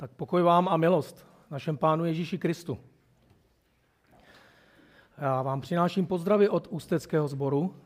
Tak 0.00 0.10
pokoj 0.10 0.42
vám 0.42 0.68
a 0.68 0.76
milost 0.76 1.26
našem 1.50 1.76
Pánu 1.76 2.04
Ježíši 2.04 2.38
Kristu. 2.38 2.78
Já 5.18 5.42
vám 5.42 5.60
přináším 5.60 6.06
pozdravy 6.06 6.48
od 6.48 6.66
Ústeckého 6.66 7.28
sboru. 7.28 7.76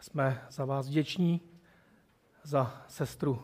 Jsme 0.00 0.42
za 0.50 0.64
vás 0.64 0.88
vděční, 0.88 1.40
za 2.42 2.84
sestru 2.88 3.42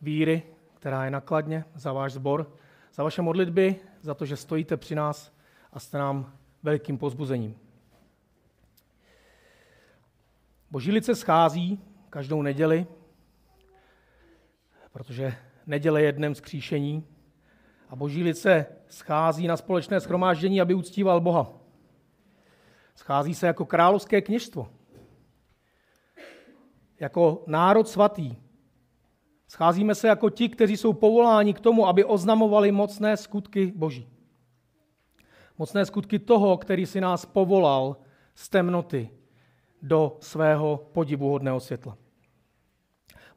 víry, 0.00 0.42
která 0.74 1.04
je 1.04 1.10
nakladně, 1.10 1.64
za 1.74 1.92
váš 1.92 2.12
sbor, 2.12 2.56
za 2.94 3.02
vaše 3.02 3.22
modlitby, 3.22 3.76
za 4.00 4.14
to, 4.14 4.24
že 4.26 4.36
stojíte 4.36 4.76
při 4.76 4.94
nás 4.94 5.32
a 5.72 5.80
jste 5.80 5.98
nám 5.98 6.32
velikým 6.62 6.98
pozbuzením. 6.98 7.58
Boží 10.70 10.92
lice 10.92 11.14
schází 11.14 11.84
každou 12.10 12.42
neděli, 12.42 12.86
protože 14.92 15.34
neděle 15.66 16.02
je 16.02 16.12
dnem 16.12 16.34
skříšení 16.34 17.06
a 17.90 17.96
boží 17.96 18.22
lice 18.22 18.66
schází 18.88 19.46
na 19.46 19.56
společné 19.56 20.00
schromáždění, 20.00 20.60
aby 20.60 20.74
uctíval 20.74 21.20
Boha. 21.20 21.52
Schází 22.94 23.34
se 23.34 23.46
jako 23.46 23.64
královské 23.64 24.20
kněžstvo, 24.20 24.68
jako 27.00 27.44
národ 27.46 27.88
svatý. 27.88 28.36
Scházíme 29.48 29.94
se 29.94 30.08
jako 30.08 30.30
ti, 30.30 30.48
kteří 30.48 30.76
jsou 30.76 30.92
povoláni 30.92 31.54
k 31.54 31.60
tomu, 31.60 31.86
aby 31.86 32.04
oznamovali 32.04 32.72
mocné 32.72 33.16
skutky 33.16 33.72
Boží. 33.76 34.08
Mocné 35.58 35.86
skutky 35.86 36.18
toho, 36.18 36.56
který 36.56 36.86
si 36.86 37.00
nás 37.00 37.26
povolal 37.26 37.96
z 38.34 38.48
temnoty 38.48 39.10
do 39.82 40.16
svého 40.20 40.88
podivuhodného 40.92 41.60
světla. 41.60 41.98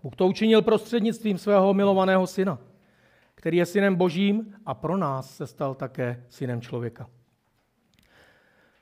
Bůh 0.04 0.16
to 0.16 0.28
učinil 0.28 0.62
prostřednictvím 0.62 1.38
svého 1.38 1.74
milovaného 1.74 2.28
syna, 2.28 2.60
který 3.44 3.58
je 3.58 3.66
synem 3.66 3.96
božím 3.96 4.56
a 4.66 4.74
pro 4.74 4.98
nás 4.98 5.38
se 5.38 5.48
stal 5.48 5.76
také 5.76 6.24
synem 6.30 6.62
člověka. 6.62 7.10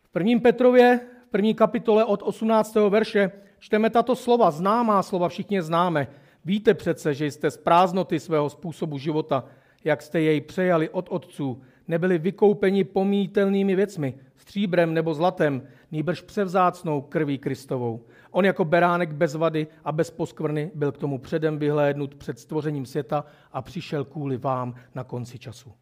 V 0.03 0.09
prvním 0.09 0.40
Petrově, 0.40 1.00
v 1.28 1.30
první 1.30 1.53
kapitole 1.53 2.06
od 2.06 2.22
18. 2.23 2.76
verše, 2.90 3.31
čteme 3.59 3.90
tato 3.90 4.16
slova, 4.16 4.52
známá 4.52 5.03
slova, 5.03 5.30
všichni 5.30 5.62
známe. 5.62 6.08
Víte 6.45 6.73
přece, 6.73 7.14
že 7.14 7.26
jste 7.26 7.52
z 7.52 7.58
prázdnoty 7.58 8.20
svého 8.20 8.50
způsobu 8.50 8.98
života, 8.98 9.45
jak 9.84 10.02
jste 10.02 10.22
jej 10.22 10.42
přejali 10.42 10.90
od 10.90 11.08
otců, 11.09 11.62
nebyli 11.88 12.18
vykoupeni 12.18 12.84
pomítelnými 12.84 13.75
věcmi, 13.75 14.14
stříbrem 14.38 14.94
nebo 14.94 15.14
zlatem, 15.14 15.68
nýbrž 15.92 16.22
převzácnou 16.22 17.02
krví 17.02 17.38
Kristovou. 17.38 18.06
On 18.32 18.46
jako 18.46 18.66
beránek 18.66 19.14
bez 19.14 19.36
vady 19.36 19.68
a 19.84 19.92
bez 19.92 20.12
poskvrny 20.12 20.72
byl 20.76 20.92
k 20.92 20.98
tomu 20.98 21.18
předem 21.18 21.58
vyhlédnut 21.58 22.16
před 22.16 22.40
stvořením 22.40 22.86
světa 22.86 23.26
a 23.52 23.62
přišel 23.62 24.06
kvůli 24.06 24.38
vám 24.38 24.76
na 24.96 25.04
konci 25.04 25.40
času. 25.40 25.74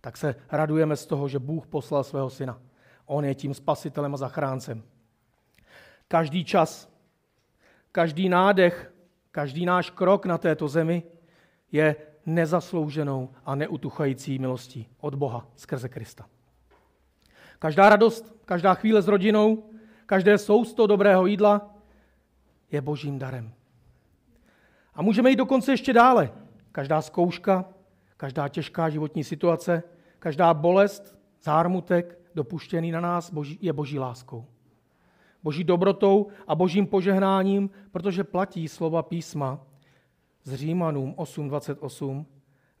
Tak 0.00 0.16
se 0.16 0.34
radujeme 0.50 0.96
z 0.96 1.06
toho, 1.06 1.28
že 1.28 1.38
Bůh 1.38 1.66
poslal 1.66 2.04
svého 2.04 2.30
syna. 2.30 2.58
On 3.06 3.24
je 3.24 3.34
tím 3.34 3.54
spasitelem 3.54 4.14
a 4.14 4.16
zachráncem. 4.16 4.82
Každý 6.08 6.44
čas, 6.44 6.88
každý 7.92 8.28
nádech, 8.28 8.92
každý 9.30 9.66
náš 9.66 9.90
krok 9.90 10.26
na 10.26 10.38
této 10.38 10.68
zemi 10.68 11.02
je 11.72 11.96
nezaslouženou 12.26 13.30
a 13.44 13.54
neutuchající 13.54 14.38
milostí 14.38 14.88
od 15.00 15.14
Boha 15.14 15.46
skrze 15.56 15.88
Krista. 15.88 16.26
Každá 17.58 17.88
radost, 17.88 18.34
každá 18.44 18.74
chvíle 18.74 19.02
s 19.02 19.08
rodinou, 19.08 19.70
každé 20.06 20.38
sousto 20.38 20.86
dobrého 20.86 21.26
jídla 21.26 21.75
je 22.70 22.80
božím 22.80 23.18
darem. 23.18 23.52
A 24.94 25.02
můžeme 25.02 25.30
jít 25.30 25.36
dokonce 25.36 25.72
ještě 25.72 25.92
dále. 25.92 26.32
Každá 26.72 27.02
zkouška, 27.02 27.64
každá 28.16 28.48
těžká 28.48 28.88
životní 28.88 29.24
situace, 29.24 29.82
každá 30.18 30.54
bolest, 30.54 31.18
zármutek 31.42 32.18
dopuštěný 32.34 32.90
na 32.90 33.00
nás 33.00 33.32
je 33.60 33.72
boží 33.72 33.98
láskou. 33.98 34.46
Boží 35.42 35.64
dobrotou 35.64 36.26
a 36.46 36.54
božím 36.54 36.86
požehnáním, 36.86 37.70
protože 37.90 38.24
platí 38.24 38.68
slova 38.68 39.02
písma 39.02 39.60
z 40.44 40.54
Římanům 40.54 41.14
8.28. 41.14 42.24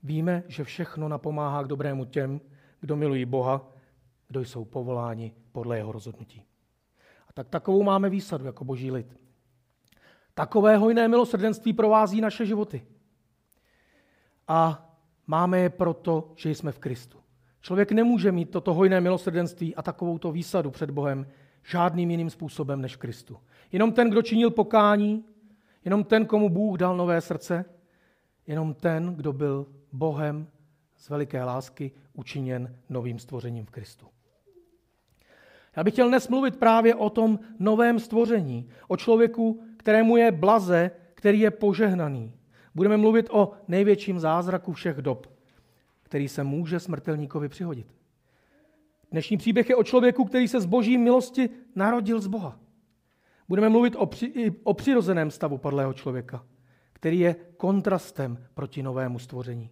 Víme, 0.02 0.42
že 0.48 0.64
všechno 0.64 1.08
napomáhá 1.08 1.62
k 1.62 1.68
dobrému 1.68 2.04
těm, 2.04 2.40
kdo 2.80 2.96
milují 2.96 3.24
Boha, 3.24 3.68
kdo 4.28 4.40
jsou 4.40 4.64
povoláni 4.64 5.32
podle 5.52 5.76
jeho 5.76 5.92
rozhodnutí. 5.92 6.42
A 7.28 7.32
tak 7.32 7.48
takovou 7.48 7.82
máme 7.82 8.10
výsadu 8.10 8.46
jako 8.46 8.64
boží 8.64 8.90
lid. 8.90 9.25
Takové 10.38 10.76
hojné 10.76 11.08
milosrdenství 11.08 11.72
provází 11.72 12.20
naše 12.20 12.46
životy. 12.46 12.86
A 14.48 14.90
máme 15.26 15.58
je 15.58 15.70
proto, 15.70 16.32
že 16.34 16.50
jsme 16.50 16.72
v 16.72 16.78
Kristu. 16.78 17.18
Člověk 17.60 17.92
nemůže 17.92 18.32
mít 18.32 18.50
toto 18.50 18.74
hojné 18.74 19.00
milosrdenství 19.00 19.74
a 19.74 19.82
takovouto 19.82 20.32
výsadu 20.32 20.70
před 20.70 20.90
Bohem 20.90 21.26
žádným 21.62 22.10
jiným 22.10 22.30
způsobem 22.30 22.80
než 22.80 22.96
Kristu. 22.96 23.38
Jenom 23.72 23.92
ten, 23.92 24.10
kdo 24.10 24.22
činil 24.22 24.50
pokání, 24.50 25.24
jenom 25.84 26.04
ten, 26.04 26.26
komu 26.26 26.48
Bůh 26.48 26.78
dal 26.78 26.96
nové 26.96 27.20
srdce, 27.20 27.64
jenom 28.46 28.74
ten, 28.74 29.14
kdo 29.14 29.32
byl 29.32 29.66
Bohem 29.92 30.48
z 30.96 31.08
veliké 31.08 31.44
lásky 31.44 31.92
učiněn 32.12 32.76
novým 32.88 33.18
stvořením 33.18 33.66
v 33.66 33.70
Kristu. 33.70 34.06
Já 35.76 35.84
bych 35.84 35.92
chtěl 35.92 36.08
dnes 36.08 36.28
mluvit 36.28 36.56
právě 36.56 36.94
o 36.94 37.10
tom 37.10 37.38
novém 37.58 37.98
stvoření, 37.98 38.68
o 38.88 38.96
člověku, 38.96 39.62
kterému 39.86 40.16
je 40.16 40.32
blaze, 40.32 40.90
který 41.14 41.40
je 41.40 41.50
požehnaný. 41.50 42.32
Budeme 42.74 42.96
mluvit 42.96 43.28
o 43.30 43.52
největším 43.68 44.20
zázraku 44.20 44.72
všech 44.72 44.96
dob, 44.96 45.26
který 46.02 46.28
se 46.28 46.44
může 46.44 46.80
smrtelníkovi 46.80 47.48
přihodit. 47.48 47.86
Dnešní 49.10 49.36
příběh 49.36 49.70
je 49.70 49.76
o 49.76 49.84
člověku, 49.84 50.24
který 50.24 50.48
se 50.48 50.60
z 50.60 50.66
boží 50.66 50.98
milosti 50.98 51.50
narodil 51.74 52.20
z 52.20 52.26
Boha. 52.26 52.60
Budeme 53.48 53.68
mluvit 53.68 53.96
o, 53.96 54.06
při, 54.06 54.54
o 54.62 54.74
přirozeném 54.74 55.30
stavu 55.30 55.58
padlého 55.58 55.92
člověka, 55.92 56.44
který 56.92 57.18
je 57.18 57.36
kontrastem 57.56 58.46
proti 58.54 58.82
novému 58.82 59.18
stvoření. 59.18 59.70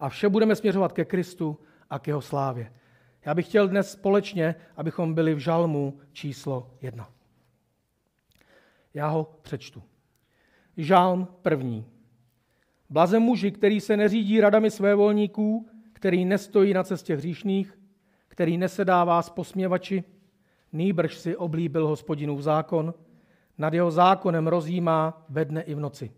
A 0.00 0.08
vše 0.08 0.28
budeme 0.28 0.56
směřovat 0.56 0.92
ke 0.92 1.04
Kristu 1.04 1.58
a 1.90 1.98
k 1.98 2.06
jeho 2.06 2.20
slávě. 2.20 2.72
Já 3.24 3.34
bych 3.34 3.46
chtěl 3.46 3.68
dnes 3.68 3.92
společně, 3.92 4.54
abychom 4.76 5.14
byli 5.14 5.34
v 5.34 5.38
žalmu 5.38 6.00
číslo 6.12 6.70
jedna. 6.80 7.17
Já 8.94 9.08
ho 9.08 9.38
přečtu. 9.42 9.82
Žálm 10.76 11.28
první. 11.42 11.86
Blaze 12.90 13.18
muži, 13.18 13.50
který 13.50 13.80
se 13.80 13.96
neřídí 13.96 14.40
radami 14.40 14.70
své 14.70 14.94
volníků, 14.94 15.68
který 15.92 16.24
nestojí 16.24 16.74
na 16.74 16.84
cestě 16.84 17.16
hříšných, 17.16 17.78
který 18.28 18.58
nesedává 18.58 19.22
s 19.22 19.30
posměvači, 19.30 20.04
nýbrž 20.72 21.18
si 21.18 21.36
oblíbil 21.36 21.86
hospodinův 21.86 22.40
zákon, 22.40 22.94
nad 23.58 23.74
jeho 23.74 23.90
zákonem 23.90 24.46
rozjímá 24.46 25.26
ve 25.28 25.44
dne 25.44 25.62
i 25.62 25.74
v 25.74 25.80
noci. 25.80 26.10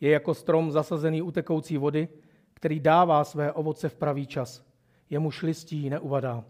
Je 0.00 0.10
jako 0.10 0.34
strom 0.34 0.70
zasazený 0.70 1.22
u 1.22 1.30
tekoucí 1.30 1.78
vody, 1.78 2.08
který 2.54 2.80
dává 2.80 3.24
své 3.24 3.52
ovoce 3.52 3.88
v 3.88 3.94
pravý 3.94 4.26
čas. 4.26 4.66
Jemuž 5.10 5.42
listí 5.42 5.90
neuvadá. 5.90 6.44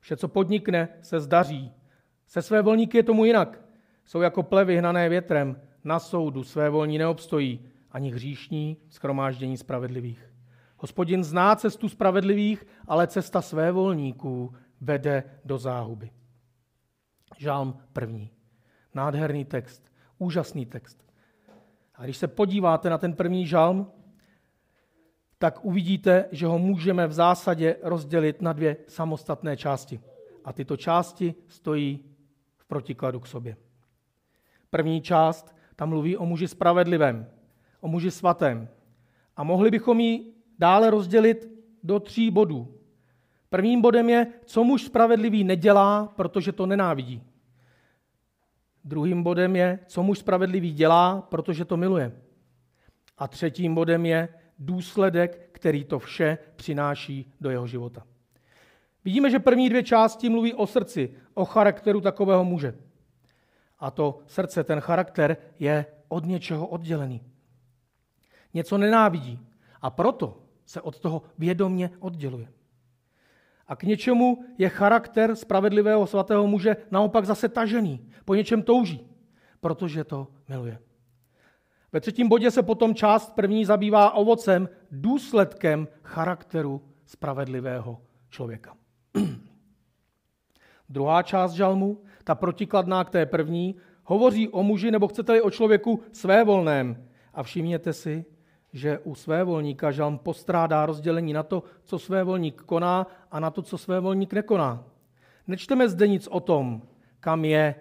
Vše, 0.00 0.16
co 0.16 0.28
podnikne, 0.28 0.88
se 1.02 1.20
zdaří. 1.20 1.72
Se 2.26 2.42
své 2.42 2.62
volníky 2.62 2.96
je 2.96 3.02
tomu 3.02 3.24
jinak. 3.24 3.60
Jsou 4.10 4.20
jako 4.20 4.42
plevy 4.42 4.78
hnané 4.78 5.08
větrem, 5.08 5.60
na 5.84 5.98
soudu 5.98 6.44
své 6.44 6.70
volní 6.70 6.98
neobstojí, 6.98 7.60
ani 7.90 8.10
hříšní 8.10 8.76
schromáždění 8.88 9.56
spravedlivých. 9.56 10.32
Hospodin 10.76 11.24
zná 11.24 11.56
cestu 11.56 11.88
spravedlivých, 11.88 12.66
ale 12.88 13.06
cesta 13.06 13.42
své 13.42 13.72
volníků 13.72 14.54
vede 14.80 15.24
do 15.44 15.58
záhuby. 15.58 16.10
Žálm 17.38 17.78
první. 17.92 18.30
Nádherný 18.94 19.44
text, 19.44 19.92
úžasný 20.18 20.66
text. 20.66 21.04
A 21.94 22.04
když 22.04 22.16
se 22.16 22.28
podíváte 22.28 22.90
na 22.90 22.98
ten 22.98 23.12
první 23.12 23.46
žálm, 23.46 23.92
tak 25.38 25.64
uvidíte, 25.64 26.24
že 26.32 26.46
ho 26.46 26.58
můžeme 26.58 27.06
v 27.06 27.12
zásadě 27.12 27.76
rozdělit 27.82 28.42
na 28.42 28.52
dvě 28.52 28.76
samostatné 28.88 29.56
části. 29.56 30.00
A 30.44 30.52
tyto 30.52 30.76
části 30.76 31.34
stojí 31.48 32.04
v 32.56 32.64
protikladu 32.64 33.20
k 33.20 33.26
sobě. 33.26 33.56
První 34.70 35.00
část 35.00 35.54
tam 35.76 35.88
mluví 35.88 36.16
o 36.16 36.26
muži 36.26 36.48
spravedlivém, 36.48 37.26
o 37.80 37.88
muži 37.88 38.10
svatém. 38.10 38.68
A 39.36 39.44
mohli 39.44 39.70
bychom 39.70 40.00
ji 40.00 40.32
dále 40.58 40.90
rozdělit 40.90 41.48
do 41.82 42.00
tří 42.00 42.30
bodů. 42.30 42.74
Prvním 43.50 43.80
bodem 43.80 44.08
je, 44.08 44.26
co 44.44 44.64
muž 44.64 44.82
spravedlivý 44.82 45.44
nedělá, 45.44 46.12
protože 46.16 46.52
to 46.52 46.66
nenávidí. 46.66 47.22
Druhým 48.84 49.22
bodem 49.22 49.56
je, 49.56 49.78
co 49.86 50.02
muž 50.02 50.18
spravedlivý 50.18 50.72
dělá, 50.72 51.22
protože 51.22 51.64
to 51.64 51.76
miluje. 51.76 52.12
A 53.18 53.28
třetím 53.28 53.74
bodem 53.74 54.06
je 54.06 54.28
důsledek, 54.58 55.48
který 55.52 55.84
to 55.84 55.98
vše 55.98 56.38
přináší 56.56 57.32
do 57.40 57.50
jeho 57.50 57.66
života. 57.66 58.02
Vidíme, 59.04 59.30
že 59.30 59.38
první 59.38 59.68
dvě 59.68 59.82
části 59.82 60.28
mluví 60.28 60.54
o 60.54 60.66
srdci, 60.66 61.14
o 61.34 61.44
charakteru 61.44 62.00
takového 62.00 62.44
muže. 62.44 62.74
A 63.80 63.90
to 63.90 64.18
srdce, 64.26 64.64
ten 64.64 64.80
charakter 64.80 65.36
je 65.58 65.86
od 66.08 66.24
něčeho 66.24 66.66
oddělený. 66.66 67.20
Něco 68.54 68.78
nenávidí. 68.78 69.38
A 69.82 69.90
proto 69.90 70.42
se 70.64 70.80
od 70.80 70.98
toho 70.98 71.22
vědomně 71.38 71.90
odděluje. 71.98 72.48
A 73.66 73.76
k 73.76 73.82
něčemu 73.82 74.44
je 74.58 74.68
charakter 74.68 75.36
spravedlivého 75.36 76.06
svatého 76.06 76.46
muže 76.46 76.76
naopak 76.90 77.26
zase 77.26 77.48
tažený. 77.48 78.10
Po 78.24 78.34
něčem 78.34 78.62
touží, 78.62 79.06
protože 79.60 80.04
to 80.04 80.26
miluje. 80.48 80.78
Ve 81.92 82.00
třetím 82.00 82.28
bodě 82.28 82.50
se 82.50 82.62
potom 82.62 82.94
část 82.94 83.34
první 83.34 83.64
zabývá 83.64 84.10
ovocem, 84.10 84.68
důsledkem 84.90 85.88
charakteru 86.02 86.82
spravedlivého 87.06 88.02
člověka. 88.28 88.76
Druhá 90.88 91.22
část 91.22 91.52
žalmu, 91.52 92.02
ta 92.30 92.34
protikladná 92.34 93.04
k 93.04 93.10
té 93.10 93.26
první, 93.26 93.74
hovoří 94.04 94.48
o 94.48 94.62
muži, 94.62 94.90
nebo 94.90 95.08
chcete-li 95.08 95.42
o 95.42 95.50
člověku 95.50 96.00
svévolném. 96.12 97.06
A 97.34 97.42
všimněte 97.42 97.92
si, 97.92 98.24
že 98.72 98.98
u 98.98 99.14
svévolníka 99.14 99.90
žalm 99.90 100.18
postrádá 100.18 100.86
rozdělení 100.86 101.32
na 101.32 101.42
to, 101.42 101.62
co 101.84 101.98
svévolník 101.98 102.62
koná 102.62 103.06
a 103.30 103.40
na 103.40 103.50
to, 103.50 103.62
co 103.62 103.78
svévolník 103.78 104.32
nekoná. 104.32 104.84
Nečteme 105.46 105.88
zde 105.88 106.08
nic 106.08 106.28
o 106.30 106.40
tom, 106.40 106.82
kam 107.20 107.44
je 107.44 107.74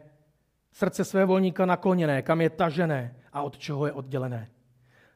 srdce 0.71 1.05
svévolníka 1.05 1.65
nakloněné, 1.65 2.21
kam 2.21 2.41
je 2.41 2.49
tažené 2.49 3.15
a 3.33 3.41
od 3.41 3.57
čeho 3.57 3.85
je 3.85 3.91
oddělené. 3.91 4.49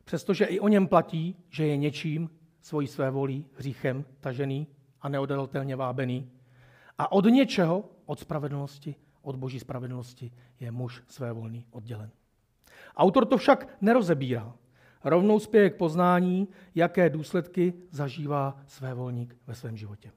Přestože 0.06 0.46
i 0.46 0.60
o 0.60 0.68
něm 0.68 0.88
platí, 0.88 1.36
že 1.50 1.68
je 1.68 1.78
něčím 1.78 2.30
svojí 2.62 2.88
svévolí, 2.88 3.46
hříchem 3.58 4.06
tažený 4.20 4.68
a 5.02 5.10
neodolatelně 5.10 5.76
vábený. 5.76 6.30
A 6.98 7.12
od 7.12 7.26
něčeho, 7.26 7.90
od 8.06 8.20
spravedlnosti, 8.20 8.96
od 9.24 9.36
boží 9.36 9.60
spravedlnosti, 9.60 10.32
je 10.60 10.72
muž 10.72 11.04
svévolný 11.08 11.66
oddělen. 11.72 12.10
Autor 12.96 13.26
to 13.26 13.38
však 13.38 13.68
nerozebírá. 13.82 14.54
Rovnou 15.04 15.40
spěje 15.40 15.70
k 15.70 15.76
poznání, 15.76 16.48
jaké 16.76 17.10
důsledky 17.10 17.74
zažívá 17.92 18.58
svévolník 18.68 19.36
ve 19.48 19.56
svém 19.56 19.78
životě. 19.78 20.12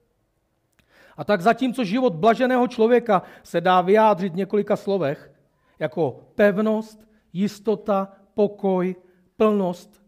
A 1.16 1.24
tak 1.24 1.40
zatímco 1.40 1.84
život 1.84 2.14
blaženého 2.14 2.68
člověka 2.68 3.22
se 3.42 3.60
dá 3.60 3.80
vyjádřit 3.80 4.32
v 4.32 4.36
několika 4.36 4.76
slovech, 4.76 5.32
jako 5.78 6.20
pevnost, 6.34 7.08
jistota, 7.32 8.12
pokoj, 8.34 8.96
plnost, 9.36 10.02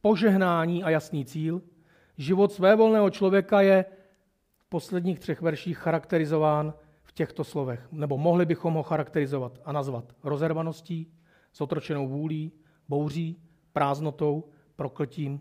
požehnání 0.00 0.84
a 0.84 0.90
jasný 0.90 1.24
cíl, 1.24 1.62
život 2.18 2.52
svévolného 2.52 3.10
člověka 3.10 3.60
je 3.60 3.84
v 4.56 4.64
posledních 4.68 5.18
třech 5.18 5.42
verších 5.42 5.78
charakterizován 5.78 6.74
v 7.10 7.12
těchto 7.12 7.44
slovech. 7.44 7.88
Nebo 7.92 8.18
mohli 8.18 8.46
bychom 8.46 8.74
ho 8.74 8.82
charakterizovat 8.82 9.58
a 9.64 9.72
nazvat 9.72 10.12
rozervaností, 10.24 11.12
zotročenou 11.54 12.08
vůlí, 12.08 12.52
bouří, 12.88 13.42
prázdnotou, 13.72 14.44
prokltím, 14.76 15.40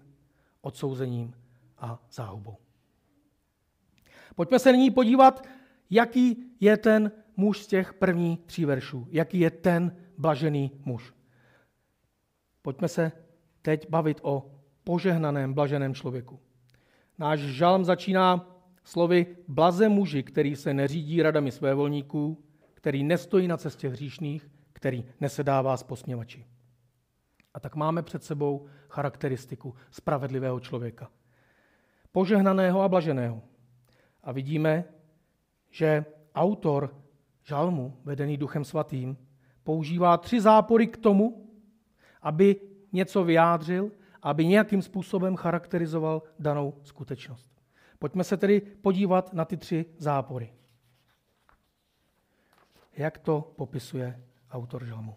odsouzením 0.62 1.34
a 1.78 2.00
záhubou. 2.12 2.58
Pojďme 4.36 4.60
se 4.60 4.72
nyní 4.72 4.92
podívat, 4.92 5.48
jaký 5.90 6.54
je 6.60 6.78
ten 6.78 7.12
muž 7.38 7.64
z 7.64 7.68
těch 7.68 7.94
prvních 7.94 8.40
tří 8.40 8.66
veršů. 8.66 9.08
Jaký 9.12 9.40
je 9.40 9.52
ten 9.52 9.96
blažený 10.18 10.72
muž. 10.86 11.14
Pojďme 12.62 12.88
se 12.88 13.12
teď 13.62 13.90
bavit 13.90 14.20
o 14.22 14.52
požehnaném, 14.84 15.54
blaženém 15.54 15.94
člověku. 15.94 16.40
Náš 17.18 17.40
žalm 17.40 17.86
začíná 17.86 18.59
slovy 18.84 19.38
blaze 19.48 19.90
muži, 19.90 20.24
který 20.24 20.56
se 20.56 20.74
neřídí 20.74 21.22
radami 21.22 21.52
svévolníků, 21.52 22.44
který 22.74 23.04
nestojí 23.04 23.48
na 23.48 23.58
cestě 23.58 23.90
hříšných, 23.90 24.50
který 24.74 25.06
nesedává 25.20 25.78
s 25.78 25.84
posměvači. 25.84 26.46
A 27.54 27.60
tak 27.60 27.76
máme 27.76 28.04
před 28.04 28.24
sebou 28.24 28.66
charakteristiku 28.90 29.76
spravedlivého 29.92 30.60
člověka. 30.60 31.10
Požehnaného 32.12 32.82
a 32.82 32.90
blaženého. 32.90 33.42
A 34.24 34.32
vidíme, 34.32 34.84
že 35.70 36.06
autor 36.36 36.96
žalmu, 37.44 37.98
vedený 38.04 38.38
Duchem 38.38 38.66
Svatým, 38.66 39.18
používá 39.64 40.18
tři 40.18 40.42
zápory 40.42 40.88
k 40.88 40.98
tomu, 40.98 41.50
aby 42.22 42.62
něco 42.94 43.24
vyjádřil, 43.24 43.92
aby 44.22 44.46
nějakým 44.46 44.82
způsobem 44.82 45.36
charakterizoval 45.36 46.24
danou 46.40 46.74
skutečnost. 46.84 47.59
Pojďme 48.00 48.24
se 48.24 48.38
tedy 48.38 48.62
podívat 48.62 49.34
na 49.34 49.46
ty 49.46 49.58
tři 49.58 49.86
zápory. 49.98 50.54
Jak 52.98 53.18
to 53.18 53.54
popisuje 53.56 54.24
autor 54.52 54.86
žalmu. 54.86 55.16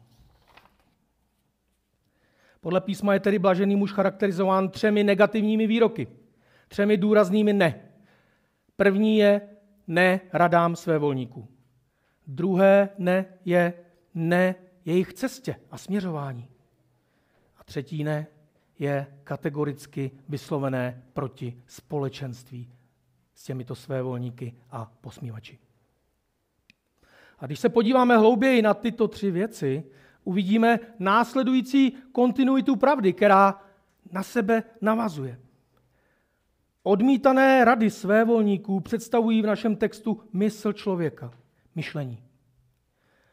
Podle 2.61 2.81
písma 2.81 3.15
je 3.15 3.21
tedy 3.21 3.39
blažený 3.39 3.77
muž 3.77 3.93
charakterizován 3.93 4.69
třemi 4.69 5.05
negativními 5.05 5.67
výroky, 5.67 6.07
třemi 6.69 6.97
důraznými 6.97 7.53
ne. 7.53 7.89
První 8.77 9.19
je 9.19 9.49
ne 9.87 10.21
radám 10.33 10.77
své 10.77 10.99
volníků. 10.99 11.49
Druhé 12.27 12.89
ne 12.99 13.25
je 13.45 13.75
ne 14.15 14.55
jejich 14.85 15.13
cestě 15.13 15.57
a 15.71 15.79
směřování. 15.79 16.49
A 17.57 17.65
třetí 17.65 18.05
ne 18.05 18.27
je 18.79 19.07
kategoricky 19.25 20.11
vyslovené 20.29 21.03
proti 21.13 21.63
společenství 21.67 22.73
s 23.35 23.45
těmito 23.45 23.75
svévolníky 23.75 24.55
a 24.71 24.93
posmívači. 25.01 25.59
A 27.39 27.47
když 27.47 27.59
se 27.59 27.69
podíváme 27.69 28.19
hlouběji 28.19 28.63
na 28.63 28.75
tyto 28.75 29.09
tři 29.09 29.31
věci, 29.31 29.85
uvidíme 30.25 30.79
následující 30.99 31.91
kontinuitu 32.13 32.77
pravdy, 32.77 33.13
která 33.13 33.63
na 34.13 34.23
sebe 34.23 34.63
navazuje. 34.81 35.41
Odmítané 36.83 37.65
rady 37.65 37.91
svévolníků 37.91 38.81
představují 38.81 39.43
v 39.43 39.47
našem 39.47 39.77
textu 39.77 40.21
mysl 40.33 40.73
člověka, 40.73 41.33
myšlení. 41.75 42.23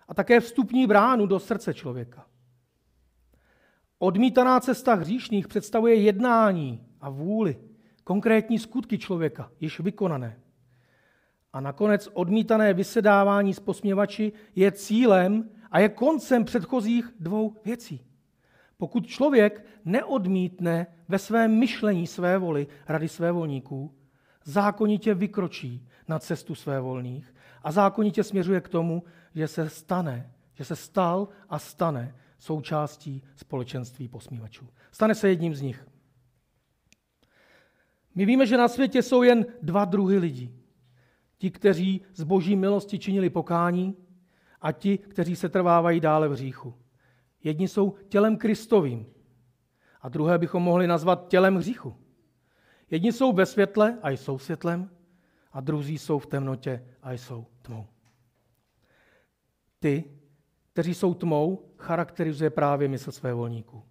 A 0.07 0.13
také 0.13 0.39
vstupní 0.39 0.88
bránu 0.88 1.25
do 1.25 1.39
srdce 1.39 1.74
člověka. 1.74 2.29
Odmítaná 4.00 4.60
cesta 4.60 4.94
hříšných 4.94 5.48
představuje 5.48 5.96
jednání 5.96 6.84
a 7.01 7.10
vůli, 7.10 7.60
konkrétní 8.04 8.60
skutky 8.60 8.98
člověka, 8.98 9.51
již 9.60 9.80
vykonané. 9.80 10.40
A 11.54 11.62
nakonec 11.62 12.10
odmítané 12.13 12.74
vysedávání 12.74 13.54
s 13.54 13.60
posměvači 13.60 14.31
je 14.56 14.72
cílem 14.72 15.50
a 15.72 15.80
je 15.80 15.90
koncem 15.90 16.46
předchozích 16.46 17.13
dvou 17.19 17.56
věcí. 17.66 18.06
Pokud 18.78 19.07
člověk 19.07 19.66
neodmítne 19.86 20.88
ve 21.07 21.19
svém 21.19 21.60
myšlení 21.60 22.07
své 22.07 22.38
voli 22.38 22.68
rady 22.88 23.07
své 23.07 23.31
volníků, 23.31 23.94
zákonitě 24.44 25.14
vykročí 25.14 25.88
na 26.07 26.19
cestu 26.19 26.56
své 26.56 26.80
volných 26.80 27.35
a 27.64 27.71
zákonitě 27.71 28.23
směřuje 28.23 28.62
k 28.62 28.69
tomu, 28.69 29.04
že 29.35 29.47
se 29.47 29.69
stane, 29.69 30.31
že 30.54 30.66
se 30.66 30.76
stal 30.76 31.28
a 31.50 31.59
stane 31.59 32.16
součástí 32.40 33.24
společenství 33.36 34.08
posmívačů. 34.08 34.68
Stane 34.92 35.16
se 35.16 35.30
jedním 35.30 35.56
z 35.56 35.62
nich. 35.62 35.86
My 38.16 38.26
víme, 38.26 38.46
že 38.46 38.58
na 38.58 38.68
světě 38.68 39.04
jsou 39.04 39.24
jen 39.24 39.46
dva 39.62 39.86
druhy 39.86 40.18
lidí. 40.18 40.56
Ti, 41.38 41.52
kteří 41.52 42.02
z 42.14 42.24
boží 42.24 42.56
milosti 42.56 43.00
činili 43.00 43.30
pokání 43.30 43.96
a 44.62 44.72
ti, 44.72 44.98
kteří 44.98 45.36
se 45.36 45.50
trvávají 45.50 46.00
dále 46.00 46.28
v 46.28 46.31
hříchu. 46.31 46.74
Jedni 47.44 47.68
jsou 47.68 47.96
tělem 48.10 48.38
Kristovým 48.38 49.06
a 50.02 50.10
druhé 50.10 50.38
bychom 50.38 50.64
mohli 50.64 50.88
nazvat 50.88 51.28
tělem 51.28 51.56
hříchu. 51.56 51.96
Jedni 52.92 53.14
jsou 53.14 53.34
ve 53.34 53.46
světle 53.46 54.00
a 54.02 54.10
jsou 54.10 54.40
světlem 54.40 54.90
a 55.52 55.62
druzí 55.62 55.98
jsou 55.98 56.19
v 56.19 56.28
temnotě 56.28 56.86
a 57.02 57.12
jsou 57.12 57.46
tmou. 57.62 57.88
Ty, 59.80 60.19
kteří 60.80 60.94
jsou 60.94 61.14
tmou, 61.14 61.59
charakterizuje 61.78 62.50
právě 62.50 62.88
mysl 62.88 63.12
své 63.12 63.33
volníků. 63.33 63.83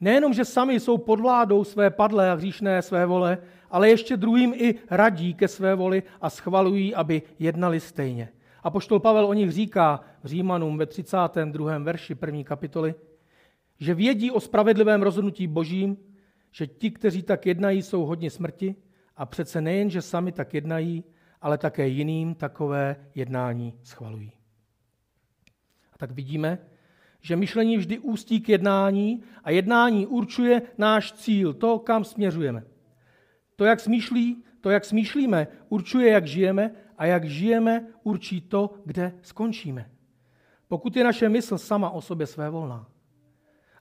Nejenom, 0.00 0.32
že 0.32 0.44
sami 0.44 0.80
jsou 0.80 0.98
pod 0.98 1.20
vládou 1.20 1.64
své 1.64 1.90
padlé 1.90 2.30
a 2.30 2.34
hříšné 2.34 2.82
své 2.82 3.06
vole, 3.06 3.38
ale 3.70 3.88
ještě 3.88 4.16
druhým 4.16 4.54
i 4.56 4.74
radí 4.90 5.34
ke 5.34 5.48
své 5.48 5.74
voli 5.74 6.02
a 6.20 6.30
schvalují, 6.30 6.94
aby 6.94 7.22
jednali 7.38 7.80
stejně. 7.80 8.28
A 8.62 8.70
poštol 8.70 9.00
Pavel 9.00 9.26
o 9.26 9.34
nich 9.34 9.50
říká 9.50 10.00
v 10.22 10.26
Římanům 10.26 10.78
ve 10.78 10.86
32. 10.86 11.78
verši 11.78 12.14
první 12.14 12.44
kapitoly, 12.44 12.94
že 13.80 13.94
vědí 13.94 14.30
o 14.30 14.40
spravedlivém 14.40 15.02
rozhodnutí 15.02 15.46
božím, 15.46 15.96
že 16.50 16.66
ti, 16.66 16.90
kteří 16.90 17.22
tak 17.22 17.46
jednají, 17.46 17.82
jsou 17.82 18.04
hodně 18.04 18.30
smrti 18.30 18.74
a 19.16 19.26
přece 19.26 19.60
nejen, 19.60 19.90
že 19.90 20.02
sami 20.02 20.32
tak 20.32 20.54
jednají, 20.54 21.04
ale 21.40 21.58
také 21.58 21.88
jiným 21.88 22.34
takové 22.34 22.96
jednání 23.14 23.74
schvalují. 23.82 24.32
Tak 26.02 26.10
vidíme, 26.10 26.58
že 27.20 27.36
myšlení 27.36 27.76
vždy 27.76 27.98
ústí 27.98 28.40
k 28.40 28.48
jednání 28.48 29.22
a 29.44 29.50
jednání 29.50 30.06
určuje 30.06 30.62
náš 30.78 31.12
cíl, 31.12 31.54
to, 31.54 31.78
kam 31.78 32.04
směřujeme. 32.04 32.64
To, 33.56 33.64
jak 33.64 33.80
smýšlí, 33.80 34.42
to, 34.60 34.70
jak 34.70 34.84
smýšlíme, 34.84 35.46
určuje, 35.68 36.10
jak 36.10 36.26
žijeme 36.26 36.70
a 36.98 37.06
jak 37.06 37.24
žijeme, 37.24 37.86
určí 38.02 38.40
to, 38.40 38.74
kde 38.84 39.14
skončíme. 39.22 39.90
Pokud 40.68 40.96
je 40.96 41.04
naše 41.04 41.28
mysl 41.28 41.58
sama 41.58 41.90
o 41.90 42.00
sobě 42.00 42.26
své 42.26 42.50
volná 42.50 42.86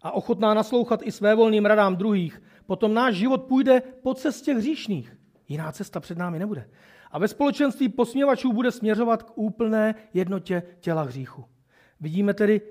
a 0.01 0.11
ochotná 0.11 0.53
naslouchat 0.53 0.99
i 1.03 1.11
své 1.11 1.35
volným 1.35 1.65
radám 1.65 1.95
druhých, 1.95 2.41
potom 2.65 2.93
náš 2.93 3.15
život 3.15 3.43
půjde 3.43 3.81
po 4.03 4.13
cestě 4.13 4.53
hříšných. 4.53 5.17
Jiná 5.47 5.71
cesta 5.71 5.99
před 5.99 6.17
námi 6.17 6.39
nebude. 6.39 6.69
A 7.11 7.19
ve 7.19 7.27
společenství 7.27 7.89
posměvačů 7.89 8.53
bude 8.53 8.71
směřovat 8.71 9.23
k 9.23 9.37
úplné 9.37 9.95
jednotě 10.13 10.63
těla 10.79 11.01
hříchu. 11.01 11.45
Vidíme 12.01 12.33
tedy 12.33 12.61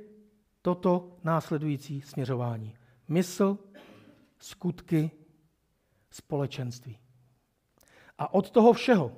toto 0.63 1.17
následující 1.25 2.01
směřování. 2.01 2.75
Mysl, 3.09 3.59
skutky, 4.39 5.11
společenství. 6.11 6.99
A 8.19 8.35
od 8.35 8.51
toho 8.51 8.73
všeho, 8.73 9.17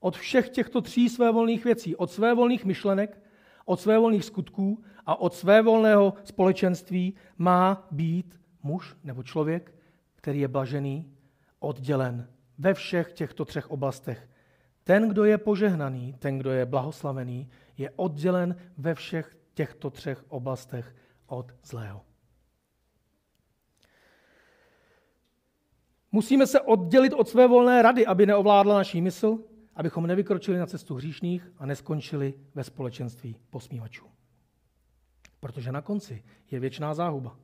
od 0.00 0.16
všech 0.16 0.48
těchto 0.48 0.80
tří 0.80 1.08
svévolných 1.08 1.64
věcí, 1.64 1.96
od 1.96 2.10
svévolných 2.10 2.64
myšlenek, 2.64 3.22
od 3.64 3.80
svévolných 3.80 4.24
skutků 4.24 4.84
a 5.06 5.20
od 5.20 5.34
svévolného 5.34 6.14
společenství 6.24 7.14
má 7.38 7.88
být 7.90 8.40
muž 8.62 8.96
nebo 9.04 9.22
člověk, 9.22 9.74
který 10.14 10.40
je 10.40 10.48
blažený, 10.48 11.12
oddělen 11.58 12.28
ve 12.58 12.74
všech 12.74 13.12
těchto 13.12 13.44
třech 13.44 13.70
oblastech. 13.70 14.28
Ten, 14.84 15.08
kdo 15.08 15.24
je 15.24 15.38
požehnaný, 15.38 16.14
ten, 16.18 16.38
kdo 16.38 16.50
je 16.50 16.66
blahoslavený, 16.66 17.48
je 17.78 17.90
oddělen 17.96 18.56
ve 18.76 18.94
všech 18.94 19.36
těchto 19.56 19.90
třech 19.90 20.24
oblastech 20.28 20.94
od 21.26 21.52
zlého. 21.62 22.04
Musíme 26.12 26.46
se 26.46 26.60
oddělit 26.60 27.12
od 27.12 27.28
své 27.28 27.46
volné 27.48 27.82
rady, 27.82 28.06
aby 28.06 28.26
neovládla 28.26 28.74
naší 28.74 29.00
mysl, 29.00 29.38
abychom 29.74 30.06
nevykročili 30.06 30.58
na 30.58 30.66
cestu 30.66 30.94
hříšných 30.94 31.52
a 31.58 31.66
neskončili 31.66 32.34
ve 32.54 32.64
společenství 32.64 33.36
posmívačů. 33.50 34.06
Protože 35.40 35.72
na 35.72 35.82
konci 35.82 36.24
je 36.50 36.60
věčná 36.60 36.94
záhuba. 36.94 37.36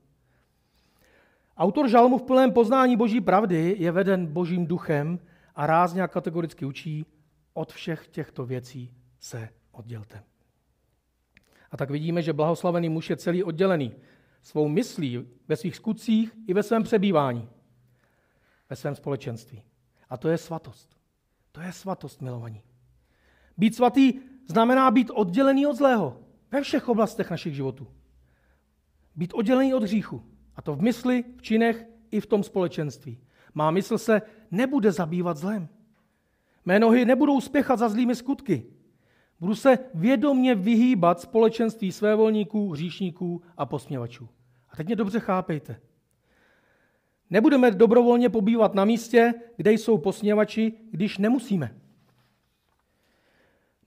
Autor 1.56 1.88
žalmu 1.88 2.18
v 2.18 2.22
plném 2.22 2.52
poznání 2.52 2.96
boží 2.96 3.20
pravdy 3.20 3.76
je 3.78 3.92
veden 3.92 4.26
božím 4.26 4.66
duchem 4.66 5.18
a 5.54 5.66
rázně 5.66 6.02
a 6.02 6.08
kategoricky 6.08 6.64
učí, 6.64 7.06
od 7.54 7.72
všech 7.72 8.08
těchto 8.08 8.46
věcí 8.46 8.94
se 9.20 9.48
oddělte. 9.70 10.31
A 11.72 11.76
tak 11.76 11.90
vidíme, 11.90 12.22
že 12.22 12.32
blahoslavený 12.32 12.88
muž 12.88 13.10
je 13.10 13.16
celý 13.16 13.44
oddělený 13.44 13.94
svou 14.42 14.68
myslí 14.68 15.26
ve 15.48 15.56
svých 15.56 15.76
skutcích 15.76 16.32
i 16.46 16.54
ve 16.54 16.62
svém 16.62 16.82
přebývání, 16.82 17.48
ve 18.70 18.76
svém 18.76 18.94
společenství. 18.94 19.62
A 20.10 20.16
to 20.16 20.28
je 20.28 20.38
svatost. 20.38 20.96
To 21.52 21.60
je 21.60 21.72
svatost, 21.72 22.22
milovaní. 22.22 22.62
Být 23.58 23.74
svatý 23.74 24.14
znamená 24.46 24.90
být 24.90 25.10
oddělený 25.10 25.66
od 25.66 25.76
zlého 25.76 26.20
ve 26.50 26.62
všech 26.62 26.88
oblastech 26.88 27.30
našich 27.30 27.54
životů. 27.54 27.86
Být 29.16 29.34
oddělený 29.34 29.74
od 29.74 29.82
hříchu. 29.82 30.22
A 30.56 30.62
to 30.62 30.74
v 30.74 30.82
mysli, 30.82 31.24
v 31.36 31.42
činech 31.42 31.86
i 32.10 32.20
v 32.20 32.26
tom 32.26 32.42
společenství. 32.42 33.18
Má 33.54 33.70
mysl 33.70 33.98
se 33.98 34.22
nebude 34.50 34.92
zabývat 34.92 35.36
zlem. 35.36 35.68
Mé 36.64 36.78
nohy 36.80 37.04
nebudou 37.04 37.40
spěchat 37.40 37.78
za 37.78 37.88
zlými 37.88 38.14
skutky. 38.14 38.66
Budu 39.42 39.54
se 39.54 39.78
vědomně 39.94 40.54
vyhýbat 40.54 41.20
společenství 41.20 41.92
svévolníků, 41.92 42.70
hříšníků 42.70 43.42
a 43.56 43.66
posměvačů. 43.66 44.28
A 44.70 44.76
teď 44.76 44.86
mě 44.86 44.96
dobře 44.96 45.20
chápejte. 45.20 45.80
Nebudeme 47.30 47.70
dobrovolně 47.70 48.28
pobývat 48.28 48.74
na 48.74 48.84
místě, 48.84 49.34
kde 49.56 49.72
jsou 49.72 49.98
posměvači, 49.98 50.72
když 50.90 51.18
nemusíme. 51.18 51.74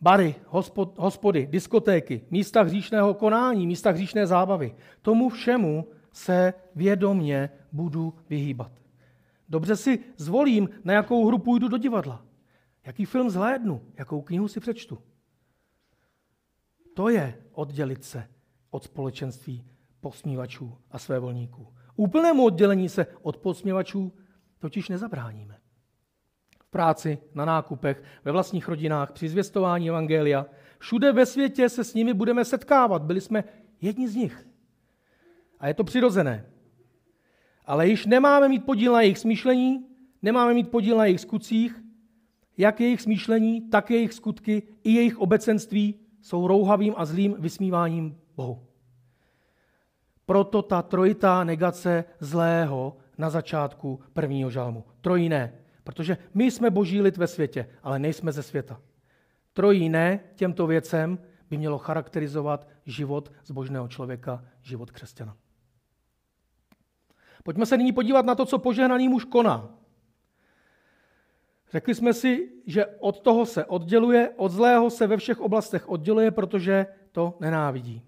Bary, 0.02 0.36
hospod, 0.46 0.98
hospody, 0.98 1.48
diskotéky, 1.52 2.22
místa 2.32 2.62
hříšného 2.62 3.14
konání, 3.14 3.68
místa 3.68 3.92
hříšné 3.92 4.28
zábavy. 4.28 4.76
Tomu 5.02 5.30
všemu 5.30 5.88
se 6.12 6.54
vědomně 6.76 7.50
budu 7.72 8.14
vyhýbat. 8.30 8.72
Dobře 9.50 9.76
si 9.76 10.00
zvolím, 10.18 10.70
na 10.84 10.94
jakou 10.94 11.28
hru 11.28 11.38
půjdu 11.38 11.68
do 11.68 11.78
divadla. 11.78 12.26
Jaký 12.86 13.06
film 13.06 13.30
zhlédnu, 13.30 13.82
jakou 13.98 14.22
knihu 14.22 14.48
si 14.48 14.60
přečtu. 14.60 15.00
To 16.96 17.10
je 17.10 17.44
oddělit 17.52 18.04
se 18.04 18.28
od 18.70 18.84
společenství 18.84 19.66
posmívačů 20.02 20.78
a 20.92 21.00
svévolníků. 21.00 21.68
Úplnému 21.96 22.46
oddělení 22.46 22.90
se 22.90 23.08
od 23.22 23.38
posměvačů 23.38 24.14
totiž 24.60 24.90
nezabráníme. 24.90 25.58
V 26.64 26.70
práci, 26.70 27.18
na 27.34 27.46
nákupech, 27.46 28.04
ve 28.26 28.32
vlastních 28.32 28.68
rodinách, 28.68 29.12
při 29.12 29.30
zvěstování 29.30 29.90
Evangelia, 29.90 30.46
všude 30.80 31.12
ve 31.12 31.26
světě 31.26 31.70
se 31.70 31.84
s 31.84 31.94
nimi 31.94 32.14
budeme 32.14 32.46
setkávat. 32.46 33.02
Byli 33.02 33.22
jsme 33.22 33.44
jedni 33.82 34.08
z 34.08 34.16
nich. 34.16 34.48
A 35.60 35.68
je 35.68 35.74
to 35.74 35.84
přirozené. 35.84 36.46
Ale 37.66 37.88
již 37.88 38.06
nemáme 38.06 38.50
mít 38.50 38.66
podíl 38.66 38.94
na 38.94 39.02
jejich 39.02 39.18
smýšlení, 39.18 39.86
nemáme 40.22 40.54
mít 40.54 40.72
podíl 40.72 40.98
na 40.98 41.06
jejich 41.06 41.22
skutcích, 41.22 41.84
jak 42.58 42.82
jejich 42.82 43.02
smýšlení, 43.02 43.70
tak 43.70 43.92
jejich 43.92 44.14
skutky 44.14 44.64
i 44.84 44.92
jejich 44.92 45.18
obecenství 45.18 46.05
jsou 46.26 46.48
rouhavým 46.48 46.94
a 46.98 47.06
zlým 47.06 47.36
vysmíváním 47.40 48.18
Bohu. 48.36 48.66
Proto 50.26 50.62
ta 50.62 50.82
trojitá 50.82 51.44
negace 51.44 52.04
zlého 52.20 52.98
na 53.18 53.30
začátku 53.30 54.00
prvního 54.14 54.50
žalmu. 54.50 54.84
Trojí 55.02 55.30
ne, 55.30 55.54
protože 55.84 56.18
my 56.34 56.52
jsme 56.52 56.70
boží 56.70 57.02
lid 57.02 57.18
ve 57.18 57.28
světě, 57.28 57.70
ale 57.84 58.00
nejsme 58.00 58.32
ze 58.32 58.44
světa. 58.44 58.82
Trojí 59.54 59.90
ne 59.90 60.20
těmto 60.36 60.68
věcem 60.68 61.20
by 61.50 61.58
mělo 61.58 61.78
charakterizovat 61.78 62.68
život 62.86 63.32
zbožného 63.46 63.88
člověka, 63.88 64.44
život 64.62 64.92
křesťana. 64.92 65.38
Pojďme 67.44 67.66
se 67.66 67.78
nyní 67.78 67.92
podívat 67.92 68.26
na 68.26 68.36
to, 68.36 68.46
co 68.46 68.60
požehnaný 68.60 69.10
muž 69.10 69.26
koná. 69.26 69.70
Řekli 71.72 71.96
jsme 71.96 72.14
si, 72.14 72.50
že 72.66 72.86
od 72.86 73.20
toho 73.20 73.46
se 73.46 73.66
odděluje, 73.66 74.30
od 74.36 74.52
zlého 74.52 74.90
se 74.90 75.08
ve 75.08 75.18
všech 75.18 75.40
oblastech 75.40 75.90
odděluje, 75.90 76.32
protože 76.32 76.86
to 77.12 77.38
nenávidí. 77.40 78.02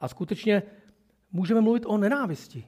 A 0.00 0.08
skutečně 0.08 0.62
můžeme 1.32 1.60
mluvit 1.60 1.86
o 1.86 1.98
nenávisti. 1.98 2.66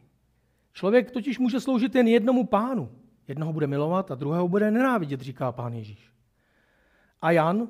Člověk 0.72 1.10
totiž 1.10 1.38
může 1.38 1.60
sloužit 1.60 1.94
jen 1.94 2.08
jednomu 2.08 2.46
pánu. 2.46 2.90
Jednoho 3.28 3.52
bude 3.52 3.66
milovat 3.66 4.10
a 4.10 4.14
druhého 4.14 4.48
bude 4.48 4.70
nenávidět, 4.70 5.20
říká 5.20 5.52
pán 5.52 5.72
Ježíš. 5.72 6.12
A 7.22 7.30
Jan 7.30 7.68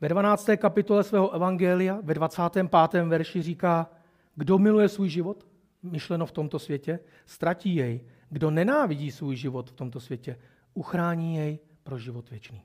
ve 0.00 0.08
12. 0.08 0.50
kapitole 0.56 1.04
svého 1.04 1.30
evangelia, 1.30 1.98
ve 2.02 2.14
25. 2.14 3.04
verši 3.04 3.42
říká, 3.42 3.90
kdo 4.34 4.58
miluje 4.58 4.88
svůj 4.88 5.08
život, 5.08 5.46
myšleno 5.82 6.26
v 6.26 6.32
tomto 6.32 6.58
světě, 6.58 7.00
ztratí 7.26 7.74
jej. 7.74 8.00
Kdo 8.34 8.50
nenávidí 8.50 9.10
svůj 9.10 9.36
život 9.36 9.70
v 9.70 9.74
tomto 9.74 10.00
světě, 10.00 10.38
uchrání 10.74 11.36
jej 11.36 11.58
pro 11.82 11.98
život 11.98 12.30
věčný. 12.30 12.62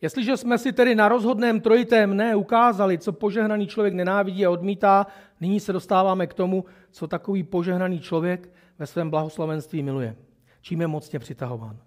Jestliže 0.00 0.36
jsme 0.36 0.58
si 0.58 0.72
tedy 0.72 0.94
na 0.94 1.08
rozhodném 1.08 1.60
trojitém 1.60 2.16
ne 2.16 2.36
ukázali, 2.36 2.98
co 2.98 3.12
požehnaný 3.12 3.66
člověk 3.66 3.94
nenávidí 3.94 4.46
a 4.46 4.50
odmítá, 4.50 5.06
nyní 5.40 5.60
se 5.60 5.72
dostáváme 5.72 6.26
k 6.26 6.34
tomu, 6.34 6.64
co 6.90 7.06
takový 7.08 7.42
požehnaný 7.42 8.00
člověk 8.00 8.52
ve 8.78 8.86
svém 8.86 9.10
blahoslavenství 9.10 9.82
miluje. 9.82 10.16
Čím 10.60 10.80
je 10.80 10.86
mocně 10.86 11.18
přitahován. 11.18 11.78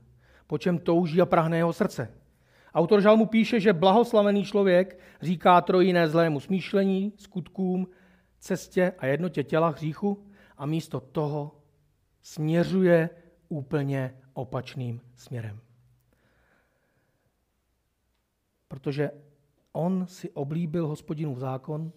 Po 0.47 0.57
čem 0.57 0.77
touží 0.77 1.21
a 1.21 1.25
prahne 1.25 1.57
jeho 1.57 1.73
srdce. 1.73 2.11
Autor 2.73 3.01
žalmu 3.01 3.25
píše, 3.25 3.59
že 3.59 3.73
blahoslavený 3.73 4.43
člověk 4.43 4.99
říká 5.21 5.61
trojiné 5.61 6.09
zlému 6.09 6.39
smýšlení, 6.39 7.13
skutkům, 7.17 7.87
cestě 8.39 8.93
a 8.99 9.05
jednotě 9.05 9.43
těla 9.43 9.69
hříchu 9.69 10.24
a 10.57 10.65
místo 10.65 10.99
toho 10.99 11.61
směřuje 12.21 13.09
úplně 13.49 14.17
opačným 14.33 15.01
směrem. 15.15 15.59
Protože 18.67 19.11
on 19.71 20.07
si 20.07 20.29
oblíbil 20.29 20.87
hospodinův 20.87 21.37
zákon, 21.37 21.91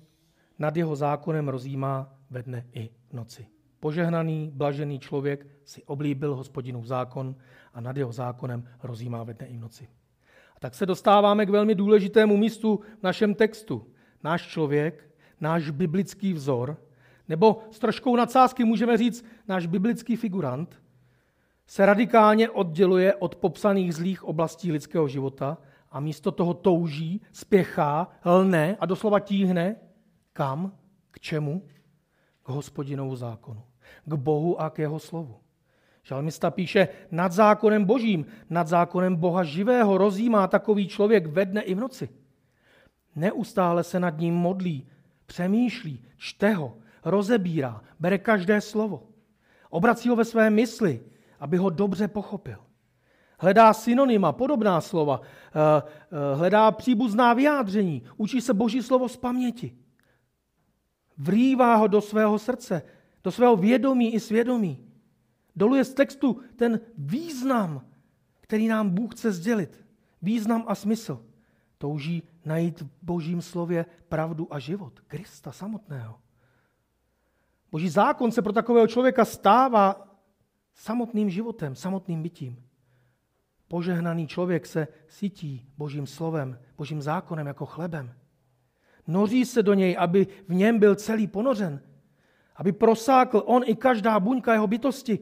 nad 0.59 0.77
jeho 0.77 0.97
zákonem 0.97 1.49
rozjímá 1.49 2.15
ve 2.31 2.43
dne 2.43 2.67
i 2.73 2.91
v 3.09 3.13
noci. 3.13 3.47
Požehnaný, 3.81 4.51
blažený 4.55 4.99
člověk 4.99 5.47
si 5.65 5.85
oblíbil 5.85 6.35
hospodinův 6.35 6.87
zákon 6.87 7.37
a 7.75 7.81
nad 7.81 7.97
jeho 7.97 8.13
zákonem 8.13 8.69
rozjímá 8.83 9.25
ve 9.25 9.35
dne 9.35 9.47
i 9.47 9.57
v 9.57 9.61
noci. 9.61 9.89
A 10.57 10.61
tak 10.61 10.75
se 10.75 10.87
dostáváme 10.87 11.47
k 11.47 11.51
velmi 11.51 11.75
důležitému 11.75 12.37
místu 12.37 12.81
v 12.99 13.03
našem 13.03 13.35
textu. 13.35 13.87
Náš 14.25 14.47
člověk, 14.47 15.11
náš 15.41 15.71
biblický 15.71 16.33
vzor, 16.33 16.77
nebo 17.29 17.61
s 17.71 17.79
troškou 17.79 18.17
nadsázky 18.17 18.65
můžeme 18.65 18.97
říct 18.97 19.25
náš 19.49 19.67
biblický 19.67 20.17
figurant, 20.17 20.83
se 21.67 21.87
radikálně 21.87 22.51
odděluje 22.51 23.15
od 23.15 23.35
popsaných 23.35 23.95
zlých 23.95 24.25
oblastí 24.25 24.73
lidského 24.73 25.09
života 25.09 25.59
a 25.91 26.01
místo 26.01 26.33
toho 26.33 26.55
touží, 26.55 27.21
spěchá, 27.33 28.09
lne 28.25 28.77
a 28.81 28.87
doslova 28.87 29.21
tíhne 29.21 29.77
kam, 30.33 30.73
k 31.11 31.21
čemu? 31.21 31.63
K 32.43 32.49
hospodinovu 32.49 33.17
zákonu, 33.17 33.63
k 34.05 34.15
Bohu 34.15 34.61
a 34.61 34.71
k 34.71 34.79
jeho 34.79 34.99
slovu. 34.99 35.37
Žalmista 36.03 36.51
píše, 36.51 36.89
nad 37.11 37.33
zákonem 37.33 37.85
božím, 37.85 38.27
nad 38.51 38.69
zákonem 38.69 39.17
Boha 39.17 39.45
živého 39.45 39.99
rozjímá 39.99 40.47
takový 40.47 40.89
člověk 40.89 41.27
ve 41.27 41.47
dne 41.47 41.63
i 41.63 41.75
v 41.75 41.81
noci. 41.81 42.09
Neustále 43.17 43.85
se 43.85 44.01
nad 44.01 44.19
ním 44.19 44.35
modlí, 44.35 44.87
přemýšlí, 45.27 46.05
čte 46.17 46.53
ho, 46.53 46.77
rozebírá, 47.05 47.83
bere 48.01 48.19
každé 48.19 48.61
slovo. 48.61 49.09
Obrací 49.71 50.09
ho 50.09 50.17
ve 50.17 50.25
své 50.25 50.51
mysli, 50.51 51.03
aby 51.41 51.57
ho 51.57 51.71
dobře 51.71 52.09
pochopil. 52.09 52.59
Hledá 53.39 53.73
synonyma, 53.73 54.33
podobná 54.33 54.81
slova, 54.81 55.21
eh, 55.21 55.83
eh, 55.83 56.37
hledá 56.37 56.71
příbuzná 56.71 57.35
vyjádření, 57.35 58.03
učí 58.17 58.41
se 58.41 58.55
Boží 58.55 58.83
slovo 58.83 59.09
z 59.09 59.17
paměti. 59.17 59.77
Vrývá 61.19 61.75
ho 61.75 61.87
do 61.87 62.01
svého 62.01 62.39
srdce, 62.39 62.83
do 63.25 63.31
svého 63.31 63.57
vědomí 63.57 64.15
i 64.15 64.21
svědomí. 64.21 64.85
Doluje 65.57 65.85
z 65.85 65.95
textu 65.95 66.41
ten 66.57 66.81
význam, 66.99 67.87
který 68.41 68.69
nám 68.69 68.91
Bůh 68.91 69.15
chce 69.15 69.33
sdělit. 69.33 69.85
Význam 70.23 70.65
a 70.67 70.75
smysl. 70.75 71.25
Touží 71.79 72.23
najít 72.45 72.81
v 72.81 72.89
Božím 73.03 73.43
slově 73.43 73.87
pravdu 74.09 74.55
a 74.55 74.59
život. 74.59 75.01
Krista 75.07 75.53
samotného. 75.53 76.19
Boží 77.71 77.89
zákon 77.89 78.33
se 78.33 78.43
pro 78.43 78.53
takového 78.53 78.87
člověka 78.87 79.25
stává 79.25 80.09
samotným 80.75 81.31
životem, 81.31 81.75
samotným 81.75 82.23
bytím. 82.23 82.65
Požehnaný 83.69 84.27
člověk 84.27 84.67
se 84.67 84.89
sytí 85.09 85.69
Božím 85.77 86.07
slovem, 86.07 86.59
Božím 86.77 87.03
zákonem 87.03 87.47
jako 87.47 87.67
chlebem. 87.67 88.15
Noří 89.07 89.45
se 89.45 89.63
do 89.63 89.75
něj, 89.75 89.97
aby 89.99 90.27
v 90.49 90.55
něm 90.55 90.79
byl 90.79 90.95
celý 90.95 91.27
ponořen. 91.27 91.83
Aby 92.57 92.73
prosákl 92.73 93.43
on 93.47 93.63
i 93.67 93.77
každá 93.77 94.21
buňka 94.21 94.53
jeho 94.53 94.67
bytosti. 94.67 95.19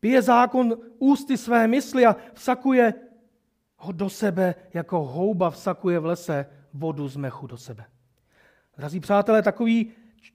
Pije 0.00 0.22
zákon 0.22 0.76
ústy 0.98 1.36
své 1.36 1.68
mysli 1.68 2.06
a 2.06 2.16
vsakuje 2.34 2.94
ho 3.76 3.92
do 3.92 4.10
sebe, 4.10 4.54
jako 4.74 5.04
houba 5.04 5.48
vsakuje 5.48 5.98
v 5.98 6.04
lese 6.04 6.46
vodu 6.72 7.08
z 7.08 7.16
mechu 7.16 7.46
do 7.46 7.56
sebe. 7.56 7.84
Drazí 8.76 9.00
přátelé, 9.00 9.42
takový 9.42 9.92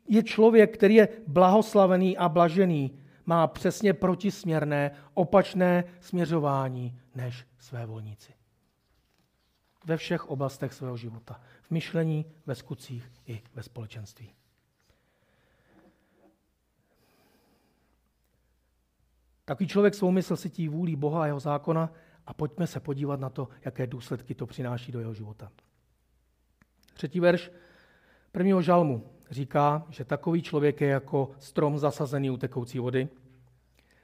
je 0.08 0.24
člověk, 0.24 0.78
který 0.78 0.96
je 0.96 1.08
blahoslavený 1.28 2.18
a 2.18 2.30
blažený, 2.30 3.00
má 3.26 3.48
přesně 3.48 3.94
protisměrné, 3.94 4.92
opačné 5.14 5.84
směřování 6.00 7.00
než 7.16 7.46
své 7.60 7.86
volníci. 7.86 8.34
Ve 9.86 9.98
všech 9.98 10.30
oblastech 10.30 10.74
svého 10.74 10.98
života. 10.98 11.42
V 11.62 11.72
myšlení, 11.72 12.26
ve 12.46 12.56
skutcích 12.56 13.12
i 13.26 13.42
ve 13.54 13.64
společenství. 13.64 14.34
Takový 19.46 19.68
člověk 19.68 19.96
svou 19.96 20.12
mysl 20.12 20.38
cítí 20.38 20.68
vůlí 20.68 20.96
Boha 20.96 21.24
a 21.24 21.26
jeho 21.26 21.40
zákona 21.40 21.94
a 22.28 22.34
pojďme 22.34 22.68
se 22.68 22.80
podívat 22.80 23.20
na 23.20 23.30
to, 23.30 23.48
jaké 23.66 23.88
důsledky 23.88 24.36
to 24.36 24.46
přináší 24.46 24.92
do 24.92 25.00
jeho 25.00 25.14
života. 25.14 25.52
Třetí 26.94 27.20
verš 27.20 27.52
prvního 28.32 28.62
žalmu 28.62 29.19
říká, 29.30 29.86
že 29.90 30.06
takový 30.06 30.42
člověk 30.42 30.82
je 30.82 30.88
jako 30.88 31.32
strom 31.40 31.80
zasazený 31.80 32.30
u 32.30 32.38
tekoucí 32.38 32.80
vody, 32.80 33.10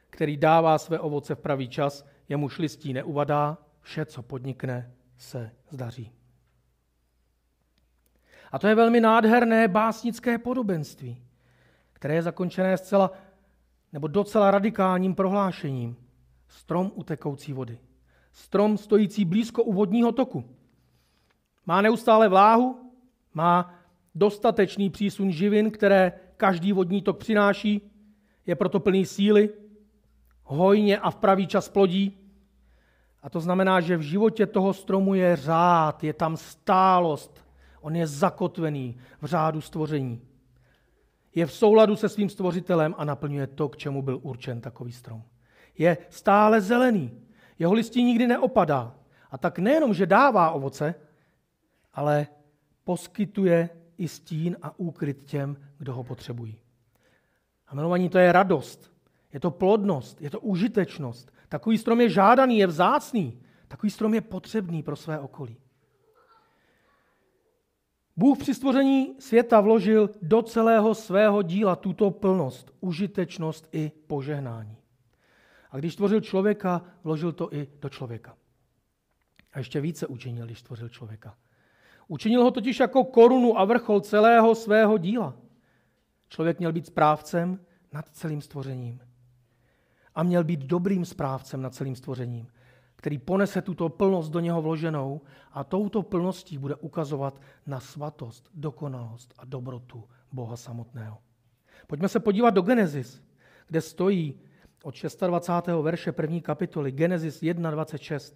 který 0.09 0.37
dává 0.37 0.77
své 0.77 0.99
ovoce 0.99 1.35
v 1.35 1.39
pravý 1.39 1.69
čas, 1.69 2.05
jemuž 2.29 2.57
listí 2.57 2.93
neuvadá, 2.93 3.57
vše, 3.81 4.05
co 4.05 4.23
podnikne, 4.23 4.91
se 5.17 5.51
zdaří. 5.69 6.11
A 8.51 8.59
to 8.59 8.67
je 8.67 8.75
velmi 8.75 9.01
nádherné 9.01 9.67
básnické 9.67 10.37
podobenství, 10.37 11.21
které 11.93 12.15
je 12.15 12.21
zakončené 12.21 12.77
zcela 12.77 13.11
nebo 13.93 14.07
docela 14.07 14.51
radikálním 14.51 15.15
prohlášením. 15.15 15.95
Strom 16.47 16.91
utekoucí 16.95 17.53
vody. 17.53 17.79
Strom 18.31 18.77
stojící 18.77 19.25
blízko 19.25 19.63
u 19.63 19.73
vodního 19.73 20.11
toku. 20.11 20.55
Má 21.65 21.81
neustále 21.81 22.29
vláhu, 22.29 22.91
má 23.33 23.73
dostatečný 24.15 24.89
přísun 24.89 25.31
živin, 25.31 25.71
které 25.71 26.11
každý 26.37 26.73
vodní 26.73 27.01
tok 27.01 27.17
přináší, 27.17 27.91
je 28.45 28.55
proto 28.55 28.79
plný 28.79 29.05
síly, 29.05 29.49
hojně 30.43 30.99
a 30.99 31.11
v 31.11 31.15
pravý 31.15 31.47
čas 31.47 31.69
plodí. 31.69 32.17
A 33.21 33.29
to 33.29 33.39
znamená, 33.39 33.81
že 33.81 33.97
v 33.97 34.01
životě 34.01 34.45
toho 34.45 34.73
stromu 34.73 35.13
je 35.13 35.35
řád, 35.35 36.03
je 36.03 36.13
tam 36.13 36.37
stálost. 36.37 37.45
On 37.81 37.95
je 37.95 38.07
zakotvený 38.07 38.97
v 39.21 39.25
řádu 39.25 39.61
stvoření. 39.61 40.21
Je 41.35 41.45
v 41.45 41.53
souladu 41.53 41.95
se 41.95 42.09
svým 42.09 42.29
stvořitelem 42.29 42.95
a 42.97 43.05
naplňuje 43.05 43.47
to, 43.47 43.69
k 43.69 43.77
čemu 43.77 44.01
byl 44.01 44.19
určen 44.21 44.61
takový 44.61 44.91
strom. 44.91 45.23
Je 45.77 45.97
stále 46.09 46.61
zelený. 46.61 47.11
Jeho 47.59 47.73
listí 47.73 48.03
nikdy 48.03 48.27
neopadá. 48.27 48.95
A 49.31 49.37
tak 49.37 49.59
nejenom, 49.59 49.93
že 49.93 50.05
dává 50.05 50.51
ovoce, 50.51 50.95
ale 51.93 52.27
poskytuje 52.83 53.69
i 53.97 54.07
stín 54.07 54.57
a 54.61 54.79
úkryt 54.79 55.23
těm, 55.23 55.57
kdo 55.77 55.93
ho 55.93 56.03
potřebují. 56.03 56.59
A 57.67 57.75
milovaní, 57.75 58.09
to 58.09 58.17
je 58.17 58.31
radost, 58.31 58.91
je 59.33 59.39
to 59.39 59.51
plodnost, 59.51 60.21
je 60.21 60.29
to 60.29 60.39
užitečnost. 60.39 61.31
Takový 61.49 61.77
strom 61.77 62.01
je 62.01 62.09
žádaný, 62.09 62.57
je 62.57 62.67
vzácný. 62.67 63.39
Takový 63.67 63.89
strom 63.89 64.13
je 64.13 64.21
potřebný 64.21 64.83
pro 64.83 64.95
své 64.95 65.19
okolí. 65.19 65.57
Bůh 68.17 68.37
při 68.37 68.53
stvoření 68.53 69.15
světa 69.19 69.61
vložil 69.61 70.09
do 70.21 70.41
celého 70.41 70.95
svého 70.95 71.41
díla 71.41 71.75
tuto 71.75 72.11
plnost, 72.11 72.71
užitečnost 72.79 73.67
i 73.71 73.91
požehnání. 74.07 74.77
A 75.71 75.77
když 75.77 75.93
stvořil 75.93 76.21
člověka, 76.21 76.81
vložil 77.03 77.31
to 77.31 77.53
i 77.53 77.67
do 77.81 77.89
člověka. 77.89 78.37
A 79.53 79.57
ještě 79.57 79.81
více 79.81 80.07
učinil, 80.07 80.45
když 80.45 80.59
stvořil 80.59 80.89
člověka. 80.89 81.37
Učinil 82.07 82.43
ho 82.43 82.51
totiž 82.51 82.79
jako 82.79 83.03
korunu 83.03 83.59
a 83.59 83.65
vrchol 83.65 83.99
celého 83.99 84.55
svého 84.55 84.97
díla. 84.97 85.35
Člověk 86.29 86.59
měl 86.59 86.73
být 86.73 86.85
správcem 86.85 87.59
nad 87.93 88.09
celým 88.09 88.41
stvořením. 88.41 88.99
A 90.15 90.23
měl 90.23 90.43
být 90.43 90.59
dobrým 90.59 91.05
správcem 91.05 91.61
nad 91.61 91.73
celým 91.73 91.95
stvořením, 91.95 92.47
který 92.95 93.17
ponese 93.17 93.61
tuto 93.61 93.89
plnost 93.89 94.31
do 94.31 94.39
něho 94.39 94.61
vloženou 94.61 95.21
a 95.51 95.63
touto 95.63 96.03
plností 96.03 96.57
bude 96.57 96.75
ukazovat 96.75 97.41
na 97.67 97.79
svatost, 97.79 98.49
dokonalost 98.53 99.33
a 99.37 99.45
dobrotu 99.45 100.03
Boha 100.31 100.57
samotného. 100.57 101.17
Pojďme 101.87 102.09
se 102.09 102.19
podívat 102.19 102.49
do 102.49 102.61
Genesis, 102.61 103.21
kde 103.67 103.81
stojí 103.81 104.39
od 104.83 104.95
26. 105.27 105.81
verše 105.81 106.11
první 106.11 106.41
kapitoly 106.41 106.91
Genesis 106.91 107.41
1.26. 107.41 108.35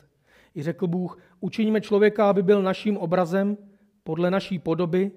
I 0.55 0.63
řekl 0.63 0.87
Bůh, 0.87 1.17
učiníme 1.39 1.81
člověka, 1.81 2.29
aby 2.29 2.43
byl 2.43 2.61
naším 2.61 2.97
obrazem, 2.97 3.57
podle 4.03 4.31
naší 4.31 4.59
podoby, 4.59 5.11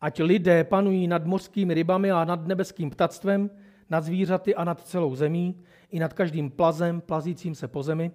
ať 0.00 0.20
lidé 0.20 0.64
panují 0.64 1.06
nad 1.06 1.26
mořskými 1.26 1.74
rybami 1.74 2.10
a 2.10 2.24
nad 2.24 2.46
nebeským 2.46 2.90
ptactvem, 2.90 3.50
nad 3.90 4.04
zvířaty 4.04 4.54
a 4.54 4.64
nad 4.64 4.80
celou 4.80 5.14
zemí, 5.14 5.60
i 5.90 5.98
nad 5.98 6.12
každým 6.12 6.50
plazem, 6.50 7.00
plazícím 7.00 7.54
se 7.54 7.68
po 7.68 7.82
zemi. 7.82 8.10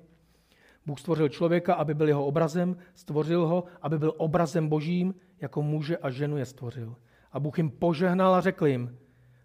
Bůh 0.86 1.00
stvořil 1.00 1.30
člověka, 1.30 1.74
aby 1.74 1.94
byl 1.94 2.08
jeho 2.08 2.26
obrazem, 2.26 2.78
stvořil 2.96 3.48
ho, 3.48 3.64
aby 3.82 4.00
byl 4.00 4.14
obrazem 4.18 4.68
božím, 4.68 5.16
jako 5.42 5.62
muže 5.62 5.98
a 5.98 6.10
ženu 6.10 6.38
je 6.38 6.46
stvořil. 6.46 6.96
A 7.32 7.40
Bůh 7.40 7.58
jim 7.58 7.70
požehnal 7.70 8.36
a 8.36 8.42
řekl 8.42 8.68
jim, 8.68 8.98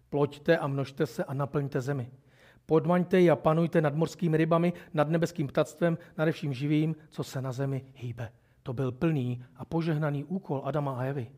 ploďte 0.09 0.57
a 0.57 0.67
množte 0.67 1.05
se 1.05 1.23
a 1.23 1.33
naplňte 1.33 1.81
zemi. 1.81 2.11
Podmaňte 2.65 3.19
ji 3.19 3.29
a 3.29 3.35
panujte 3.35 3.81
nad 3.81 3.95
morskými 3.95 4.37
rybami, 4.37 4.73
nad 4.93 5.09
nebeským 5.09 5.47
ptactvem, 5.47 5.97
nad 6.17 6.31
vším 6.31 6.53
živým, 6.53 6.95
co 7.09 7.23
se 7.23 7.41
na 7.41 7.51
zemi 7.51 7.85
hýbe. 7.95 8.31
To 8.63 8.73
byl 8.73 8.91
plný 8.91 9.45
a 9.55 9.65
požehnaný 9.65 10.23
úkol 10.23 10.61
Adama 10.65 10.99
a 10.99 11.03
Evy. 11.03 11.31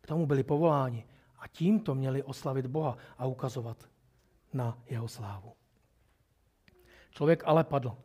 K 0.00 0.06
tomu 0.06 0.26
byli 0.26 0.42
povoláni 0.42 1.06
a 1.38 1.48
tímto 1.48 1.94
měli 1.94 2.22
oslavit 2.22 2.66
Boha 2.66 2.96
a 3.18 3.26
ukazovat 3.26 3.88
na 4.52 4.78
jeho 4.90 5.08
slávu. 5.08 5.52
Člověk 7.10 7.42
ale 7.46 7.64
padl. 7.64 7.96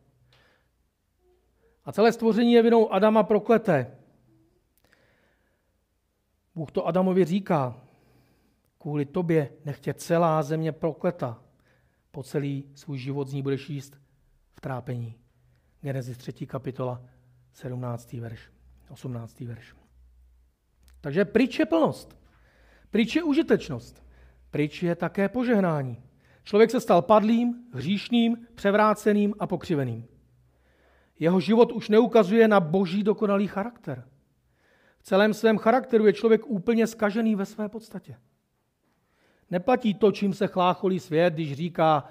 A 1.85 1.91
celé 1.91 2.11
stvoření 2.11 2.53
je 2.53 2.63
vinou 2.63 2.89
Adama 2.89 3.23
prokleté. 3.23 3.97
Bůh 6.55 6.71
to 6.71 6.87
Adamovi 6.87 7.25
říká, 7.25 7.75
kvůli 8.77 9.05
tobě 9.05 9.49
nechtě 9.65 9.93
celá 9.93 10.43
země 10.43 10.71
prokleta. 10.71 11.41
Po 12.11 12.23
celý 12.23 12.71
svůj 12.75 12.97
život 12.97 13.27
z 13.27 13.33
ní 13.33 13.41
budeš 13.41 13.69
jíst 13.69 13.97
v 14.53 14.61
trápení. 14.61 15.15
Genesis 15.81 16.17
3. 16.17 16.33
kapitola, 16.47 17.01
17. 17.53 18.13
verš, 18.13 18.49
18. 18.89 19.39
verš. 19.39 19.75
Takže 21.01 21.25
pryč 21.25 21.59
je 21.59 21.65
plnost. 21.65 22.17
Pryč 22.89 23.15
je 23.15 23.23
užitečnost. 23.23 24.03
Pryč 24.51 24.83
je 24.83 24.95
také 24.95 25.29
požehnání. 25.29 26.03
Člověk 26.43 26.71
se 26.71 26.81
stal 26.81 27.01
padlým, 27.01 27.63
hříšným, 27.73 28.37
převráceným 28.55 29.33
a 29.39 29.47
pokřiveným. 29.47 30.07
Jeho 31.19 31.39
život 31.39 31.71
už 31.71 31.89
neukazuje 31.89 32.47
na 32.47 32.59
boží 32.59 33.03
dokonalý 33.03 33.47
charakter. 33.47 34.07
V 34.99 35.03
celém 35.03 35.33
svém 35.33 35.57
charakteru 35.57 36.05
je 36.05 36.13
člověk 36.13 36.47
úplně 36.47 36.87
skažený 36.87 37.35
ve 37.35 37.45
své 37.45 37.69
podstatě. 37.69 38.17
Neplatí 39.51 39.93
to, 39.93 40.11
čím 40.11 40.33
se 40.33 40.47
chlácholí 40.47 40.99
svět, 40.99 41.33
když 41.33 41.53
říká, 41.53 42.07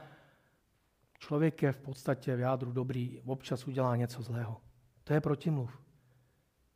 člověk 1.19 1.63
je 1.63 1.73
v 1.73 1.79
podstatě 1.79 2.37
v 2.37 2.41
jádru 2.41 2.73
dobrý, 2.73 3.21
občas 3.27 3.67
udělá 3.67 3.97
něco 3.97 4.23
zlého. 4.23 4.61
To 5.05 5.15
je 5.15 5.21
protimluv. 5.21 5.79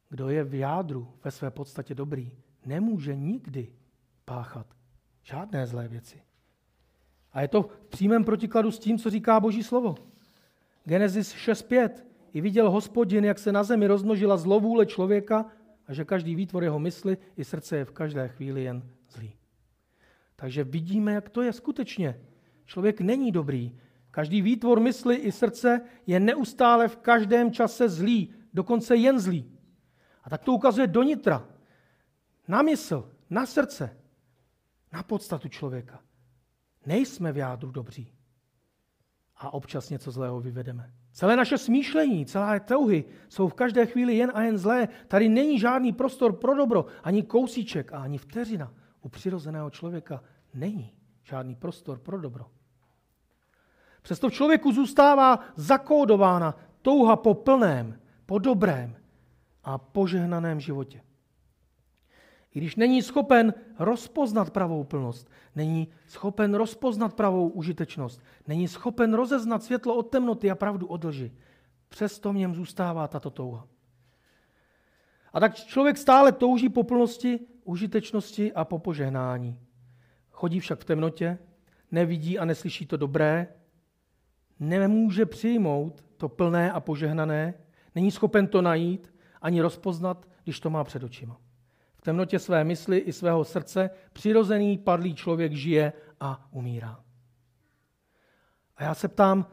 Kdo 0.08 0.28
je 0.28 0.44
v 0.44 0.54
jádru 0.54 1.12
ve 1.24 1.30
své 1.30 1.50
podstatě 1.50 1.94
dobrý, 1.94 2.32
nemůže 2.66 3.16
nikdy 3.16 3.72
páchat 4.24 4.66
žádné 5.22 5.66
zlé 5.66 5.88
věci. 5.88 6.22
A 7.32 7.40
je 7.40 7.48
to 7.48 7.62
v 7.62 7.86
přímém 7.88 8.24
protikladu 8.24 8.70
s 8.70 8.78
tím, 8.78 8.98
co 8.98 9.10
říká 9.10 9.40
Boží 9.40 9.62
slovo. 9.62 9.94
Genesis 10.84 11.34
6.5. 11.34 11.90
I 12.32 12.40
viděl 12.40 12.70
hospodin, 12.70 13.24
jak 13.24 13.38
se 13.38 13.52
na 13.52 13.62
zemi 13.62 13.86
rozmnožila 13.86 14.36
zlovůle 14.36 14.86
člověka 14.86 15.46
a 15.86 15.92
že 15.92 16.04
každý 16.04 16.34
výtvor 16.34 16.64
jeho 16.64 16.78
mysli 16.78 17.18
i 17.36 17.44
srdce 17.44 17.76
je 17.76 17.84
v 17.84 17.90
každé 17.90 18.28
chvíli 18.28 18.62
jen 18.62 18.82
zlý. 19.08 19.34
Takže 20.36 20.64
vidíme, 20.64 21.12
jak 21.12 21.28
to 21.28 21.42
je 21.42 21.52
skutečně. 21.52 22.20
Člověk 22.66 23.00
není 23.00 23.32
dobrý. 23.32 23.78
Každý 24.10 24.42
výtvor 24.42 24.80
mysli 24.80 25.16
i 25.16 25.32
srdce 25.32 25.80
je 26.06 26.20
neustále 26.20 26.88
v 26.88 26.96
každém 26.96 27.52
čase 27.52 27.88
zlý, 27.88 28.34
dokonce 28.54 28.96
jen 28.96 29.18
zlý. 29.18 29.50
A 30.22 30.30
tak 30.30 30.44
to 30.44 30.52
ukazuje 30.52 30.86
do 30.86 31.02
nitra, 31.02 31.48
na 32.48 32.62
mysl, 32.62 33.10
na 33.30 33.46
srdce, 33.46 33.96
na 34.92 35.02
podstatu 35.02 35.48
člověka. 35.48 36.00
Nejsme 36.86 37.32
v 37.32 37.36
jádru 37.36 37.70
dobří. 37.70 38.12
A 39.36 39.54
občas 39.54 39.90
něco 39.90 40.10
zlého 40.10 40.40
vyvedeme. 40.40 40.92
Celé 41.12 41.36
naše 41.36 41.58
smýšlení, 41.58 42.26
celé 42.26 42.60
touhy 42.60 43.04
jsou 43.28 43.48
v 43.48 43.54
každé 43.54 43.86
chvíli 43.86 44.16
jen 44.16 44.32
a 44.34 44.42
jen 44.42 44.58
zlé. 44.58 44.88
Tady 45.08 45.28
není 45.28 45.58
žádný 45.58 45.92
prostor 45.92 46.32
pro 46.32 46.54
dobro, 46.54 46.86
ani 47.02 47.22
kousíček 47.22 47.92
a 47.92 47.98
ani 47.98 48.18
vteřina. 48.18 48.74
U 49.04 49.08
přirozeného 49.08 49.70
člověka 49.70 50.22
není 50.54 50.92
žádný 51.22 51.54
prostor 51.54 51.98
pro 51.98 52.20
dobro. 52.20 52.46
Přesto 54.02 54.28
v 54.28 54.32
člověku 54.32 54.72
zůstává 54.72 55.38
zakódována 55.56 56.54
touha 56.82 57.16
po 57.16 57.34
plném, 57.34 58.00
po 58.26 58.38
dobrém 58.38 58.96
a 59.64 59.78
požehnaném 59.78 60.60
životě. 60.60 61.00
I 62.54 62.58
když 62.58 62.76
není 62.76 63.02
schopen 63.02 63.54
rozpoznat 63.78 64.50
pravou 64.50 64.84
plnost, 64.84 65.30
není 65.54 65.88
schopen 66.06 66.54
rozpoznat 66.54 67.14
pravou 67.14 67.48
užitečnost, 67.48 68.20
není 68.46 68.68
schopen 68.68 69.14
rozeznat 69.14 69.62
světlo 69.62 69.94
od 69.94 70.02
temnoty 70.02 70.50
a 70.50 70.54
pravdu 70.54 70.86
od 70.86 71.04
lži, 71.04 71.32
přesto 71.88 72.32
v 72.32 72.36
něm 72.36 72.54
zůstává 72.54 73.08
tato 73.08 73.30
touha. 73.30 73.66
A 75.34 75.40
tak 75.40 75.54
člověk 75.54 75.98
stále 75.98 76.32
touží 76.32 76.68
po 76.68 76.82
plnosti, 76.82 77.40
užitečnosti 77.64 78.52
a 78.52 78.64
po 78.64 78.78
požehnání. 78.78 79.58
Chodí 80.30 80.60
však 80.60 80.80
v 80.80 80.84
temnotě, 80.84 81.38
nevidí 81.90 82.38
a 82.38 82.44
neslyší 82.44 82.86
to 82.86 82.96
dobré, 82.96 83.48
nemůže 84.60 85.26
přijmout 85.26 86.04
to 86.16 86.28
plné 86.28 86.72
a 86.72 86.80
požehnané, 86.80 87.54
není 87.94 88.10
schopen 88.10 88.46
to 88.46 88.62
najít 88.62 89.14
ani 89.42 89.60
rozpoznat, 89.60 90.28
když 90.44 90.60
to 90.60 90.70
má 90.70 90.84
před 90.84 91.02
očima 91.02 91.40
temnotě 92.04 92.38
své 92.38 92.64
mysli 92.64 92.98
i 92.98 93.12
svého 93.12 93.44
srdce 93.44 93.90
přirozený 94.12 94.78
padlý 94.78 95.14
člověk 95.14 95.52
žije 95.52 95.92
a 96.20 96.48
umírá. 96.50 97.00
A 98.76 98.84
já 98.84 98.94
se 98.94 99.08
ptám, 99.08 99.46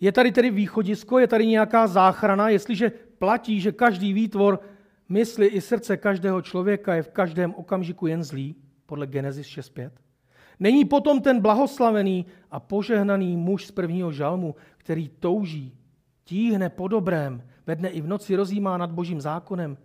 je 0.00 0.12
tady 0.12 0.32
tedy 0.32 0.50
východisko, 0.50 1.18
je 1.18 1.26
tady 1.26 1.46
nějaká 1.46 1.86
záchrana, 1.86 2.48
jestliže 2.48 2.92
platí, 3.18 3.60
že 3.60 3.72
každý 3.72 4.12
výtvor 4.12 4.60
mysli 5.08 5.46
i 5.46 5.60
srdce 5.60 5.96
každého 5.96 6.42
člověka 6.42 6.94
je 6.94 7.02
v 7.02 7.08
každém 7.08 7.54
okamžiku 7.54 8.06
jen 8.06 8.24
zlý, 8.24 8.56
podle 8.86 9.06
Genesis 9.06 9.46
6.5? 9.46 9.90
Není 10.60 10.84
potom 10.84 11.20
ten 11.20 11.40
blahoslavený 11.40 12.26
a 12.50 12.60
požehnaný 12.60 13.36
muž 13.36 13.66
z 13.66 13.70
prvního 13.70 14.12
žalmu, 14.12 14.54
který 14.76 15.08
touží, 15.08 15.78
tíhne 16.24 16.68
po 16.68 16.88
dobrém, 16.88 17.42
ve 17.66 17.76
dne 17.76 17.88
i 17.88 18.00
v 18.00 18.06
noci 18.06 18.36
rozjímá 18.36 18.78
nad 18.78 18.92
božím 18.92 19.20
zákonem, 19.20 19.76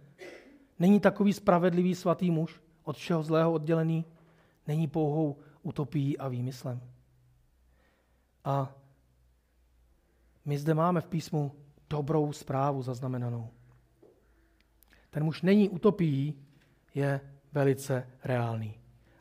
Není 0.79 0.99
takový 0.99 1.33
spravedlivý 1.33 1.95
svatý 1.95 2.31
muž, 2.31 2.61
od 2.83 2.97
všeho 2.97 3.23
zlého 3.23 3.53
oddělený, 3.53 4.05
není 4.67 4.87
pouhou 4.87 5.37
utopií 5.63 6.17
a 6.17 6.27
výmyslem. 6.27 6.81
A 8.43 8.75
my 10.45 10.57
zde 10.57 10.73
máme 10.73 11.01
v 11.01 11.07
písmu 11.07 11.51
dobrou 11.89 12.33
zprávu 12.33 12.81
zaznamenanou. 12.81 13.49
Ten 15.09 15.23
muž 15.23 15.41
není 15.41 15.69
utopií, 15.69 16.35
je 16.95 17.21
velice 17.53 18.07
reálný. 18.23 18.73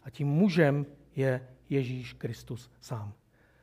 A 0.04 0.10
tím 0.10 0.28
mužem 0.28 0.86
je 1.16 1.48
Ježíš 1.70 2.12
Kristus 2.12 2.70
sám. 2.80 3.12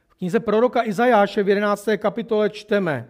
V 0.08 0.16
knize 0.16 0.40
proroka 0.40 0.88
Izajáše 0.88 1.44
v 1.44 1.50
11. 1.50 1.90
kapitole 1.98 2.50
čteme 2.50 3.10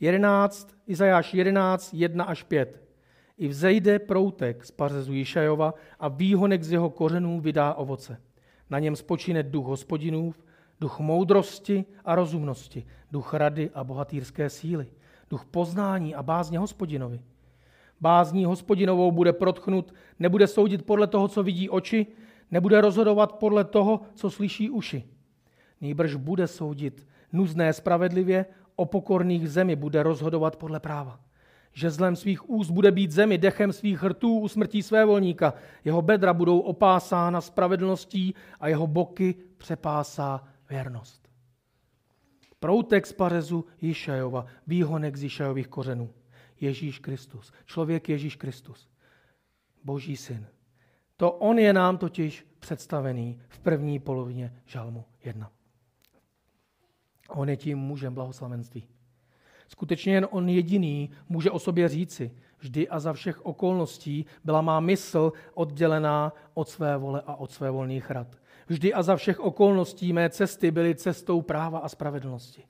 11, 0.00 0.76
Izajáš 0.86 1.34
11, 1.34 1.94
1 1.94 2.24
až 2.24 2.42
5. 2.42 2.82
I 3.38 3.48
vzejde 3.48 3.98
proutek 3.98 4.64
z 4.64 4.70
pařezu 4.70 5.12
Jišajova 5.12 5.74
a 6.00 6.08
výhonek 6.08 6.62
z 6.62 6.72
jeho 6.72 6.90
kořenů 6.90 7.40
vydá 7.40 7.74
ovoce. 7.74 8.20
Na 8.70 8.78
něm 8.78 8.96
spočine 8.96 9.42
duch 9.42 9.66
hospodinův, 9.66 10.44
duch 10.80 10.98
moudrosti 10.98 11.84
a 12.04 12.14
rozumnosti, 12.14 12.86
duch 13.10 13.34
rady 13.34 13.70
a 13.74 13.84
bohatýrské 13.84 14.50
síly, 14.50 14.86
duch 15.30 15.44
poznání 15.44 16.14
a 16.14 16.22
bázně 16.22 16.58
hospodinovi. 16.58 17.20
Bázní 18.00 18.44
hospodinovou 18.44 19.12
bude 19.12 19.32
protchnut, 19.32 19.94
nebude 20.18 20.46
soudit 20.46 20.82
podle 20.82 21.06
toho, 21.06 21.28
co 21.28 21.42
vidí 21.42 21.70
oči, 21.70 22.06
nebude 22.50 22.80
rozhodovat 22.80 23.32
podle 23.32 23.64
toho, 23.64 24.00
co 24.14 24.30
slyší 24.30 24.70
uši. 24.70 25.04
Nýbrž 25.80 26.14
bude 26.14 26.46
soudit 26.46 27.06
nuzné 27.32 27.72
spravedlivě, 27.72 28.46
o 28.76 28.84
pokorných 28.84 29.50
zemi 29.50 29.76
bude 29.76 30.02
rozhodovat 30.02 30.56
podle 30.56 30.80
práva. 30.80 31.20
Žezlem 31.72 32.16
svých 32.16 32.50
úst 32.50 32.70
bude 32.70 32.90
být 32.90 33.10
zemi, 33.10 33.38
dechem 33.38 33.72
svých 33.72 34.02
hrtů 34.02 34.38
usmrtí 34.38 34.82
své 34.82 35.04
volníka. 35.04 35.54
Jeho 35.84 36.02
bedra 36.02 36.34
budou 36.34 36.58
opásána 36.58 37.40
spravedlností 37.40 38.34
a 38.60 38.68
jeho 38.68 38.86
boky 38.86 39.34
přepásá 39.56 40.44
věrnost. 40.70 41.28
Proutek 42.60 43.06
z 43.06 43.12
pařezu 43.12 43.64
Jišajova, 43.80 44.46
výhonek 44.66 45.16
z 45.16 45.22
Jišajových 45.22 45.68
kořenů. 45.68 46.10
Ježíš 46.60 46.98
Kristus, 46.98 47.52
člověk 47.64 48.08
Ježíš 48.08 48.36
Kristus, 48.36 48.88
boží 49.84 50.16
syn. 50.16 50.46
To 51.16 51.32
on 51.32 51.58
je 51.58 51.72
nám 51.72 51.98
totiž 51.98 52.46
představený 52.58 53.40
v 53.48 53.58
první 53.58 53.98
polovině 53.98 54.54
žalmu 54.66 55.04
1. 55.24 55.52
On 57.28 57.48
je 57.48 57.56
tím 57.56 57.78
mužem 57.78 58.14
blahoslavenství. 58.14 58.88
Skutečně 59.68 60.14
jen 60.14 60.28
on 60.30 60.48
jediný 60.48 61.10
může 61.28 61.50
o 61.50 61.58
sobě 61.58 61.88
říci, 61.88 62.34
vždy 62.58 62.88
a 62.88 63.00
za 63.00 63.12
všech 63.12 63.46
okolností 63.46 64.26
byla 64.44 64.60
má 64.60 64.80
mysl 64.80 65.32
oddělená 65.54 66.32
od 66.54 66.68
své 66.68 66.96
vole 66.96 67.22
a 67.26 67.34
od 67.34 67.50
své 67.50 67.70
volných 67.70 68.10
rad. 68.10 68.36
Vždy 68.66 68.94
a 68.94 69.02
za 69.02 69.16
všech 69.16 69.40
okolností 69.40 70.12
mé 70.12 70.30
cesty 70.30 70.70
byly 70.70 70.94
cestou 70.94 71.42
práva 71.42 71.78
a 71.78 71.88
spravedlnosti, 71.88 72.62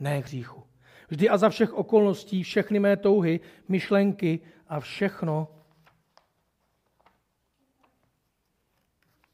ne 0.00 0.18
hříchu. 0.18 0.65
Vždy 1.08 1.28
a 1.28 1.36
za 1.36 1.48
všech 1.48 1.74
okolností 1.74 2.42
všechny 2.42 2.78
mé 2.78 2.96
touhy, 2.96 3.40
myšlenky 3.68 4.40
a 4.68 4.80
všechno, 4.80 5.48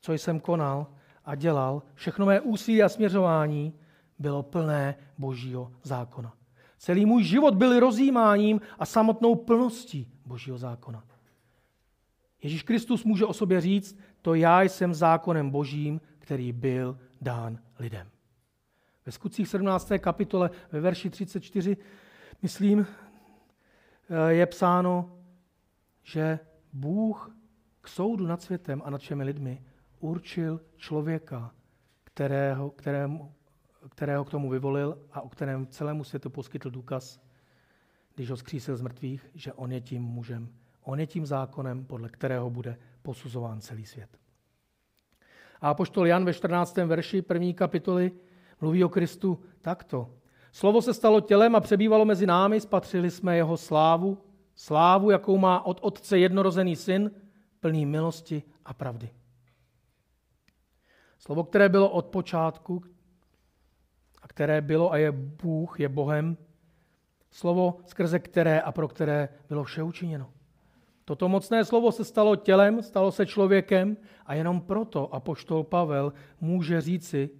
co 0.01 0.13
jsem 0.13 0.41
konal 0.41 0.87
a 1.25 1.35
dělal, 1.35 1.83
všechno 1.95 2.27
mé 2.27 2.41
úsilí 2.41 2.83
a 2.83 2.89
směřování 2.89 3.75
bylo 4.19 4.43
plné 4.43 4.95
božího 5.19 5.73
zákona. 5.83 6.35
Celý 6.79 7.07
můj 7.07 7.25
život 7.25 7.55
byl 7.55 7.81
rozjímáním 7.81 8.61
a 8.79 8.87
samotnou 8.87 9.35
plností 9.35 10.09
Božího 10.27 10.59
zákona. 10.59 11.05
Ježíš 12.43 12.63
Kristus 12.63 13.05
může 13.05 13.25
o 13.25 13.33
sobě 13.33 13.61
říct, 13.61 13.99
to 14.23 14.35
já 14.35 14.63
jsem 14.63 14.95
zákonem 14.95 15.51
Božím, 15.51 16.01
který 16.19 16.53
byl 16.53 16.99
dán 17.21 17.59
lidem. 17.79 18.09
Ve 19.07 19.13
skutcích 19.13 19.49
17. 19.49 19.93
kapitole 19.99 20.51
ve 20.73 20.81
verši 20.81 21.11
34, 21.11 21.77
myslím, 22.43 22.87
eh, 24.11 24.33
je 24.33 24.47
psáno, 24.47 25.19
že 26.03 26.39
Bůh 26.73 27.37
k 27.81 27.89
soudu 27.89 28.27
nad 28.27 28.43
světem 28.43 28.83
a 28.85 28.91
nad 28.91 29.01
všemi 29.01 29.25
lidmi 29.25 29.63
určil 30.01 30.61
člověka, 30.77 31.55
kterého, 32.05 32.71
kterému, 32.71 33.35
kterého 33.89 34.25
k 34.25 34.31
tomu 34.31 34.51
vyvolil 34.51 34.99
a 35.13 35.21
o 35.21 35.29
kterém 35.29 35.67
celému 35.67 36.05
světu 36.05 36.31
poskytl 36.31 36.71
důkaz, 36.71 37.21
když 38.15 38.31
ho 38.31 38.37
zkřísil 38.37 38.77
z 38.77 38.83
mrtvých, 38.83 39.31
že 39.35 39.53
on 39.53 39.73
je 39.73 39.81
tím 39.81 40.03
mužem, 40.03 40.49
on 40.83 41.01
je 41.01 41.07
tím 41.07 41.27
zákonem, 41.27 41.85
podle 41.85 42.09
kterého 42.09 42.51
bude 42.51 42.79
posuzován 43.03 43.61
celý 43.61 43.87
svět. 43.87 44.19
A 45.61 45.75
poštol 45.75 46.07
Jan 46.07 46.25
ve 46.25 46.35
14. 46.35 46.77
verši 46.77 47.23
první 47.23 47.55
kapitoly 47.55 48.13
mluví 48.63 48.85
o 48.85 48.89
Kristu 48.89 49.41
takto. 49.63 50.11
Slovo 50.53 50.83
se 50.83 50.95
stalo 50.95 51.21
tělem 51.21 51.57
a 51.57 51.61
přebývalo 51.61 52.05
mezi 52.05 52.27
námi, 52.27 52.61
spatřili 52.61 53.11
jsme 53.11 53.37
jeho 53.37 53.57
slávu, 53.57 54.19
slávu, 54.55 55.11
jakou 55.11 55.39
má 55.39 55.67
od 55.67 55.79
Otce 55.83 56.19
jednorozený 56.19 56.77
syn, 56.77 57.11
plný 57.61 57.87
milosti 57.87 58.43
a 58.65 58.75
pravdy. 58.75 59.11
Slovo, 61.19 61.45
které 61.45 61.69
bylo 61.69 61.91
od 61.91 62.07
počátku, 62.07 62.83
které 64.29 64.61
bylo 64.61 64.93
a 64.93 64.97
je 64.97 65.13
Bůh, 65.13 65.81
je 65.81 65.89
Bohem, 65.89 66.37
slovo, 67.31 67.79
skrze 67.87 68.19
které 68.19 68.61
a 68.61 68.73
pro 68.73 68.89
které 68.89 69.29
bylo 69.49 69.65
vše 69.65 69.83
učiněno. 69.83 70.31
Toto 71.05 71.29
mocné 71.29 71.65
slovo 71.65 71.93
se 71.93 72.05
stalo 72.05 72.37
tělem, 72.37 72.83
stalo 72.83 73.13
se 73.13 73.27
člověkem 73.27 73.97
a 74.27 74.35
jenom 74.35 74.61
proto 74.61 75.15
apoštol 75.15 75.65
Pavel 75.65 76.13
může 76.41 76.81
říci 76.81 77.31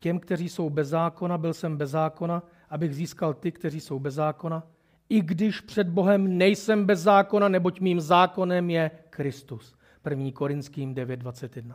těm, 0.00 0.20
kteří 0.20 0.48
jsou 0.48 0.70
bez 0.70 0.88
zákona, 0.88 1.38
byl 1.38 1.54
jsem 1.54 1.76
bez 1.76 1.90
zákona, 1.90 2.42
abych 2.70 2.94
získal 2.94 3.34
ty, 3.34 3.52
kteří 3.52 3.80
jsou 3.80 3.98
bez 3.98 4.14
zákona, 4.14 4.66
i 5.08 5.20
když 5.22 5.60
před 5.60 5.88
Bohem 5.88 6.38
nejsem 6.38 6.86
bez 6.86 7.00
zákona, 7.00 7.48
neboť 7.48 7.80
mým 7.80 8.00
zákonem 8.00 8.70
je 8.70 8.90
Kristus. 9.10 9.74
1. 10.10 10.30
Korinským 10.32 10.94
9.21. 10.94 11.74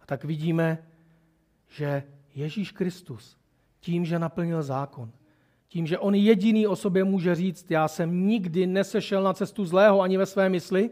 A 0.00 0.06
tak 0.06 0.24
vidíme, 0.24 0.78
že 1.68 2.02
Ježíš 2.34 2.72
Kristus 2.72 3.36
tím, 3.80 4.04
že 4.04 4.18
naplnil 4.18 4.62
zákon, 4.62 5.12
tím, 5.68 5.86
že 5.86 5.98
on 5.98 6.14
jediný 6.14 6.66
o 6.66 6.76
sobě 6.76 7.04
může 7.04 7.34
říct, 7.34 7.70
já 7.70 7.88
jsem 7.88 8.26
nikdy 8.26 8.66
nesešel 8.66 9.22
na 9.22 9.32
cestu 9.32 9.64
zlého 9.64 10.00
ani 10.00 10.16
ve 10.16 10.26
své 10.26 10.48
mysli, 10.48 10.90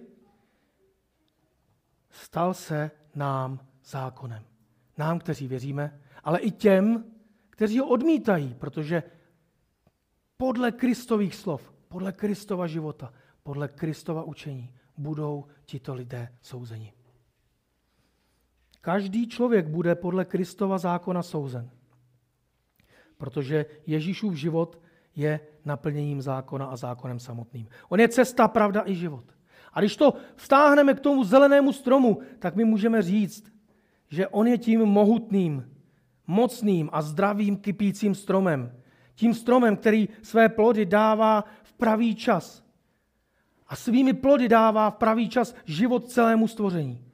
stal 2.11 2.55
se 2.55 2.91
nám 3.15 3.61
zákonem. 3.85 4.43
Nám, 4.99 5.19
kteří 5.19 5.49
věříme, 5.49 6.01
ale 6.25 6.39
i 6.39 6.51
těm, 6.51 7.05
kteří 7.51 7.79
ho 7.79 7.89
odmítají, 7.89 8.55
protože 8.55 9.03
podle 10.37 10.73
Kristových 10.73 11.35
slov, 11.35 11.73
podle 11.89 12.13
Kristova 12.13 12.67
života, 12.67 13.13
podle 13.43 13.69
Kristova 13.69 14.23
učení 14.23 14.75
budou 14.97 15.45
tito 15.67 15.95
lidé 15.95 16.29
souzeni. 16.43 16.93
Každý 18.81 19.29
člověk 19.29 19.67
bude 19.67 19.95
podle 19.95 20.25
Kristova 20.25 20.79
zákona 20.79 21.23
souzen, 21.23 21.71
protože 23.17 23.67
Ježíšův 23.87 24.35
život 24.35 24.81
je 25.17 25.41
naplněním 25.65 26.23
zákona 26.23 26.67
a 26.67 26.77
zákonem 26.77 27.21
samotným. 27.21 27.69
On 27.89 28.01
je 28.01 28.09
cesta, 28.09 28.49
pravda 28.49 28.83
i 28.87 28.95
život. 28.95 29.25
A 29.73 29.81
když 29.81 29.97
to 29.97 30.15
vstáhneme 30.37 30.95
k 30.95 31.01
tomu 31.01 31.25
zelenému 31.25 31.73
stromu, 31.73 32.21
tak 32.39 32.57
my 32.57 32.65
můžeme 32.65 33.03
říct, 33.03 33.53
že 34.09 34.29
on 34.29 34.47
je 34.47 34.59
tím 34.59 34.81
mohutným, 34.81 35.74
mocným 36.27 36.91
a 36.93 37.03
zdravým 37.03 37.57
kypícím 37.57 38.15
stromem. 38.15 38.73
Tím 39.15 39.35
stromem, 39.35 39.77
který 39.77 40.09
své 40.23 40.49
plody 40.49 40.87
dává 40.87 41.45
v 41.63 41.73
pravý 41.73 42.15
čas. 42.15 42.65
A 43.69 43.77
svými 43.77 44.13
plody 44.13 44.49
dává 44.49 44.91
v 44.91 44.95
pravý 44.95 45.29
čas 45.29 45.55
život 45.65 46.09
celému 46.09 46.49
stvoření. 46.49 47.05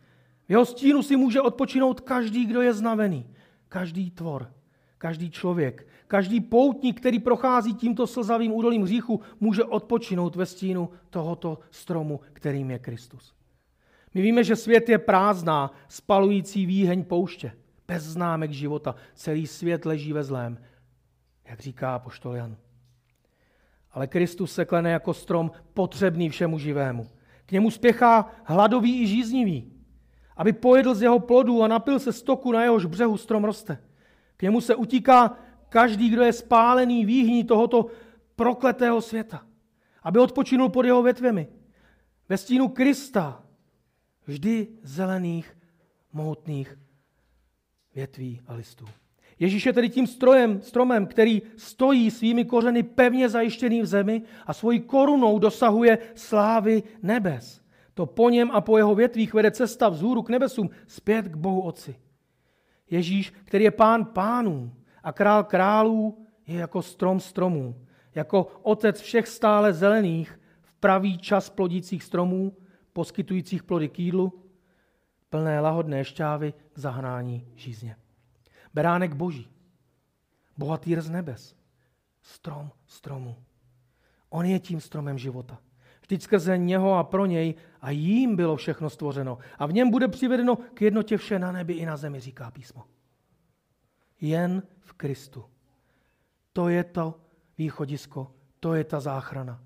V 0.49 0.51
jeho 0.51 0.65
stínu 0.65 1.03
si 1.03 1.17
může 1.17 1.41
odpočinout 1.41 2.01
každý, 2.01 2.47
kdo 2.47 2.63
je 2.63 2.73
znavený. 2.73 3.27
Každý 3.69 4.11
tvor, 4.11 4.53
každý 4.99 5.31
člověk, 5.31 5.87
každý 6.07 6.41
poutník, 6.41 7.01
který 7.01 7.19
prochází 7.19 7.75
tímto 7.75 8.07
slzavým 8.07 8.53
údolím 8.53 8.83
hříchu, 8.83 9.21
může 9.41 9.65
odpočinout 9.65 10.37
ve 10.37 10.47
stínu 10.47 10.91
tohoto 11.11 11.59
stromu, 11.71 12.21
kterým 12.33 12.71
je 12.71 12.79
Kristus. 12.79 13.35
My 14.15 14.23
víme, 14.23 14.45
že 14.45 14.57
svět 14.57 14.89
je 14.89 14.99
prázdná, 14.99 15.71
spalující 15.89 16.67
výheň 16.67 17.05
pouště, 17.05 17.53
bez 17.91 18.03
známek 18.03 18.53
života. 18.53 18.95
Celý 19.15 19.47
svět 19.47 19.85
leží 19.85 20.13
ve 20.13 20.25
zlém, 20.25 20.59
jak 21.45 21.61
říká 21.61 21.99
poštol 21.99 22.37
Jan. 22.37 22.57
Ale 23.91 24.07
Kristus 24.07 24.53
se 24.53 24.65
klene 24.65 24.91
jako 24.91 25.15
strom 25.15 25.51
potřebný 25.75 26.29
všemu 26.29 26.59
živému. 26.59 27.07
K 27.47 27.53
němu 27.53 27.71
spěchá 27.71 28.31
hladový 28.45 29.03
i 29.03 29.07
žíznivý, 29.07 29.73
aby 30.37 30.53
pojedl 30.53 30.95
z 30.95 31.03
jeho 31.03 31.19
plodů 31.19 31.63
a 31.63 31.69
napil 31.69 31.99
se 31.99 32.13
stoku, 32.13 32.53
na 32.53 32.63
jehož 32.63 32.85
břehu 32.85 33.17
strom 33.17 33.45
roste. 33.45 33.79
K 34.37 34.43
němu 34.43 34.61
se 34.61 34.75
utíká 34.75 35.37
každý, 35.69 36.11
kdo 36.11 36.23
je 36.23 36.33
spálený 36.33 37.05
výhní 37.05 37.45
tohoto 37.45 37.87
prokletého 38.37 39.01
světa, 39.01 39.43
aby 40.03 40.19
odpočinul 40.19 40.69
pod 40.69 40.85
jeho 40.87 41.03
větvemi. 41.03 41.49
Ve 42.29 42.37
stínu 42.37 42.69
Krista, 42.69 43.43
vždy 44.27 44.69
zelených, 44.83 45.57
mohutných 46.13 46.79
větví 47.95 48.41
a 48.47 48.55
listů. 48.55 48.85
Ježíš 49.39 49.67
je 49.67 49.73
tedy 49.73 49.89
tím 49.89 50.07
strojem, 50.07 50.63
stromem, 50.63 51.07
který 51.07 51.43
stojí 51.57 52.11
svými 52.11 52.45
kořeny 52.45 52.83
pevně 52.83 53.29
zajištěný 53.29 53.83
v 53.83 53.87
zemi 53.87 54.23
a 54.47 54.53
svojí 54.53 54.81
korunou 54.81 55.39
dosahuje 55.39 55.99
slávy 56.15 56.83
nebes. 57.03 57.61
To 57.95 58.07
po 58.07 58.31
něm 58.31 58.51
a 58.51 58.61
po 58.61 58.77
jeho 58.77 58.95
větvích 58.95 59.35
vede 59.35 59.51
cesta 59.51 59.89
vzhůru 59.89 60.23
k 60.23 60.29
nebesům, 60.29 60.71
zpět 60.87 61.29
k 61.29 61.37
Bohu 61.37 61.61
Otci. 61.61 61.97
Ježíš, 62.91 63.33
který 63.45 63.65
je 63.65 63.71
pán 63.71 64.05
pánů 64.05 64.73
a 65.03 65.13
král 65.13 65.45
králů, 65.45 66.27
je 66.47 66.59
jako 66.59 66.83
strom 66.83 67.21
stromů, 67.21 67.75
jako 68.15 68.47
otec 68.63 69.01
všech 69.01 69.29
stále 69.29 69.73
zelených, 69.73 70.41
v 70.63 70.75
pravý 70.75 71.19
čas 71.19 71.51
plodících 71.51 72.03
stromů, 72.03 72.57
poskytujících 72.93 73.63
plody 73.63 73.89
k 73.89 73.99
jídlu, 73.99 74.33
plné 75.31 75.61
lahodné 75.61 76.05
šťávy 76.05 76.55
zahnání 76.81 77.47
žízně. 77.55 77.97
Beránek 78.75 79.15
boží, 79.15 79.51
bohatýr 80.57 81.01
z 81.01 81.11
nebes, 81.11 81.57
strom 82.23 82.71
stromu. 82.87 83.37
On 84.29 84.47
je 84.47 84.59
tím 84.59 84.81
stromem 84.81 85.19
života. 85.19 85.59
Vždyť 86.01 86.23
skrze 86.23 86.59
něho 86.59 86.95
a 86.95 87.05
pro 87.05 87.27
něj 87.27 87.55
a 87.81 87.91
jím 87.91 88.37
bylo 88.37 88.57
všechno 88.57 88.91
stvořeno. 88.91 89.39
A 89.59 89.67
v 89.67 89.73
něm 89.73 89.91
bude 89.91 90.09
přivedeno 90.09 90.57
k 90.57 90.83
jednotě 90.83 91.17
vše 91.17 91.39
na 91.39 91.53
nebi 91.53 91.73
i 91.73 91.87
na 91.87 91.97
zemi, 91.97 92.21
říká 92.21 92.51
písmo. 92.51 92.85
Jen 94.21 94.63
v 94.81 94.93
Kristu. 94.93 95.45
To 96.53 96.69
je 96.69 96.85
to 96.85 97.21
východisko, 97.59 98.35
to 98.61 98.75
je 98.75 98.85
ta 98.85 99.01
záchrana. 99.01 99.65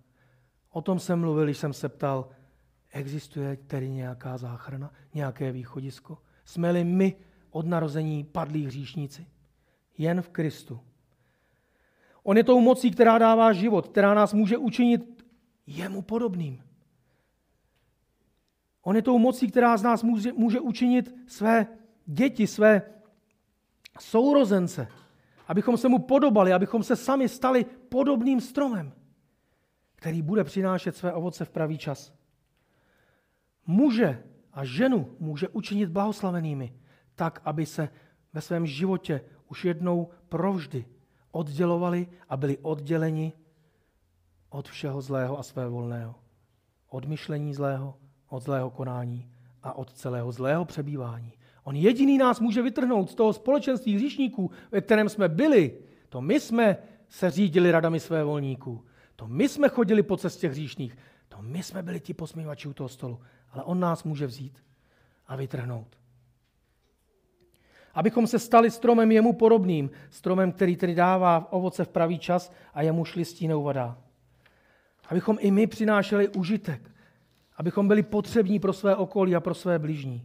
O 0.71 0.83
tom 0.83 1.01
jsem 1.01 1.21
mluvil, 1.21 1.45
když 1.45 1.59
jsem 1.59 1.73
se 1.73 1.89
ptal, 1.89 2.29
existuje 2.91 3.57
tedy 3.57 3.91
nějaká 3.91 4.39
záchrana, 4.39 4.93
nějaké 5.15 5.53
východisko? 5.53 6.19
Jsme-li 6.45 6.85
my 6.85 7.17
od 7.51 7.67
narození 7.67 8.25
padlí 8.25 8.67
hříšníci? 8.67 9.27
Jen 9.99 10.23
v 10.23 10.29
Kristu. 10.29 10.81
On 12.23 12.37
je 12.37 12.45
tou 12.45 12.61
mocí, 12.61 12.91
která 12.91 13.19
dává 13.19 13.53
život, 13.53 13.89
která 13.89 14.15
nás 14.15 14.33
může 14.33 14.57
učinit 14.57 15.25
jemu 15.67 16.03
podobným. 16.03 16.63
On 18.83 18.97
je 18.97 19.03
tou 19.03 19.19
mocí, 19.19 19.49
která 19.49 19.77
z 19.77 19.83
nás 19.83 20.03
může, 20.03 20.33
může 20.33 20.61
učinit 20.61 21.15
své 21.27 21.67
děti, 22.07 22.47
své 22.47 22.83
sourozence, 24.01 24.89
abychom 25.49 25.77
se 25.77 25.89
mu 25.89 25.99
podobali, 25.99 26.53
abychom 26.53 26.83
se 26.83 26.97
sami 26.97 27.29
stali 27.29 27.65
podobným 27.65 28.41
stromem, 28.41 28.93
který 29.97 30.23
bude 30.23 30.45
přinášet 30.45 30.97
své 30.97 31.13
ovoce 31.13 31.45
v 31.45 31.51
pravý 31.51 31.79
čas. 31.79 32.15
Muže 33.67 34.23
a 34.55 34.65
ženu 34.65 35.17
může 35.21 35.49
učinit 35.49 35.89
blahoslavenými, 35.89 36.73
tak, 37.15 37.41
aby 37.45 37.67
se 37.67 37.89
ve 38.33 38.41
svém 38.41 38.67
životě 38.67 39.21
už 39.49 39.65
jednou 39.65 40.09
provždy 40.29 40.85
oddělovali 41.31 42.07
a 42.29 42.37
byli 42.37 42.59
odděleni 42.59 43.33
od 44.51 44.69
všeho 44.69 45.03
zlého 45.03 45.39
a 45.39 45.43
své 45.43 45.69
volného. 45.69 46.15
Od 46.91 47.05
myšlení 47.05 47.55
zlého, 47.55 47.95
od 48.29 48.43
zlého 48.43 48.71
konání 48.71 49.31
a 49.63 49.73
od 49.73 49.93
celého 49.93 50.33
zlého 50.33 50.65
přebývání. 50.65 51.33
On 51.65 51.77
jediný 51.77 52.19
nás 52.19 52.41
může 52.41 52.63
vytrhnout 52.63 53.11
z 53.11 53.15
toho 53.15 53.33
společenství 53.33 53.95
hříšníků, 53.95 54.51
ve 54.73 54.81
kterém 54.81 55.09
jsme 55.09 55.29
byli. 55.29 55.79
To 56.09 56.21
my 56.21 56.41
jsme 56.41 56.77
se 57.09 57.31
řídili 57.31 57.71
radami 57.71 58.01
své 58.01 58.25
volníků. 58.25 58.85
To 59.17 59.29
my 59.29 59.49
jsme 59.49 59.69
chodili 59.69 60.03
po 60.03 60.17
cestě 60.17 60.49
hříšných. 60.49 60.97
To 61.29 61.43
my 61.43 61.63
jsme 61.63 61.83
byli 61.83 62.01
ti 62.01 62.15
posmívači 62.15 62.69
u 62.69 62.73
toho 62.73 62.89
stolu. 62.89 63.21
Ale 63.55 63.63
on 63.63 63.81
nás 63.81 64.05
může 64.05 64.27
vzít 64.27 64.65
a 65.27 65.37
vytrhnout. 65.37 65.99
Abychom 67.95 68.27
se 68.27 68.39
stali 68.39 68.71
stromem 68.71 69.13
jemu 69.13 69.33
podobným, 69.33 69.91
stromem, 70.11 70.53
který 70.53 70.77
tedy 70.77 70.95
dává 70.95 71.53
ovoce 71.53 71.85
v 71.85 71.89
pravý 71.89 72.19
čas 72.19 72.53
a 72.75 72.83
jemu 72.83 73.05
šlistí 73.05 73.49
neuvadá. 73.49 73.99
Abychom 75.09 75.37
i 75.41 75.51
my 75.51 75.67
přinášeli 75.67 76.29
užitek. 76.29 76.91
Abychom 77.57 77.89
byli 77.89 78.03
potřební 78.03 78.61
pro 78.61 78.73
své 78.73 78.97
okolí 78.97 79.37
a 79.37 79.41
pro 79.41 79.55
své 79.55 79.79
bližní. 79.79 80.23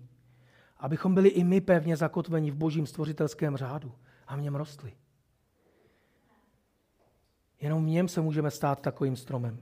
Abychom 0.77 1.13
byli 1.13 1.29
i 1.29 1.43
my 1.43 1.61
pevně 1.61 1.97
zakotveni 1.97 2.51
v 2.51 2.55
božím 2.55 2.85
stvořitelském 2.85 3.57
řádu 3.57 3.91
a 4.27 4.35
v 4.35 4.41
něm 4.41 4.55
rostli. 4.55 4.93
Jenom 7.61 7.85
v 7.85 7.89
něm 7.89 8.07
se 8.07 8.21
můžeme 8.21 8.51
stát 8.51 8.81
takovým 8.81 9.15
stromem. 9.15 9.59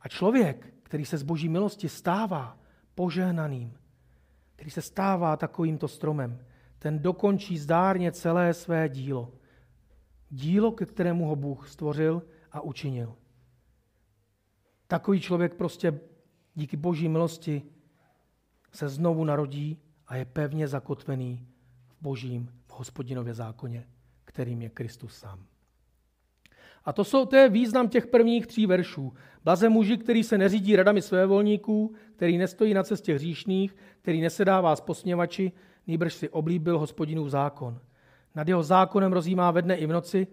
A 0.00 0.08
člověk, 0.08 0.74
který 0.82 1.04
se 1.04 1.18
z 1.18 1.22
boží 1.22 1.48
milosti 1.48 1.88
stává 1.88 2.58
požehnaným, 2.96 3.78
který 4.56 4.70
se 4.70 4.82
stává 4.82 5.36
takovýmto 5.36 5.88
stromem, 5.88 6.38
ten 6.78 6.98
dokončí 6.98 7.58
zdárně 7.58 8.12
celé 8.12 8.54
své 8.54 8.88
dílo. 8.88 9.32
Dílo, 10.30 10.72
ke 10.72 10.86
kterému 10.86 11.26
ho 11.26 11.36
Bůh 11.36 11.68
stvořil 11.68 12.22
a 12.52 12.60
učinil. 12.60 13.16
Takový 14.86 15.20
člověk 15.20 15.54
prostě 15.54 16.00
díky 16.54 16.76
boží 16.76 17.08
milosti 17.08 17.62
se 18.72 18.88
znovu 18.88 19.24
narodí 19.24 19.78
a 20.06 20.16
je 20.16 20.24
pevně 20.24 20.68
zakotvený 20.68 21.46
v 21.88 22.02
božím, 22.02 22.52
v 22.66 22.72
hospodinově 22.72 23.34
zákoně, 23.34 23.86
kterým 24.24 24.62
je 24.62 24.70
Kristus 24.70 25.18
sám. 25.18 25.46
A 26.86 26.92
to, 26.92 27.04
jsou, 27.04 27.26
to 27.26 27.36
je 27.36 27.48
význam 27.48 27.88
těch 27.88 28.06
prvních 28.06 28.46
tří 28.46 28.66
veršů. 28.66 29.12
Blaze 29.44 29.68
muži, 29.68 29.98
který 29.98 30.22
se 30.22 30.38
neřídí 30.38 30.76
radami 30.76 31.02
své 31.02 31.26
volníků, 31.26 31.94
který 32.16 32.38
nestojí 32.38 32.74
na 32.74 32.82
cestě 32.82 33.14
hříšných, 33.14 33.76
který 34.02 34.20
nesedává 34.20 34.76
s 34.76 34.80
posměvači, 34.80 35.52
nýbrž 35.86 36.14
si 36.14 36.28
oblíbil 36.28 36.78
hospodinův 36.78 37.28
zákon. 37.28 37.80
Nad 38.34 38.48
jeho 38.48 38.62
zákonem 38.62 39.12
rozjímá 39.12 39.50
ve 39.50 39.62
dne 39.62 39.76
i 39.76 39.86
v 39.86 39.92
noci, 39.92 40.26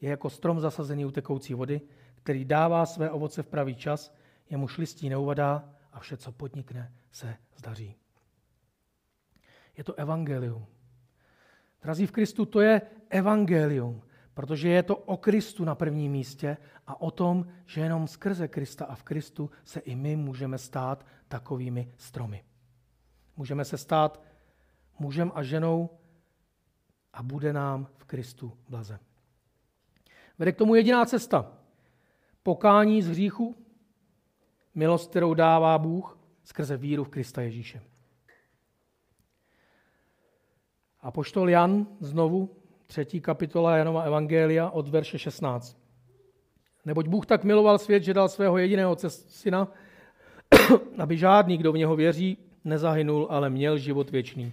je 0.00 0.10
jako 0.10 0.30
strom 0.30 0.60
zasazený 0.60 1.04
u 1.04 1.10
tekoucí 1.10 1.54
vody, 1.54 1.80
který 2.14 2.44
dává 2.44 2.86
své 2.86 3.10
ovoce 3.10 3.42
v 3.42 3.46
pravý 3.46 3.74
čas, 3.74 4.14
jemu 4.50 4.68
šlistí 4.68 5.08
neuvadá 5.08 5.74
a 5.92 6.00
vše, 6.00 6.16
co 6.16 6.32
podnikne, 6.32 6.92
se 7.12 7.36
zdaří. 7.56 7.94
Je 9.76 9.84
to 9.84 9.94
evangelium. 9.94 10.66
Drazí 11.82 12.06
v 12.06 12.12
Kristu, 12.12 12.44
to 12.44 12.60
je 12.60 12.80
evangelium, 13.10 14.02
protože 14.38 14.68
je 14.68 14.82
to 14.82 14.96
o 14.96 15.16
Kristu 15.16 15.64
na 15.64 15.74
prvním 15.74 16.12
místě 16.12 16.56
a 16.86 17.00
o 17.00 17.10
tom, 17.10 17.46
že 17.66 17.80
jenom 17.80 18.08
skrze 18.08 18.48
Krista 18.48 18.84
a 18.84 18.94
v 18.94 19.02
Kristu 19.02 19.50
se 19.64 19.80
i 19.80 19.96
my 19.96 20.16
můžeme 20.16 20.58
stát 20.58 21.06
takovými 21.28 21.92
stromy. 21.96 22.44
Můžeme 23.36 23.64
se 23.64 23.78
stát 23.78 24.22
mužem 24.98 25.32
a 25.34 25.42
ženou 25.42 25.90
a 27.12 27.22
bude 27.22 27.52
nám 27.52 27.88
v 27.96 28.04
Kristu 28.04 28.52
blaze. 28.68 28.98
Vede 30.38 30.52
k 30.52 30.56
tomu 30.56 30.74
jediná 30.74 31.04
cesta. 31.04 31.52
Pokání 32.42 33.02
z 33.02 33.08
hříchu, 33.08 33.56
milost, 34.74 35.10
kterou 35.10 35.34
dává 35.34 35.78
Bůh 35.78 36.18
skrze 36.44 36.76
víru 36.76 37.04
v 37.04 37.08
Krista 37.08 37.42
Ježíše. 37.42 37.82
A 41.00 41.10
poštol 41.10 41.50
Jan 41.50 41.86
znovu, 42.00 42.57
třetí 42.88 43.20
kapitola 43.20 43.76
Janova 43.76 44.02
Evangelia 44.02 44.70
od 44.70 44.88
verše 44.88 45.18
16. 45.18 45.78
Neboť 46.84 47.06
Bůh 47.06 47.26
tak 47.26 47.44
miloval 47.44 47.78
svět, 47.78 48.02
že 48.02 48.14
dal 48.14 48.28
svého 48.28 48.58
jediného 48.58 48.96
syna, 49.08 49.68
aby 50.98 51.16
žádný, 51.16 51.58
kdo 51.58 51.72
v 51.72 51.78
něho 51.78 51.96
věří, 51.96 52.38
nezahynul, 52.64 53.26
ale 53.30 53.50
měl 53.50 53.78
život 53.78 54.10
věčný. 54.10 54.52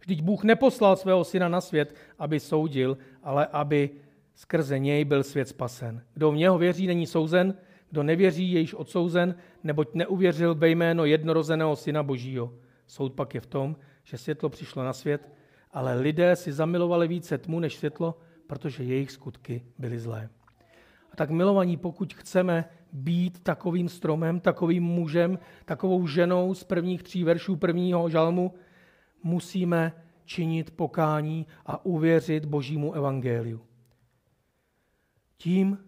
Vždyť 0.00 0.22
Bůh 0.22 0.44
neposlal 0.44 0.96
svého 0.96 1.24
syna 1.24 1.48
na 1.48 1.60
svět, 1.60 1.94
aby 2.18 2.40
soudil, 2.40 2.98
ale 3.22 3.46
aby 3.46 3.90
skrze 4.34 4.78
něj 4.78 5.04
byl 5.04 5.22
svět 5.22 5.48
spasen. 5.48 6.02
Kdo 6.14 6.30
v 6.30 6.36
něho 6.36 6.58
věří, 6.58 6.86
není 6.86 7.06
souzen, 7.06 7.54
kdo 7.90 8.02
nevěří, 8.02 8.52
je 8.52 8.60
již 8.60 8.74
odsouzen, 8.74 9.34
neboť 9.64 9.94
neuvěřil 9.94 10.54
ve 10.54 10.68
jméno 10.68 11.04
jednorozeného 11.04 11.76
syna 11.76 12.02
Božího. 12.02 12.52
Soud 12.86 13.12
pak 13.12 13.34
je 13.34 13.40
v 13.40 13.46
tom, 13.46 13.76
že 14.04 14.18
světlo 14.18 14.48
přišlo 14.48 14.84
na 14.84 14.92
svět, 14.92 15.37
ale 15.72 16.00
lidé 16.00 16.36
si 16.36 16.52
zamilovali 16.52 17.08
více 17.08 17.38
tmu 17.38 17.60
než 17.60 17.76
světlo, 17.76 18.18
protože 18.46 18.84
jejich 18.84 19.10
skutky 19.10 19.62
byly 19.78 19.98
zlé. 19.98 20.28
A 21.12 21.16
tak 21.16 21.30
milovaní, 21.30 21.76
pokud 21.76 22.14
chceme 22.14 22.64
být 22.92 23.42
takovým 23.42 23.88
stromem, 23.88 24.40
takovým 24.40 24.82
mužem, 24.82 25.38
takovou 25.64 26.06
ženou 26.06 26.54
z 26.54 26.64
prvních 26.64 27.02
tří 27.02 27.24
veršů 27.24 27.56
prvního 27.56 28.10
žalmu, 28.10 28.54
musíme 29.22 29.92
činit 30.24 30.70
pokání 30.70 31.46
a 31.66 31.84
uvěřit 31.84 32.44
Božímu 32.44 32.92
evangeliu. 32.92 33.60
Tím 35.36 35.78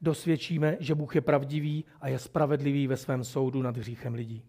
dosvědčíme, 0.00 0.76
že 0.80 0.94
Bůh 0.94 1.14
je 1.14 1.20
pravdivý 1.20 1.84
a 2.00 2.08
je 2.08 2.18
spravedlivý 2.18 2.86
ve 2.86 2.96
svém 2.96 3.24
soudu 3.24 3.62
nad 3.62 3.76
hříchem 3.76 4.14
lidí. 4.14 4.44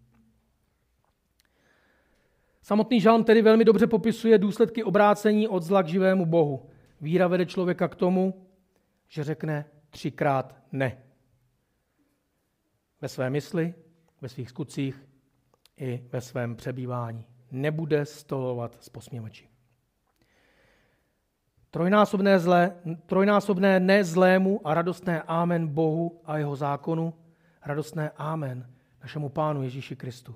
Samotný 2.67 3.01
žalm 3.01 3.23
tedy 3.23 3.41
velmi 3.41 3.65
dobře 3.65 3.87
popisuje 3.87 4.37
důsledky 4.37 4.83
obrácení 4.83 5.47
od 5.47 5.63
zla 5.63 5.83
k 5.83 5.87
živému 5.87 6.25
Bohu. 6.25 6.69
Víra 7.01 7.27
vede 7.27 7.45
člověka 7.45 7.87
k 7.87 7.95
tomu, 7.95 8.47
že 9.07 9.23
řekne 9.23 9.65
třikrát 9.89 10.55
ne. 10.71 10.97
Ve 13.01 13.07
své 13.07 13.29
mysli, 13.29 13.73
ve 14.21 14.29
svých 14.29 14.49
skutcích 14.49 15.05
i 15.77 16.03
ve 16.11 16.21
svém 16.21 16.55
přebývání. 16.55 17.25
Nebude 17.51 18.05
stolovat 18.05 18.77
s 18.79 18.89
posměvači. 18.89 19.49
Trojnásobné, 21.71 22.39
zlé, 22.39 22.75
trojnásobné 23.05 23.79
ne 23.79 24.03
zlému 24.03 24.67
a 24.67 24.73
radostné 24.73 25.21
ámen 25.21 25.67
Bohu 25.67 26.21
a 26.25 26.37
jeho 26.37 26.55
zákonu, 26.55 27.13
radostné 27.65 28.11
ámen 28.17 28.69
našemu 29.01 29.29
Pánu 29.29 29.63
Ježíši 29.63 29.95
Kristu. 29.95 30.35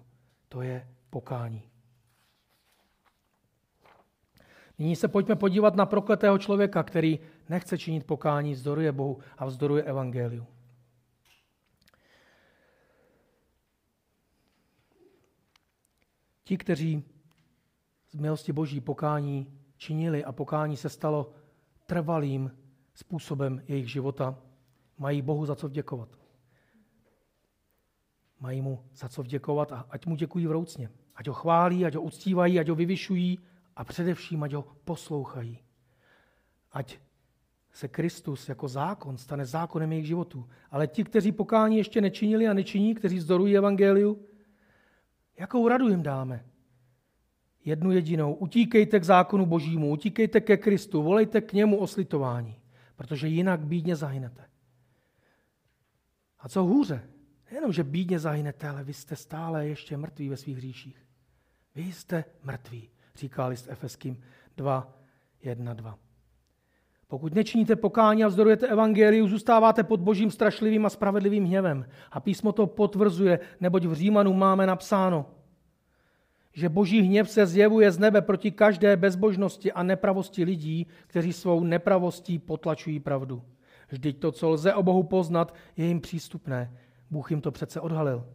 To 0.50 0.62
je 0.62 0.88
pokání. 1.10 1.71
Nyní 4.82 4.96
se 4.96 5.08
pojďme 5.08 5.36
podívat 5.36 5.76
na 5.76 5.86
prokletého 5.86 6.38
člověka, 6.38 6.84
který 6.84 7.20
nechce 7.50 7.78
činit 7.78 8.04
pokání, 8.04 8.54
vzdoruje 8.54 8.92
Bohu 8.92 9.20
a 9.38 9.46
vzdoruje 9.46 9.84
Evangeliu. 9.84 10.48
Ti, 16.44 16.58
kteří 16.58 17.04
z 18.12 18.16
milosti 18.16 18.54
Boží 18.54 18.82
pokání 18.82 19.60
činili 19.78 20.24
a 20.24 20.32
pokání 20.32 20.78
se 20.78 20.90
stalo 20.90 21.34
trvalým 21.86 22.52
způsobem 22.94 23.64
jejich 23.68 23.92
života, 23.92 24.40
mají 24.98 25.22
Bohu 25.22 25.46
za 25.46 25.56
co 25.56 25.68
vděkovat. 25.68 26.10
Mají 28.40 28.62
mu 28.62 28.84
za 28.94 29.10
co 29.10 29.24
vděkovat 29.24 29.72
a 29.72 29.86
ať 29.90 30.06
mu 30.06 30.16
děkují 30.16 30.48
vroucně. 30.48 30.90
Ať 31.16 31.28
ho 31.28 31.34
chválí, 31.34 31.86
ať 31.86 31.96
ho 31.96 32.02
uctívají, 32.02 32.60
ať 32.60 32.68
ho 32.70 32.76
vyvyšují 32.76 33.40
a 33.76 33.84
především, 33.84 34.44
ať 34.44 34.54
ho 34.54 34.66
poslouchají. 34.84 35.60
Ať 36.72 37.00
se 37.74 37.88
Kristus 37.88 38.50
jako 38.50 38.68
zákon 38.68 39.18
stane 39.18 39.46
zákonem 39.46 39.92
jejich 39.92 40.08
životů. 40.08 40.50
Ale 40.72 40.88
ti, 40.88 41.04
kteří 41.04 41.32
pokání 41.32 41.78
ještě 41.78 42.02
nečinili 42.02 42.48
a 42.48 42.54
nečiní, 42.54 42.96
kteří 42.96 43.20
zdorují 43.20 43.58
evangeliu, 43.58 44.26
jakou 45.38 45.68
radu 45.68 45.90
jim 45.90 46.04
dáme? 46.04 46.46
jednu 47.66 47.92
jedinou. 47.92 48.34
Utíkejte 48.34 49.00
k 49.00 49.04
zákonu 49.04 49.46
božímu, 49.46 49.92
utíkejte 49.92 50.42
ke 50.42 50.58
Kristu, 50.58 51.04
volejte 51.04 51.42
k 51.42 51.54
němu 51.54 51.78
oslitování, 51.78 52.56
protože 52.96 53.28
jinak 53.28 53.60
bídně 53.60 53.96
zahynete. 53.96 54.46
A 56.40 56.50
co 56.50 56.64
hůře, 56.64 57.10
nejenom, 57.52 57.74
že 57.74 57.84
bídně 57.84 58.20
zahynete, 58.20 58.70
ale 58.70 58.84
vy 58.84 58.94
jste 58.94 59.16
stále 59.16 59.68
ještě 59.68 59.98
mrtví 59.98 60.30
ve 60.30 60.38
svých 60.38 60.58
hříších. 60.58 61.06
Vy 61.76 61.84
jste 61.84 62.24
mrtví, 62.44 62.90
říká 63.16 63.48
list 63.48 63.68
Efeským 63.70 64.22
2, 64.58 64.94
1, 65.44 65.74
2. 65.74 65.98
Pokud 67.08 67.36
nečiníte 67.36 67.76
pokání 67.76 68.24
a 68.24 68.28
vzdorujete 68.28 68.68
evangeliu, 68.68 69.28
zůstáváte 69.28 69.84
pod 69.84 70.00
božím 70.00 70.32
strašlivým 70.32 70.86
a 70.86 70.90
spravedlivým 70.90 71.46
hněvem. 71.46 71.86
A 72.12 72.20
písmo 72.20 72.52
to 72.52 72.68
potvrzuje, 72.68 73.40
neboť 73.60 73.86
v 73.86 73.94
Římanu 73.94 74.34
máme 74.34 74.68
napsáno– 74.68 75.26
že 76.54 76.70
boží 76.70 77.02
hněv 77.02 77.30
se 77.30 77.46
zjevuje 77.46 77.92
z 77.92 78.00
nebe 78.00 78.22
proti 78.22 78.52
každé 78.52 78.98
bezbožnosti 78.98 79.72
a 79.72 79.84
nepravosti 79.84 80.44
lidí, 80.44 80.88
kteří 81.08 81.34
svou 81.34 81.64
nepravostí 81.64 82.40
potlačují 82.40 83.00
pravdu. 83.00 83.44
Vždyť 83.90 84.20
to, 84.20 84.32
co 84.32 84.50
lze 84.50 84.74
o 84.74 84.84
Bohu 84.84 85.04
poznat, 85.04 85.56
je 85.78 85.86
jim 85.86 86.02
přístupné. 86.02 86.78
Bůh 87.10 87.32
jim 87.32 87.42
to 87.42 87.52
přece 87.52 87.80
odhalil. 87.80 88.26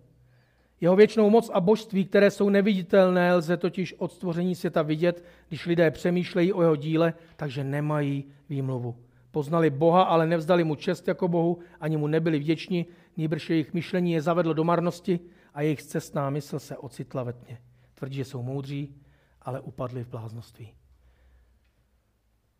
Jeho 0.80 0.96
věčnou 0.96 1.30
moc 1.30 1.50
a 1.52 1.60
božství, 1.60 2.04
které 2.04 2.30
jsou 2.30 2.48
neviditelné, 2.48 3.34
lze 3.34 3.56
totiž 3.56 3.94
od 3.98 4.12
stvoření 4.12 4.54
světa 4.54 4.82
vidět, 4.82 5.24
když 5.48 5.66
lidé 5.66 5.90
přemýšlejí 5.90 6.52
o 6.52 6.62
jeho 6.62 6.76
díle, 6.76 7.14
takže 7.36 7.64
nemají 7.64 8.24
výmluvu. 8.48 8.96
Poznali 9.30 9.70
Boha, 9.70 10.02
ale 10.02 10.26
nevzdali 10.26 10.64
mu 10.64 10.74
čest 10.74 11.08
jako 11.08 11.28
Bohu, 11.28 11.58
ani 11.80 11.96
mu 11.96 12.06
nebyli 12.06 12.38
vděční, 12.38 12.86
nýbrž 13.16 13.50
jejich 13.50 13.74
myšlení 13.74 14.12
je 14.12 14.22
zavedlo 14.22 14.52
do 14.52 14.64
marnosti 14.64 15.20
a 15.54 15.62
jejich 15.62 15.82
cestná 15.82 16.30
mysl 16.30 16.58
se 16.58 16.76
ocitla 16.76 17.22
ve 17.22 17.32
tmě. 17.32 17.58
Tvrdí, 17.94 18.16
že 18.16 18.24
jsou 18.24 18.42
moudří, 18.42 18.94
ale 19.42 19.60
upadli 19.60 20.04
v 20.04 20.08
bláznoství. 20.08 20.74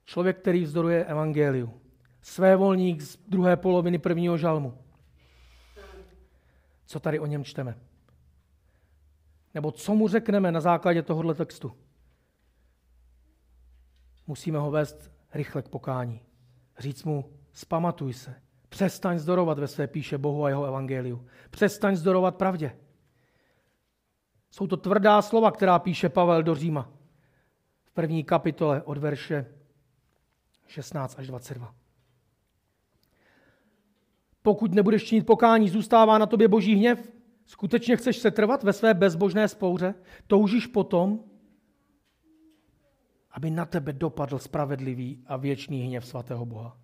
Člověk, 0.05 0.39
který 0.39 0.65
vzdoruje 0.65 1.05
evangeliu. 1.05 1.81
Své 2.23 2.57
volník 2.57 3.01
z 3.01 3.19
druhé 3.29 3.57
poloviny 3.57 3.99
prvního 3.99 4.39
žalmu. 4.39 4.79
Co 6.87 7.01
tady 7.01 7.19
o 7.19 7.27
něm 7.27 7.45
čteme? 7.45 7.77
Nebo 9.57 9.73
co 9.73 9.95
mu 9.95 10.09
řekneme 10.09 10.53
na 10.53 10.61
základě 10.61 11.03
tohohle 11.03 11.35
textu? 11.35 11.73
Musíme 14.27 14.59
ho 14.59 14.71
vést 14.71 15.11
rychle 15.35 15.63
k 15.63 15.69
pokání. 15.69 16.21
Říct 16.79 17.05
mu, 17.05 17.33
spamatuj 17.53 18.13
se, 18.13 18.35
přestaň 18.69 19.19
zdorovat 19.19 19.59
ve 19.59 19.69
své 19.69 19.87
píše 19.87 20.19
Bohu 20.19 20.45
a 20.45 20.49
jeho 20.49 20.65
evangeliu. 20.65 21.27
Přestaň 21.51 21.97
zdorovat 21.97 22.37
pravdě. 22.37 22.77
Jsou 24.51 24.67
to 24.67 24.77
tvrdá 24.77 25.23
slova, 25.23 25.51
která 25.51 25.79
píše 25.79 26.09
Pavel 26.09 26.43
do 26.43 26.55
Říma 26.55 26.91
v 27.85 27.91
první 27.91 28.25
kapitole 28.25 28.83
od 28.83 28.99
verše 28.99 29.47
16 30.67 31.19
až 31.19 31.27
22. 31.27 31.75
Pokud 34.43 34.75
nebudeš 34.75 35.05
činit 35.05 35.27
pokání, 35.27 35.69
zůstává 35.69 36.19
na 36.19 36.27
tobě 36.27 36.49
boží 36.49 36.75
hněv. 36.75 37.16
Skutečně 37.47 37.97
chceš 37.97 38.17
se 38.17 38.31
trvat 38.31 38.63
ve 38.63 38.73
své 38.73 38.95
bezbožné 38.95 39.49
spouře? 39.49 39.95
Toužíš 40.27 40.67
potom, 40.67 41.25
aby 43.31 43.51
na 43.51 43.65
tebe 43.65 43.93
dopadl 43.93 44.39
spravedlivý 44.39 45.23
a 45.27 45.37
věčný 45.37 45.83
hněv 45.83 46.07
svatého 46.07 46.47
Boha. 46.47 46.79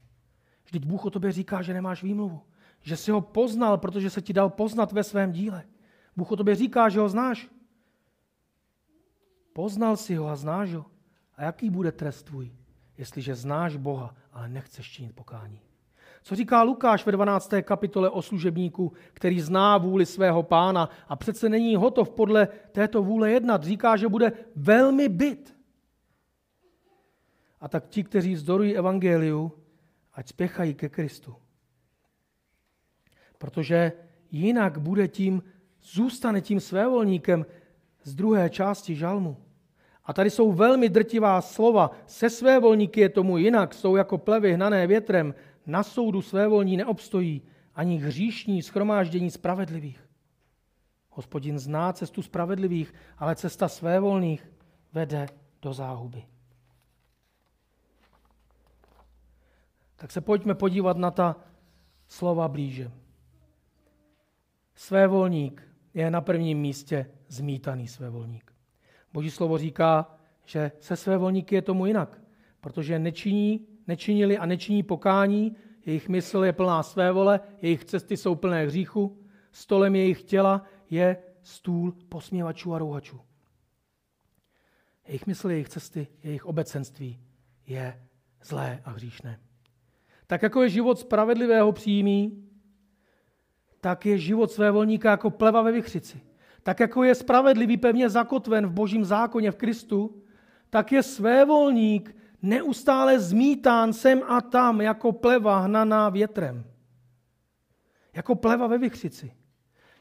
Vždyť 0.64 0.84
Bůh 0.84 1.04
o 1.04 1.10
tobě 1.10 1.32
říká, 1.32 1.62
že 1.62 1.74
nemáš 1.74 2.02
výmluvu. 2.02 2.40
Že 2.80 2.96
jsi 2.96 3.10
ho 3.10 3.20
poznal, 3.20 3.78
protože 3.78 4.10
se 4.10 4.22
ti 4.22 4.32
dal 4.32 4.50
poznat 4.50 4.92
ve 4.92 5.04
svém 5.04 5.32
díle. 5.32 5.64
Bůh 6.16 6.32
o 6.32 6.36
tobě 6.36 6.54
říká, 6.54 6.88
že 6.88 7.00
ho 7.00 7.08
znáš. 7.08 7.50
Poznal 9.52 9.96
si 9.96 10.14
ho 10.14 10.28
a 10.28 10.36
znáš 10.36 10.74
ho. 10.74 10.86
A 11.36 11.42
jaký 11.42 11.70
bude 11.70 11.92
trest 11.92 12.22
tvůj, 12.22 12.52
jestliže 12.98 13.34
znáš 13.34 13.76
Boha, 13.76 14.14
ale 14.32 14.48
nechceš 14.48 14.90
činit 14.90 15.14
pokání? 15.14 15.60
Co 16.22 16.34
říká 16.34 16.62
Lukáš 16.62 17.06
ve 17.06 17.12
12. 17.12 17.50
kapitole 17.62 18.10
o 18.10 18.22
služebníku, 18.22 18.92
který 19.12 19.40
zná 19.40 19.78
vůli 19.78 20.06
svého 20.06 20.42
pána 20.42 20.90
a 21.08 21.16
přece 21.16 21.48
není 21.48 21.76
hotov 21.76 22.10
podle 22.10 22.48
této 22.72 23.02
vůle 23.02 23.30
jednat. 23.30 23.64
Říká, 23.64 23.96
že 23.96 24.08
bude 24.08 24.32
velmi 24.56 25.08
byt. 25.08 25.56
A 27.60 27.68
tak 27.68 27.88
ti, 27.88 28.04
kteří 28.04 28.36
zdorují 28.36 28.76
evangeliu, 28.76 29.52
ať 30.14 30.28
spěchají 30.28 30.74
ke 30.74 30.88
Kristu. 30.88 31.34
Protože 33.38 33.92
jinak 34.30 34.78
bude 34.78 35.08
tím, 35.08 35.42
zůstane 35.82 36.40
tím 36.40 36.60
svévolníkem 36.60 37.46
z 38.02 38.14
druhé 38.14 38.50
části 38.50 38.94
žalmu. 38.94 39.36
A 40.04 40.12
tady 40.12 40.30
jsou 40.30 40.52
velmi 40.52 40.88
drtivá 40.88 41.40
slova. 41.40 41.90
Se 42.06 42.30
své 42.30 42.60
volníky 42.60 43.00
je 43.00 43.08
tomu 43.08 43.38
jinak, 43.38 43.74
jsou 43.74 43.96
jako 43.96 44.18
plevy 44.18 44.52
hnané 44.52 44.86
větrem, 44.86 45.34
na 45.66 45.82
soudu 45.82 46.22
své 46.22 46.48
volní 46.48 46.76
neobstojí 46.76 47.42
ani 47.74 47.96
hříšní 47.96 48.62
schromáždění 48.62 49.30
spravedlivých. 49.30 50.08
Hospodin 51.10 51.58
zná 51.58 51.92
cestu 51.92 52.22
spravedlivých, 52.22 52.94
ale 53.18 53.36
cesta 53.36 53.68
svévolných 53.68 54.52
vede 54.92 55.26
do 55.62 55.72
záhuby. 55.72 56.24
Tak 59.96 60.10
se 60.10 60.20
pojďme 60.20 60.54
podívat 60.54 60.96
na 60.96 61.10
ta 61.10 61.36
slova 62.08 62.48
blíže. 62.48 62.90
Svévolník 64.74 65.62
je 65.94 66.10
na 66.10 66.20
prvním 66.20 66.58
místě 66.58 67.10
zmítaný 67.28 67.88
svévolník. 67.88 68.52
Boží 69.12 69.30
slovo 69.30 69.58
říká, 69.58 70.16
že 70.44 70.72
se 70.80 70.96
svévolníky 70.96 71.54
je 71.54 71.62
tomu 71.62 71.86
jinak, 71.86 72.20
protože 72.60 72.98
nečiní 72.98 73.66
nečinili 73.86 74.38
a 74.38 74.46
nečiní 74.46 74.82
pokání, 74.82 75.56
jejich 75.86 76.08
mysl 76.08 76.44
je 76.44 76.52
plná 76.52 76.82
své 76.82 77.12
vole, 77.12 77.40
jejich 77.62 77.84
cesty 77.84 78.16
jsou 78.16 78.34
plné 78.34 78.66
hříchu, 78.66 79.18
stolem 79.52 79.96
jejich 79.96 80.22
těla 80.22 80.64
je 80.90 81.16
stůl 81.42 81.94
posměvačů 82.08 82.74
a 82.74 82.78
rouhačů. 82.78 83.20
Jejich 85.06 85.26
mysl, 85.26 85.50
jejich 85.50 85.68
cesty, 85.68 86.06
jejich 86.22 86.46
obecenství 86.46 87.20
je 87.66 88.02
zlé 88.42 88.80
a 88.84 88.90
hříšné. 88.90 89.40
Tak 90.26 90.42
jako 90.42 90.62
je 90.62 90.68
život 90.68 90.98
spravedlivého 90.98 91.72
přímý, 91.72 92.48
tak 93.80 94.06
je 94.06 94.18
život 94.18 94.50
své 94.50 94.70
volníka 94.70 95.10
jako 95.10 95.30
pleva 95.30 95.62
ve 95.62 95.72
vychřici. 95.72 96.20
Tak 96.62 96.80
jako 96.80 97.04
je 97.04 97.14
spravedlivý 97.14 97.76
pevně 97.76 98.10
zakotven 98.10 98.66
v 98.66 98.72
božím 98.72 99.04
zákoně 99.04 99.50
v 99.50 99.56
Kristu, 99.56 100.22
tak 100.70 100.92
je 100.92 101.02
svévolník 101.02 102.16
neustále 102.42 103.20
zmítán 103.20 103.92
sem 103.92 104.22
a 104.28 104.40
tam 104.40 104.80
jako 104.80 105.12
pleva 105.12 105.58
hnaná 105.58 106.08
větrem. 106.08 106.64
Jako 108.14 108.34
pleva 108.34 108.66
ve 108.66 108.78
vychřici. 108.78 109.32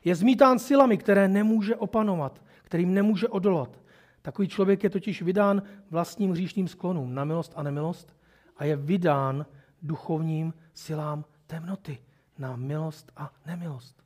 Je 0.04 0.16
zmítán 0.16 0.60
silami, 0.60 0.98
které 0.98 1.28
nemůže 1.28 1.76
opanovat, 1.76 2.44
kterým 2.64 2.94
nemůže 2.94 3.28
odolat. 3.28 3.82
Takový 4.22 4.48
člověk 4.48 4.84
je 4.84 4.89
totiž 4.89 5.22
vydán 5.22 5.62
vlastním 5.89 6.32
hříšným 6.32 6.68
sklonům 6.68 7.16
na 7.16 7.26
milost 7.26 7.54
a 7.56 7.64
nemilost 7.64 8.16
a 8.58 8.66
je 8.66 8.76
vydán 8.76 9.46
duchovním 9.82 10.54
silám 10.74 11.26
temnoty 11.48 11.98
na 12.38 12.56
milost 12.56 13.12
a 13.16 13.34
nemilost. 13.46 14.04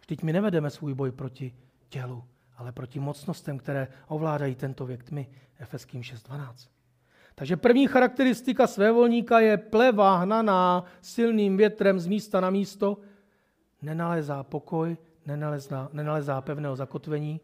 Vždyť 0.00 0.22
my 0.22 0.32
nevedeme 0.32 0.70
svůj 0.70 0.94
boj 0.94 1.12
proti 1.12 1.54
tělu, 1.88 2.24
ale 2.56 2.72
proti 2.72 3.00
mocnostem, 3.00 3.58
které 3.58 3.88
ovládají 4.08 4.54
tento 4.54 4.86
věk 4.86 5.02
tmy. 5.02 5.28
Efeským 5.58 6.02
6.12. 6.02 6.75
Takže 7.38 7.56
první 7.56 7.86
charakteristika 7.86 8.66
svévolníka 8.66 9.40
je 9.40 9.56
pleva 9.56 10.16
hnaná 10.16 10.84
silným 11.00 11.56
větrem 11.56 12.00
z 12.00 12.06
místa 12.06 12.40
na 12.40 12.50
místo, 12.50 12.98
nenalezá 13.82 14.42
pokoj, 14.42 14.96
nenalezá, 15.26 15.88
nenalezá 15.92 16.40
pevného 16.40 16.76
zakotvení, 16.76 17.40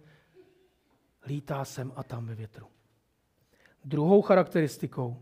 lítá 1.26 1.64
sem 1.64 1.93
a 1.97 2.03
tam 2.03 2.26
ve 2.26 2.34
větru. 2.34 2.66
Druhou 3.84 4.22
charakteristikou, 4.22 5.16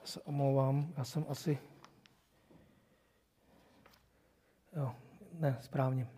já 0.00 0.06
se 0.06 0.20
omlouvám, 0.20 0.92
já 0.96 1.04
jsem 1.04 1.24
asi, 1.28 1.58
jo, 4.76 4.94
ne, 5.32 5.58
správně. 5.60 6.08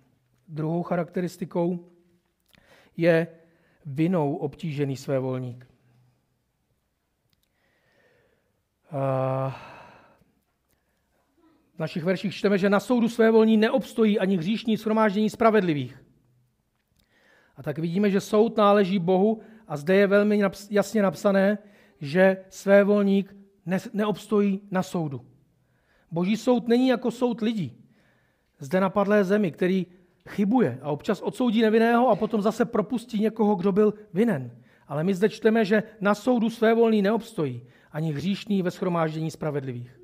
Druhou 0.49 0.83
charakteristikou 0.83 1.91
je 2.97 3.38
vinou 3.89 4.37
obtížený 4.37 4.97
své 4.97 5.19
volník. 5.19 5.67
V 11.75 11.79
našich 11.79 12.05
verších 12.05 12.35
čteme, 12.35 12.59
že 12.59 12.71
na 12.71 12.81
soudu 12.81 13.09
své 13.09 13.31
volní 13.31 13.57
neobstojí 13.57 14.19
ani 14.19 14.37
hříšní 14.37 14.77
shromáždění 14.77 15.31
spravedlivých. 15.31 16.05
A 17.57 17.63
tak 17.63 17.79
vidíme, 17.79 18.11
že 18.11 18.21
soud 18.21 18.57
náleží 18.57 18.99
Bohu 18.99 19.41
a 19.67 19.77
zde 19.77 19.95
je 19.95 20.07
velmi 20.07 20.41
jasně 20.71 21.03
napsané, 21.03 21.59
že 22.01 22.45
své 22.49 22.85
volník 22.85 23.37
neobstojí 23.93 24.61
na 24.71 24.83
soudu. 24.83 25.27
Boží 26.11 26.37
soud 26.37 26.69
není 26.69 26.89
jako 26.89 27.11
soud 27.11 27.41
lidí. 27.41 27.85
Zde 28.59 28.81
na 28.81 28.91
padlé 28.91 29.25
zemi, 29.25 29.53
který 29.53 29.87
chybuje 30.29 30.79
a 30.83 30.91
občas 30.91 31.21
odsoudí 31.21 31.63
nevinného 31.63 32.09
a 32.09 32.17
potom 32.17 32.43
zase 32.43 32.65
propustí 32.65 33.21
někoho, 33.21 33.55
kdo 33.55 33.73
byl 33.73 33.95
vinen. 34.15 34.51
Ale 34.89 35.05
my 35.05 35.15
zde 35.15 35.29
čteme, 35.29 35.65
že 35.65 35.83
na 36.01 36.15
soudu 36.15 36.51
své 36.51 36.75
volný 36.75 37.03
neobstojí, 37.03 37.63
ani 37.93 38.13
hříšný 38.13 38.63
ve 38.63 38.71
schromáždění 38.71 39.31
spravedlivých. 39.31 40.01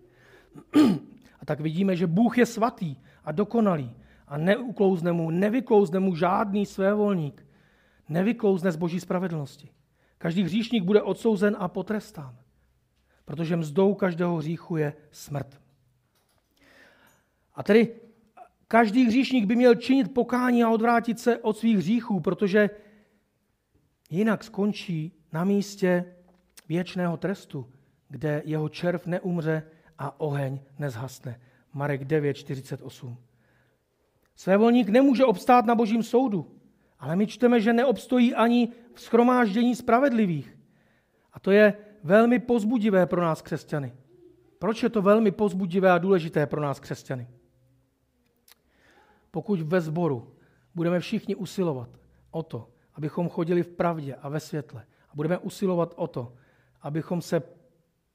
A 1.41 1.45
tak 1.45 1.61
vidíme, 1.61 1.97
že 1.97 2.07
Bůh 2.07 2.39
je 2.39 2.47
svatý 2.47 2.97
a 3.25 3.33
dokonalý 3.33 3.97
a 4.29 4.39
neuklouzne 4.39 5.13
mu, 5.13 5.31
nevyklouzne 5.31 6.01
mu 6.01 6.17
žádný 6.17 6.67
svévolník. 6.67 7.47
Nevyklouzne 8.09 8.73
z 8.73 8.77
boží 8.77 9.01
spravedlnosti. 9.01 9.69
Každý 10.19 10.43
hříšník 10.43 10.85
bude 10.85 11.03
odsouzen 11.03 11.57
a 11.59 11.69
potrestán, 11.69 12.37
protože 13.25 13.57
mzdou 13.57 13.95
každého 13.95 14.37
hříchu 14.37 14.77
je 14.77 14.95
smrt. 15.11 15.61
A 17.55 17.63
tedy 17.63 17.95
Každý 18.69 19.05
hříšník 19.07 19.45
by 19.45 19.57
měl 19.57 19.75
činit 19.75 20.15
pokání 20.15 20.65
a 20.65 20.71
odvrátit 20.71 21.19
se 21.19 21.39
od 21.39 21.59
svých 21.59 21.77
hříchů, 21.77 22.21
protože 22.21 22.71
jinak 24.11 24.45
skončí 24.45 25.13
na 25.33 25.45
místě 25.45 26.05
věčného 26.69 27.17
trestu, 27.17 27.67
kde 28.09 28.43
jeho 28.45 28.69
červ 28.69 29.07
neumře 29.07 29.63
a 29.99 30.21
oheň 30.21 30.61
nezhasne. 30.79 31.41
Marek 31.73 32.03
9.48. 32.03 33.17
Svévolník 34.37 34.89
nemůže 34.89 35.25
obstát 35.25 35.67
na 35.67 35.75
božím 35.75 36.03
soudu, 36.03 36.61
ale 36.99 37.17
my 37.17 37.27
čteme, 37.27 37.61
že 37.61 37.73
neobstojí 37.73 38.35
ani 38.35 38.69
v 38.95 39.01
schromáždění 39.01 39.75
spravedlivých. 39.75 40.59
A 41.33 41.41
to 41.41 41.51
je 41.51 41.75
velmi 42.03 42.39
pozbudivé 42.39 43.07
pro 43.07 43.23
nás 43.23 43.43
křesťany. 43.43 43.93
Proč 44.59 44.83
je 44.83 44.89
to 44.89 45.03
velmi 45.03 45.31
pozbudivé 45.31 45.91
a 45.91 45.99
důležité 45.99 46.47
pro 46.47 46.61
nás 46.63 46.81
křesťany? 46.81 47.29
Pokud 49.35 49.61
ve 49.61 49.81
sboru 49.81 50.31
budeme 50.75 51.01
všichni 51.01 51.35
usilovat 51.35 51.91
o 52.31 52.43
to, 52.43 52.69
abychom 52.95 53.29
chodili 53.29 53.63
v 53.63 53.69
pravdě 53.69 54.15
a 54.15 54.29
ve 54.29 54.41
světle, 54.41 54.87
a 55.11 55.13
budeme 55.15 55.39
usilovat 55.39 55.95
o 55.97 56.07
to, 56.07 56.33
abychom 56.83 57.23
se 57.23 57.43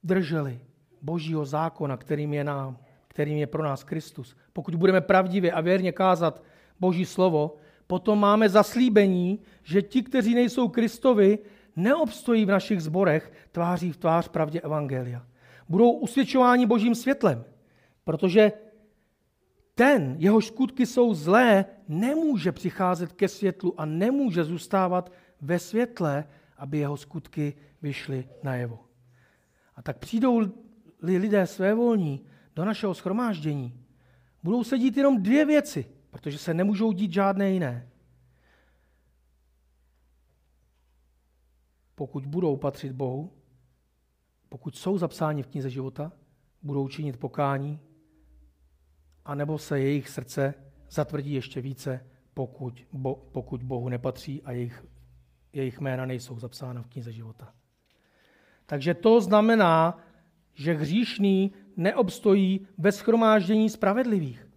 drželi 0.03 0.59
Božího 1.01 1.45
zákona, 1.45 1.97
kterým 1.97 2.33
je, 2.33 2.43
nám, 2.43 2.77
kterým 3.07 3.37
je 3.37 3.47
pro 3.47 3.63
nás 3.63 3.83
Kristus, 3.83 4.35
pokud 4.53 4.75
budeme 4.75 5.01
pravdivě 5.01 5.51
a 5.51 5.61
věrně 5.61 5.91
kázat 5.91 6.43
Boží 6.79 7.05
slovo, 7.05 7.55
potom 7.87 8.19
máme 8.19 8.49
zaslíbení, 8.49 9.39
že 9.63 9.81
ti, 9.81 10.03
kteří 10.03 10.35
nejsou 10.35 10.67
Kristovi, 10.67 11.39
neobstojí 11.75 12.45
v 12.45 12.55
našich 12.55 12.81
zborech 12.81 13.31
tváří 13.51 13.91
v 13.91 13.97
tvář 13.97 14.27
pravdě 14.27 14.61
Evangelia. 14.61 15.25
Budou 15.69 15.91
usvědčováni 15.91 16.65
Božím 16.65 16.95
světlem, 16.95 17.43
protože 18.03 18.51
ten, 19.79 20.15
jehož 20.19 20.47
skutky 20.47 20.85
jsou 20.85 21.13
zlé, 21.13 21.65
nemůže 21.87 22.51
přicházet 22.51 23.13
ke 23.13 23.27
světlu 23.27 23.79
a 23.79 23.85
nemůže 23.85 24.43
zůstávat 24.43 25.11
ve 25.41 25.59
světle, 25.59 26.27
aby 26.57 26.77
jeho 26.77 26.97
skutky 26.97 27.53
vyšly 27.81 28.29
najevo. 28.43 28.79
A 29.75 29.81
tak 29.81 29.97
přijdou 29.97 30.41
lidé 31.01 31.47
svévolní 31.47 32.25
do 32.55 32.65
našeho 32.65 32.93
schromáždění, 32.93 33.85
budou 34.43 34.63
se 34.63 34.77
dít 34.77 34.97
jenom 34.97 35.23
dvě 35.23 35.45
věci, 35.45 35.85
protože 36.11 36.37
se 36.37 36.53
nemůžou 36.53 36.91
dít 36.91 37.13
žádné 37.13 37.51
jiné. 37.51 37.89
Pokud 41.95 42.25
budou 42.25 42.57
patřit 42.57 42.91
Bohu, 42.91 43.33
pokud 44.49 44.75
jsou 44.75 44.97
zapsáni 44.97 45.43
v 45.43 45.47
knize 45.47 45.69
života, 45.69 46.11
budou 46.63 46.87
činit 46.87 47.17
pokání, 47.17 47.79
anebo 49.25 49.57
se 49.57 49.79
jejich 49.79 50.09
srdce 50.09 50.53
zatvrdí 50.89 51.33
ještě 51.33 51.61
více, 51.61 52.05
pokud, 52.33 52.85
bo, 52.91 53.15
pokud 53.15 53.63
Bohu 53.63 53.89
nepatří 53.89 54.43
a 54.43 54.51
jejich, 54.51 54.85
jejich 55.53 55.79
jména 55.79 56.05
nejsou 56.05 56.39
zapsána 56.39 56.81
v 56.81 56.87
knize 56.87 57.11
života. 57.11 57.53
Takže 58.65 58.93
to 58.93 59.21
znamená, 59.21 59.97
že 60.53 60.73
hříšný 60.73 61.51
neobstojí 61.77 62.67
ve 62.77 62.91
schromáždění 62.91 63.69
spravedlivých. 63.69 64.47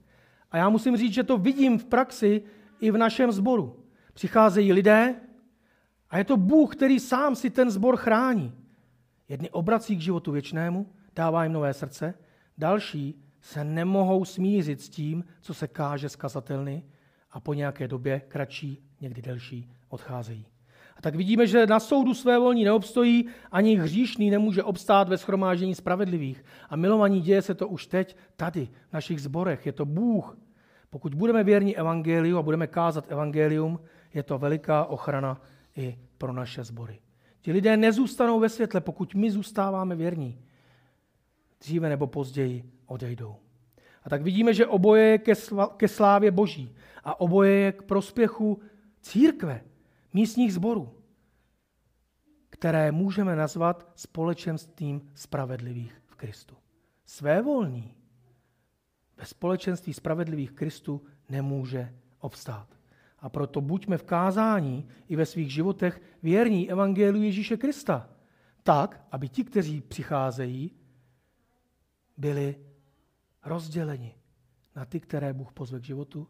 A 0.51 0.57
já 0.57 0.69
musím 0.69 0.97
říct, 0.97 1.13
že 1.13 1.23
to 1.23 1.39
vidím 1.39 1.79
v 1.79 1.85
praxi 1.85 2.43
i 2.81 2.91
v 2.91 2.97
našem 2.97 3.33
sboru. 3.33 3.85
Přicházejí 4.13 4.73
lidé 4.73 5.15
a 6.11 6.19
je 6.19 6.25
to 6.25 6.37
Bůh, 6.37 6.77
který 6.77 7.01
sám 7.01 7.37
si 7.37 7.51
ten 7.51 7.71
sbor 7.71 7.97
chrání. 7.97 8.55
Jedni 9.29 9.51
obrací 9.51 9.97
k 9.97 10.01
životu 10.01 10.33
věčnému, 10.33 10.93
dává 11.17 11.45
jim 11.45 11.53
nové 11.53 11.75
srdce, 11.75 12.15
další 12.59 13.23
se 13.43 13.65
nemohou 13.65 14.25
smířit 14.25 14.81
s 14.81 14.89
tím, 14.89 15.25
co 15.41 15.55
se 15.55 15.69
káže 15.69 16.09
z 16.09 16.17
kazatelny 16.17 16.83
a 17.31 17.41
po 17.41 17.55
nějaké 17.55 17.89
době, 17.89 18.21
kratší, 18.29 18.85
někdy 19.01 19.23
delší, 19.23 19.71
odcházejí. 19.89 20.47
A 20.97 21.03
tak 21.03 21.15
vidíme, 21.15 21.47
že 21.47 21.67
na 21.67 21.81
soudu 21.81 22.15
své 22.15 22.39
volní 22.39 22.65
neobstojí, 22.65 23.27
ani 23.51 23.77
hříšný 23.77 24.31
nemůže 24.31 24.63
obstát 24.63 25.09
ve 25.09 25.19
schromáždění 25.19 25.75
spravedlivých. 25.75 26.45
A 26.71 26.77
milovaní 26.77 27.21
děje 27.21 27.43
se 27.43 27.55
to 27.55 27.69
už 27.69 27.87
teď, 27.87 28.17
tady, 28.37 28.69
v 28.89 28.93
našich 28.93 29.23
zborech. 29.23 29.67
Je 29.67 29.73
to 29.73 29.85
Bůh. 29.85 30.39
Pokud 30.91 31.15
budeme 31.15 31.45
věrní 31.45 31.77
evangeliu 31.77 32.39
a 32.39 32.43
budeme 32.43 32.67
kázat 32.67 33.13
evangelium, 33.13 33.81
je 34.15 34.23
to 34.23 34.39
veliká 34.39 34.85
ochrana 34.85 35.41
i 35.77 35.99
pro 36.19 36.33
naše 36.33 36.65
sbory. 36.65 37.01
Ti 37.41 37.53
lidé 37.53 37.77
nezůstanou 37.77 38.41
ve 38.41 38.49
světle, 38.49 38.81
pokud 38.81 39.15
my 39.15 39.31
zůstáváme 39.31 39.97
věrní. 39.97 40.39
Dříve 41.61 41.89
nebo 41.89 42.07
později 42.07 42.65
odejdou. 42.93 43.37
A 44.03 44.11
tak 44.11 44.23
vidíme, 44.23 44.55
že 44.55 44.67
oboje 44.67 45.05
je 45.05 45.19
ke, 45.19 45.33
ke 45.77 45.89
slávě 45.89 46.31
Boží 46.31 46.75
a 47.05 47.21
oboje 47.21 47.53
je 47.53 47.73
k 47.73 47.83
prospěchu 47.83 48.61
církve, 49.01 49.65
místních 50.13 50.55
sborů, 50.55 50.95
které 52.51 52.93
můžeme 52.93 53.37
nazvat 53.37 53.93
společenstvím 53.95 55.11
spravedlivých 55.15 56.03
v 56.07 56.17
Kristu. 56.17 56.57
Svévolný 57.05 57.95
ve 59.17 59.27
společenství 59.27 59.95
spravedlivých 59.95 60.53
Kristu 60.53 61.03
nemůže 61.29 61.95
obstát. 62.19 62.69
A 63.19 63.29
proto 63.29 63.61
buďme 63.61 63.99
v 63.99 64.03
kázání 64.03 64.89
i 65.09 65.17
ve 65.17 65.27
svých 65.27 65.53
životech 65.53 66.03
věrní 66.23 66.71
Evangeliu 66.71 67.23
Ježíše 67.23 67.57
Krista, 67.57 68.11
tak, 68.63 69.07
aby 69.11 69.29
ti, 69.29 69.45
kteří 69.45 69.81
přicházejí, 69.81 70.71
byli 72.17 72.57
rozděleni 73.45 74.15
na 74.77 74.85
ty, 74.85 75.01
které 75.01 75.33
Bůh 75.33 75.53
pozve 75.53 75.81
k 75.81 75.85
životu 75.85 76.29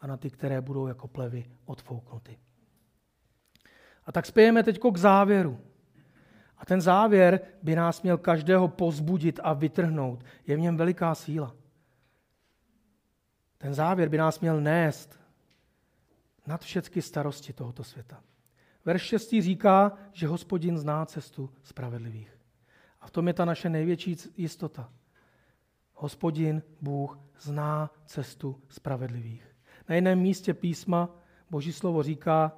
a 0.00 0.06
na 0.06 0.16
ty, 0.16 0.30
které 0.30 0.60
budou 0.60 0.86
jako 0.86 1.08
plevy 1.08 1.50
odfouknuty. 1.64 2.38
A 4.04 4.12
tak 4.12 4.26
spějeme 4.26 4.62
teď 4.62 4.80
k 4.92 4.96
závěru. 4.96 5.60
A 6.58 6.66
ten 6.66 6.80
závěr 6.80 7.40
by 7.62 7.76
nás 7.76 8.02
měl 8.02 8.18
každého 8.18 8.68
pozbudit 8.68 9.40
a 9.42 9.52
vytrhnout. 9.52 10.24
Je 10.46 10.56
v 10.56 10.60
něm 10.60 10.76
veliká 10.76 11.14
síla. 11.14 11.54
Ten 13.58 13.74
závěr 13.74 14.08
by 14.08 14.18
nás 14.18 14.40
měl 14.40 14.60
nést 14.60 15.20
nad 16.46 16.62
všechny 16.62 17.02
starosti 17.02 17.52
tohoto 17.52 17.84
světa. 17.84 18.22
Verš 18.84 19.02
6 19.02 19.30
říká, 19.40 19.92
že 20.12 20.26
hospodin 20.26 20.78
zná 20.78 21.06
cestu 21.06 21.50
spravedlivých. 21.62 22.38
A 23.00 23.06
v 23.06 23.10
tom 23.10 23.28
je 23.28 23.34
ta 23.34 23.44
naše 23.44 23.70
největší 23.70 24.16
jistota. 24.36 24.92
Hospodin, 25.96 26.62
Bůh, 26.80 27.18
zná 27.40 27.90
cestu 28.04 28.62
spravedlivých. 28.68 29.56
Na 29.88 29.94
jiném 29.94 30.18
místě 30.18 30.54
písma 30.54 31.08
Boží 31.50 31.72
slovo 31.72 32.02
říká, 32.02 32.52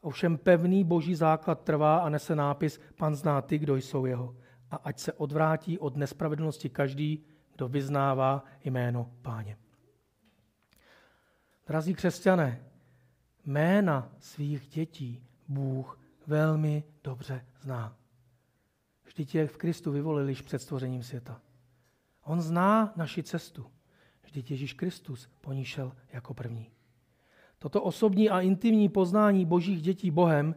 ovšem 0.00 0.38
pevný 0.38 0.84
boží 0.84 1.14
základ 1.14 1.64
trvá 1.64 1.98
a 1.98 2.08
nese 2.08 2.36
nápis, 2.36 2.80
pan 2.96 3.14
zná 3.14 3.42
ty, 3.42 3.58
kdo 3.58 3.76
jsou 3.76 4.06
jeho. 4.06 4.36
A 4.70 4.76
ať 4.76 4.98
se 4.98 5.12
odvrátí 5.12 5.78
od 5.78 5.96
nespravedlnosti 5.96 6.68
každý, 6.68 7.24
kdo 7.56 7.68
vyznává 7.68 8.44
jméno 8.64 9.12
páně. 9.22 9.56
Drazí 11.66 11.94
křesťané, 11.94 12.64
jména 13.44 14.12
svých 14.18 14.68
dětí 14.68 15.22
Bůh 15.48 16.00
velmi 16.26 16.84
dobře 17.04 17.44
zná. 17.60 17.96
Vždyť 19.04 19.34
je 19.34 19.46
v 19.46 19.56
Kristu 19.56 19.92
vyvolil 19.92 20.28
již 20.28 20.42
před 20.42 20.58
stvořením 20.58 21.02
světa. 21.02 21.40
On 22.28 22.40
zná 22.40 22.92
naši 22.96 23.22
cestu. 23.22 23.66
Vždyť 24.22 24.50
Ježíš 24.50 24.72
Kristus 24.72 25.28
po 25.40 25.52
ní 25.52 25.64
šel 25.64 25.92
jako 26.12 26.34
první. 26.34 26.70
Toto 27.58 27.82
osobní 27.82 28.30
a 28.30 28.40
intimní 28.40 28.88
poznání 28.88 29.46
božích 29.46 29.82
dětí 29.82 30.10
Bohem 30.10 30.54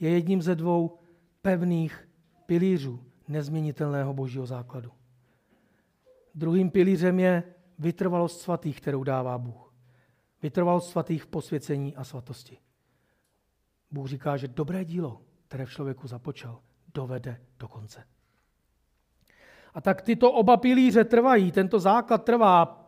je 0.00 0.10
jedním 0.10 0.42
ze 0.42 0.54
dvou 0.54 0.98
pevných 1.42 2.08
pilířů 2.46 3.04
nezměnitelného 3.28 4.14
božího 4.14 4.46
základu. 4.46 4.90
Druhým 6.34 6.70
pilířem 6.70 7.20
je 7.20 7.42
vytrvalost 7.78 8.40
svatých, 8.40 8.80
kterou 8.80 9.04
dává 9.04 9.38
Bůh. 9.38 9.74
Vytrvalost 10.42 10.90
svatých 10.90 11.22
v 11.22 11.26
posvěcení 11.26 11.96
a 11.96 12.04
svatosti. 12.04 12.58
Bůh 13.90 14.08
říká, 14.08 14.36
že 14.36 14.48
dobré 14.48 14.84
dílo, 14.84 15.22
které 15.48 15.66
v 15.66 15.70
člověku 15.70 16.08
započal, 16.08 16.60
dovede 16.94 17.40
do 17.58 17.68
konce. 17.68 18.04
A 19.74 19.80
tak 19.80 20.02
tyto 20.02 20.32
oba 20.32 20.56
pilíře 20.56 21.04
trvají, 21.04 21.52
tento 21.52 21.80
základ 21.80 22.24
trvá. 22.24 22.78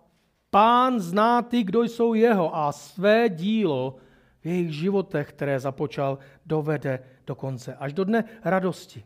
Pán 0.51 1.01
zná 1.01 1.43
ty, 1.43 1.63
kdo 1.63 1.83
jsou 1.83 2.15
jeho 2.15 2.57
a 2.57 2.73
své 2.73 3.29
dílo 3.29 3.97
v 4.41 4.47
jejich 4.47 4.75
životech, 4.75 5.29
které 5.29 5.61
započal, 5.61 6.19
dovede 6.47 7.05
do 7.27 7.35
konce, 7.35 7.75
až 7.75 7.93
do 7.93 8.05
dne 8.05 8.25
radosti. 8.45 9.05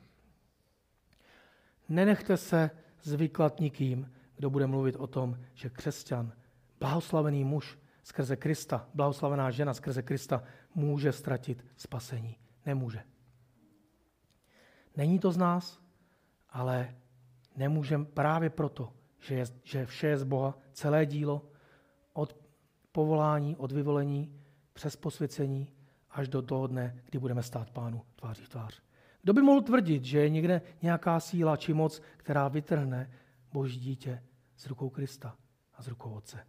Nenechte 1.88 2.36
se 2.36 2.70
zvyklat 3.02 3.60
nikým, 3.60 4.12
kdo 4.36 4.50
bude 4.50 4.66
mluvit 4.66 4.96
o 4.96 5.06
tom, 5.06 5.38
že 5.54 5.70
křesťan, 5.70 6.32
blahoslavený 6.80 7.44
muž 7.44 7.78
skrze 8.02 8.36
Krista, 8.36 8.88
blahoslavená 8.94 9.50
žena 9.50 9.74
skrze 9.74 10.02
Krista 10.02 10.42
může 10.74 11.12
ztratit 11.12 11.64
spasení. 11.76 12.36
Nemůže. 12.66 13.02
Není 14.96 15.18
to 15.18 15.32
z 15.32 15.36
nás, 15.36 15.80
ale 16.50 16.94
nemůžeme 17.58 18.04
právě 18.04 18.50
proto, 18.50 18.92
že, 19.20 19.34
je, 19.34 19.44
že 19.64 19.86
vše 19.86 20.06
je 20.06 20.18
z 20.18 20.24
Boha, 20.24 20.58
celé 20.72 21.06
dílo, 21.06 21.42
od 22.12 22.36
povolání, 22.92 23.56
od 23.56 23.72
vyvolení, 23.72 24.40
přes 24.72 24.96
posvěcení, 24.96 25.68
až 26.10 26.28
do 26.28 26.42
toho 26.42 26.66
dne, 26.66 27.02
kdy 27.04 27.18
budeme 27.18 27.42
stát 27.42 27.70
pánu 27.70 28.02
tváří 28.16 28.42
v 28.44 28.48
tvář. 28.48 28.82
Kdo 29.22 29.32
by 29.32 29.42
mohl 29.42 29.62
tvrdit, 29.62 30.04
že 30.04 30.18
je 30.18 30.28
někde 30.28 30.62
nějaká 30.82 31.20
síla 31.20 31.56
či 31.56 31.74
moc, 31.74 32.02
která 32.16 32.48
vytrhne 32.48 33.10
boží 33.52 33.80
dítě 33.80 34.22
z 34.56 34.66
rukou 34.66 34.90
Krista 34.90 35.36
a 35.74 35.82
z 35.82 35.88
rukou 35.88 36.10
Otce? 36.10 36.46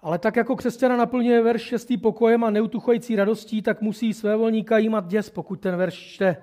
Ale 0.00 0.18
tak 0.18 0.36
jako 0.36 0.56
křesťana 0.56 0.96
naplňuje 0.96 1.42
verš 1.42 1.62
6. 1.62 1.92
pokojem 2.02 2.44
a 2.44 2.50
neutuchající 2.50 3.16
radostí, 3.16 3.62
tak 3.62 3.80
musí 3.80 4.14
své 4.14 4.36
volníka 4.36 4.78
jímat 4.78 5.06
děs, 5.06 5.30
pokud 5.30 5.60
ten 5.60 5.76
verš 5.76 5.94
čte. 5.94 6.36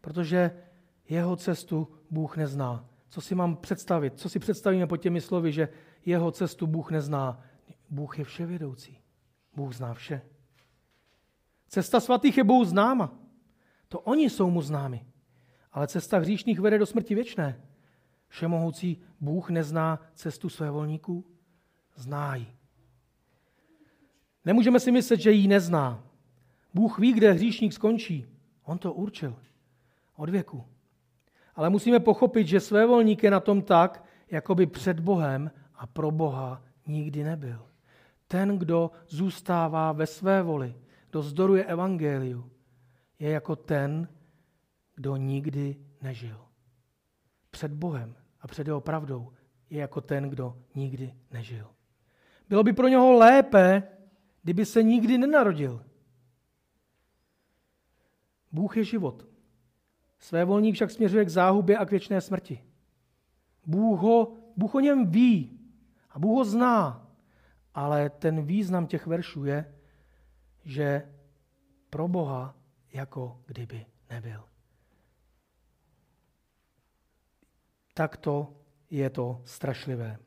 Protože 0.00 0.50
jeho 1.08 1.36
cestu 1.36 1.88
Bůh 2.10 2.36
nezná. 2.36 2.88
Co 3.08 3.20
si 3.20 3.34
mám 3.34 3.56
představit? 3.56 4.18
Co 4.18 4.28
si 4.28 4.38
představíme 4.38 4.86
pod 4.86 4.96
těmi 4.96 5.20
slovy, 5.20 5.52
že 5.52 5.68
jeho 6.06 6.30
cestu 6.30 6.66
Bůh 6.66 6.90
nezná? 6.90 7.40
Bůh 7.90 8.18
je 8.18 8.24
vševědoucí. 8.24 8.98
Bůh 9.56 9.74
zná 9.74 9.94
vše. 9.94 10.22
Cesta 11.68 12.00
svatých 12.00 12.38
je 12.38 12.44
Bůh 12.44 12.66
známa. 12.66 13.18
To 13.88 14.00
oni 14.00 14.30
jsou 14.30 14.50
mu 14.50 14.62
známi. 14.62 15.06
Ale 15.72 15.86
cesta 15.86 16.18
hříšných 16.18 16.60
vede 16.60 16.78
do 16.78 16.86
smrti 16.86 17.14
věčné. 17.14 17.60
Všemohoucí 18.28 19.02
Bůh 19.20 19.50
nezná 19.50 20.00
cestu 20.14 20.48
své 20.48 20.70
volníků? 20.70 21.24
Zná 21.96 22.34
ji. 22.34 22.46
Nemůžeme 24.44 24.80
si 24.80 24.92
myslet, 24.92 25.20
že 25.20 25.30
ji 25.30 25.48
nezná. 25.48 26.04
Bůh 26.74 26.98
ví, 26.98 27.12
kde 27.12 27.32
hříšník 27.32 27.72
skončí. 27.72 28.26
On 28.64 28.78
to 28.78 28.92
určil. 28.92 29.36
Od 30.16 30.30
věku. 30.30 30.64
Ale 31.54 31.70
musíme 31.70 32.00
pochopit, 32.00 32.46
že 32.46 32.60
svévolník 32.60 33.22
je 33.22 33.30
na 33.30 33.40
tom 33.40 33.62
tak, 33.62 34.04
jako 34.30 34.54
by 34.54 34.66
před 34.66 35.00
Bohem 35.00 35.50
a 35.74 35.86
pro 35.86 36.10
Boha 36.10 36.62
nikdy 36.86 37.24
nebyl. 37.24 37.66
Ten, 38.28 38.58
kdo 38.58 38.90
zůstává 39.08 39.92
ve 39.92 40.06
své 40.06 40.42
voli, 40.42 40.76
kdo 41.10 41.22
zdoruje 41.22 41.64
evangeliu, 41.64 42.50
je 43.18 43.30
jako 43.30 43.56
ten, 43.56 44.08
kdo 44.94 45.16
nikdy 45.16 45.76
nežil. 46.02 46.40
Před 47.50 47.72
Bohem 47.72 48.14
a 48.40 48.46
před 48.46 48.66
jeho 48.66 48.80
pravdou 48.80 49.32
je 49.70 49.80
jako 49.80 50.00
ten, 50.00 50.30
kdo 50.30 50.56
nikdy 50.74 51.14
nežil. 51.30 51.70
Bylo 52.48 52.62
by 52.62 52.72
pro 52.72 52.88
něho 52.88 53.12
lépe, 53.12 53.82
kdyby 54.42 54.64
se 54.64 54.82
nikdy 54.82 55.18
nenarodil. 55.18 55.84
Bůh 58.52 58.76
je 58.76 58.84
život. 58.84 59.33
Své 60.24 60.44
volní 60.44 60.72
však 60.72 60.90
směřuje 60.90 61.24
k 61.24 61.28
záhubě 61.28 61.78
a 61.78 61.84
k 61.84 61.90
věčné 61.90 62.20
smrti. 62.20 62.64
Bůh, 63.66 64.00
ho, 64.00 64.36
Bůh 64.56 64.74
o 64.74 64.80
něm 64.80 65.10
ví 65.10 65.60
a 66.10 66.18
Bůh 66.18 66.36
ho 66.36 66.44
zná, 66.44 67.10
ale 67.74 68.10
ten 68.10 68.46
význam 68.46 68.86
těch 68.86 69.06
veršů 69.06 69.44
je, 69.44 69.74
že 70.64 71.12
pro 71.90 72.08
Boha 72.08 72.56
jako 72.92 73.42
kdyby 73.46 73.86
nebyl. 74.10 74.44
Takto 77.94 78.56
je 78.90 79.10
to 79.10 79.42
strašlivé. 79.44 80.18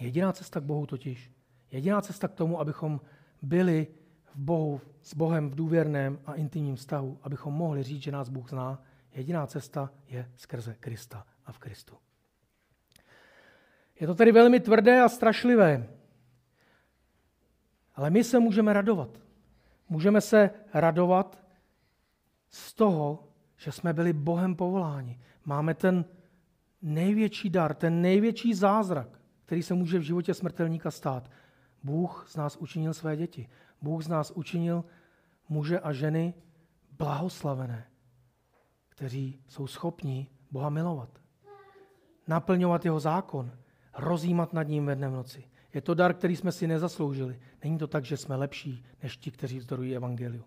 Jediná 0.00 0.32
cesta 0.32 0.60
k 0.60 0.64
Bohu 0.64 0.86
totiž, 0.86 1.30
jediná 1.70 2.00
cesta 2.00 2.28
k 2.28 2.34
tomu, 2.34 2.60
abychom 2.60 3.00
byli 3.42 3.86
v 4.36 4.40
Bohu, 4.40 4.80
s 5.02 5.14
Bohem 5.14 5.50
v 5.50 5.54
důvěrném 5.54 6.18
a 6.26 6.34
intimním 6.34 6.76
vztahu, 6.76 7.18
abychom 7.22 7.54
mohli 7.54 7.82
říct, 7.82 8.02
že 8.02 8.12
nás 8.12 8.28
Bůh 8.28 8.50
zná, 8.50 8.82
jediná 9.12 9.46
cesta 9.46 9.90
je 10.08 10.30
skrze 10.36 10.74
Krista 10.80 11.26
a 11.46 11.52
v 11.52 11.58
Kristu. 11.58 11.96
Je 14.00 14.06
to 14.06 14.14
tedy 14.14 14.32
velmi 14.32 14.60
tvrdé 14.60 15.02
a 15.02 15.08
strašlivé. 15.08 15.88
Ale 17.94 18.10
my 18.10 18.24
se 18.24 18.40
můžeme 18.40 18.72
radovat. 18.72 19.20
Můžeme 19.88 20.20
se 20.20 20.50
radovat 20.74 21.38
z 22.48 22.74
toho, 22.74 23.28
že 23.56 23.72
jsme 23.72 23.92
byli 23.92 24.12
Bohem 24.12 24.56
povoláni. 24.56 25.20
Máme 25.44 25.74
ten 25.74 26.04
největší 26.82 27.50
dar, 27.50 27.74
ten 27.74 28.02
největší 28.02 28.54
zázrak, 28.54 29.20
který 29.44 29.62
se 29.62 29.74
může 29.74 29.98
v 29.98 30.02
životě 30.02 30.34
smrtelníka 30.34 30.90
stát. 30.90 31.30
Bůh 31.82 32.26
z 32.28 32.36
nás 32.36 32.56
učinil 32.56 32.94
své 32.94 33.16
děti. 33.16 33.48
Bůh 33.82 34.02
z 34.02 34.08
nás 34.08 34.30
učinil 34.30 34.84
muže 35.48 35.80
a 35.80 35.92
ženy 35.92 36.34
blahoslavené, 36.90 37.86
kteří 38.88 39.40
jsou 39.48 39.66
schopní 39.66 40.28
Boha 40.50 40.70
milovat. 40.70 41.08
Naplňovat 42.28 42.84
jeho 42.84 43.00
zákon, 43.00 43.52
rozjímat 43.98 44.52
nad 44.52 44.62
ním 44.62 44.86
ve 44.86 44.94
dne 44.94 45.08
v 45.08 45.12
noci. 45.12 45.44
Je 45.74 45.80
to 45.80 45.94
dar, 45.94 46.14
který 46.14 46.36
jsme 46.36 46.52
si 46.52 46.66
nezasloužili. 46.66 47.40
Není 47.64 47.78
to 47.78 47.86
tak, 47.86 48.04
že 48.04 48.16
jsme 48.16 48.36
lepší 48.36 48.84
než 49.02 49.16
ti, 49.16 49.30
kteří 49.30 49.58
vzdorují 49.58 49.96
evangeliu. 49.96 50.44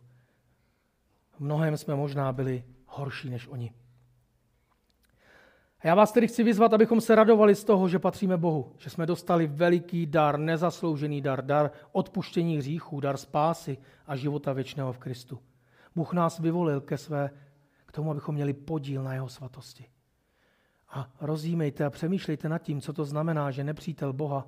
V 1.32 1.40
mnohem 1.40 1.78
jsme 1.78 1.96
možná 1.96 2.34
byli 2.34 2.64
horší 2.86 3.30
než 3.30 3.48
oni. 3.48 3.74
A 5.82 5.88
já 5.88 5.96
vás 5.96 6.12
tedy 6.12 6.28
chci 6.28 6.44
vyzvat, 6.44 6.74
abychom 6.74 7.02
se 7.02 7.16
radovali 7.16 7.56
z 7.56 7.64
toho, 7.64 7.90
že 7.90 8.00
patříme 8.00 8.38
Bohu, 8.38 8.74
že 8.78 8.90
jsme 8.90 9.06
dostali 9.06 9.48
veliký 9.48 10.06
dar, 10.06 10.40
nezasloužený 10.40 11.22
dar, 11.22 11.46
dar 11.46 11.72
odpuštění 11.92 12.58
hříchů, 12.58 13.00
dar 13.00 13.18
spásy 13.18 13.78
a 14.08 14.16
života 14.16 14.54
věčného 14.54 14.94
v 14.94 14.98
Kristu. 14.98 15.40
Bůh 15.96 16.14
nás 16.14 16.40
vyvolil 16.40 16.82
ke 16.82 16.98
své, 16.98 17.30
k 17.86 17.92
tomu, 17.92 18.12
abychom 18.12 18.36
měli 18.36 18.54
podíl 18.54 19.04
na 19.04 19.14
jeho 19.14 19.30
svatosti. 19.30 19.86
A 20.90 21.10
rozjímejte 21.22 21.86
a 21.86 21.90
přemýšlejte 21.90 22.50
nad 22.50 22.58
tím, 22.58 22.82
co 22.82 22.94
to 22.94 23.06
znamená, 23.06 23.52
že 23.52 23.64
nepřítel 23.64 24.14
Boha, 24.14 24.48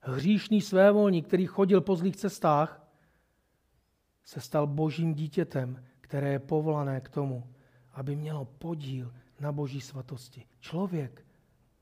hříšný 0.00 0.60
svévolník, 0.60 1.26
který 1.26 1.46
chodil 1.46 1.80
po 1.80 1.96
zlých 1.96 2.16
cestách, 2.16 2.86
se 4.24 4.40
stal 4.40 4.66
božím 4.66 5.14
dítětem, 5.14 5.84
které 6.00 6.32
je 6.32 6.38
povolané 6.38 7.00
k 7.00 7.08
tomu, 7.08 7.54
aby 7.92 8.16
mělo 8.16 8.44
podíl 8.44 9.12
na 9.44 9.52
boží 9.52 9.80
svatosti. 9.80 10.46
Člověk 10.60 11.26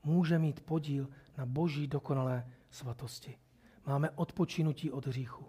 může 0.03 0.39
mít 0.39 0.59
podíl 0.59 1.07
na 1.37 1.45
boží 1.45 1.87
dokonalé 1.87 2.47
svatosti. 2.69 3.37
Máme 3.85 4.09
odpočinutí 4.09 4.91
od 4.91 5.07
hříchu. 5.07 5.45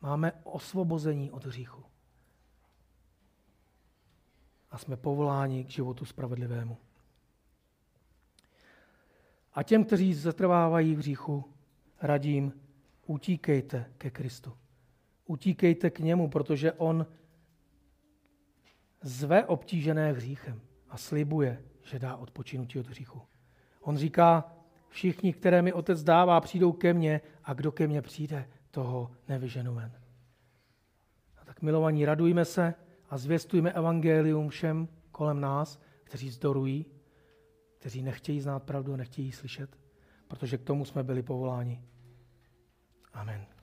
Máme 0.00 0.32
osvobození 0.32 1.30
od 1.30 1.44
hříchu. 1.44 1.84
A 4.70 4.78
jsme 4.78 4.96
povoláni 4.96 5.64
k 5.64 5.70
životu 5.70 6.04
spravedlivému. 6.04 6.76
A 9.52 9.62
těm, 9.62 9.84
kteří 9.84 10.14
zatrvávají 10.14 10.94
v 10.94 10.98
hříchu, 10.98 11.44
radím, 12.00 12.52
utíkejte 13.06 13.92
ke 13.98 14.10
Kristu. 14.10 14.56
Utíkejte 15.26 15.90
k 15.90 15.98
němu, 15.98 16.28
protože 16.28 16.72
on 16.72 17.06
zve 19.02 19.44
obtížené 19.44 20.12
hříchem 20.12 20.60
a 20.94 20.96
slibuje, 20.96 21.62
že 21.82 21.98
dá 21.98 22.16
odpočinutí 22.16 22.78
od 22.78 22.86
hříchu. 22.86 23.22
On 23.80 23.96
říká, 23.96 24.52
všichni, 24.88 25.32
které 25.32 25.62
mi 25.62 25.72
otec 25.72 26.02
dává, 26.02 26.40
přijdou 26.40 26.72
ke 26.72 26.94
mně 26.94 27.20
a 27.44 27.54
kdo 27.54 27.72
ke 27.72 27.86
mně 27.86 28.02
přijde, 28.02 28.48
toho 28.70 29.10
nevyženu 29.28 29.74
ven. 29.74 29.92
A 31.38 31.44
tak 31.44 31.62
milovaní, 31.62 32.04
radujme 32.04 32.44
se 32.44 32.74
a 33.10 33.18
zvěstujme 33.18 33.72
evangelium 33.72 34.48
všem 34.48 34.88
kolem 35.10 35.40
nás, 35.40 35.80
kteří 36.04 36.30
zdorují, 36.30 36.86
kteří 37.78 38.02
nechtějí 38.02 38.40
znát 38.40 38.62
pravdu, 38.62 38.96
nechtějí 38.96 39.32
slyšet, 39.32 39.78
protože 40.28 40.58
k 40.58 40.64
tomu 40.64 40.84
jsme 40.84 41.02
byli 41.02 41.22
povoláni. 41.22 41.82
Amen. 43.12 43.53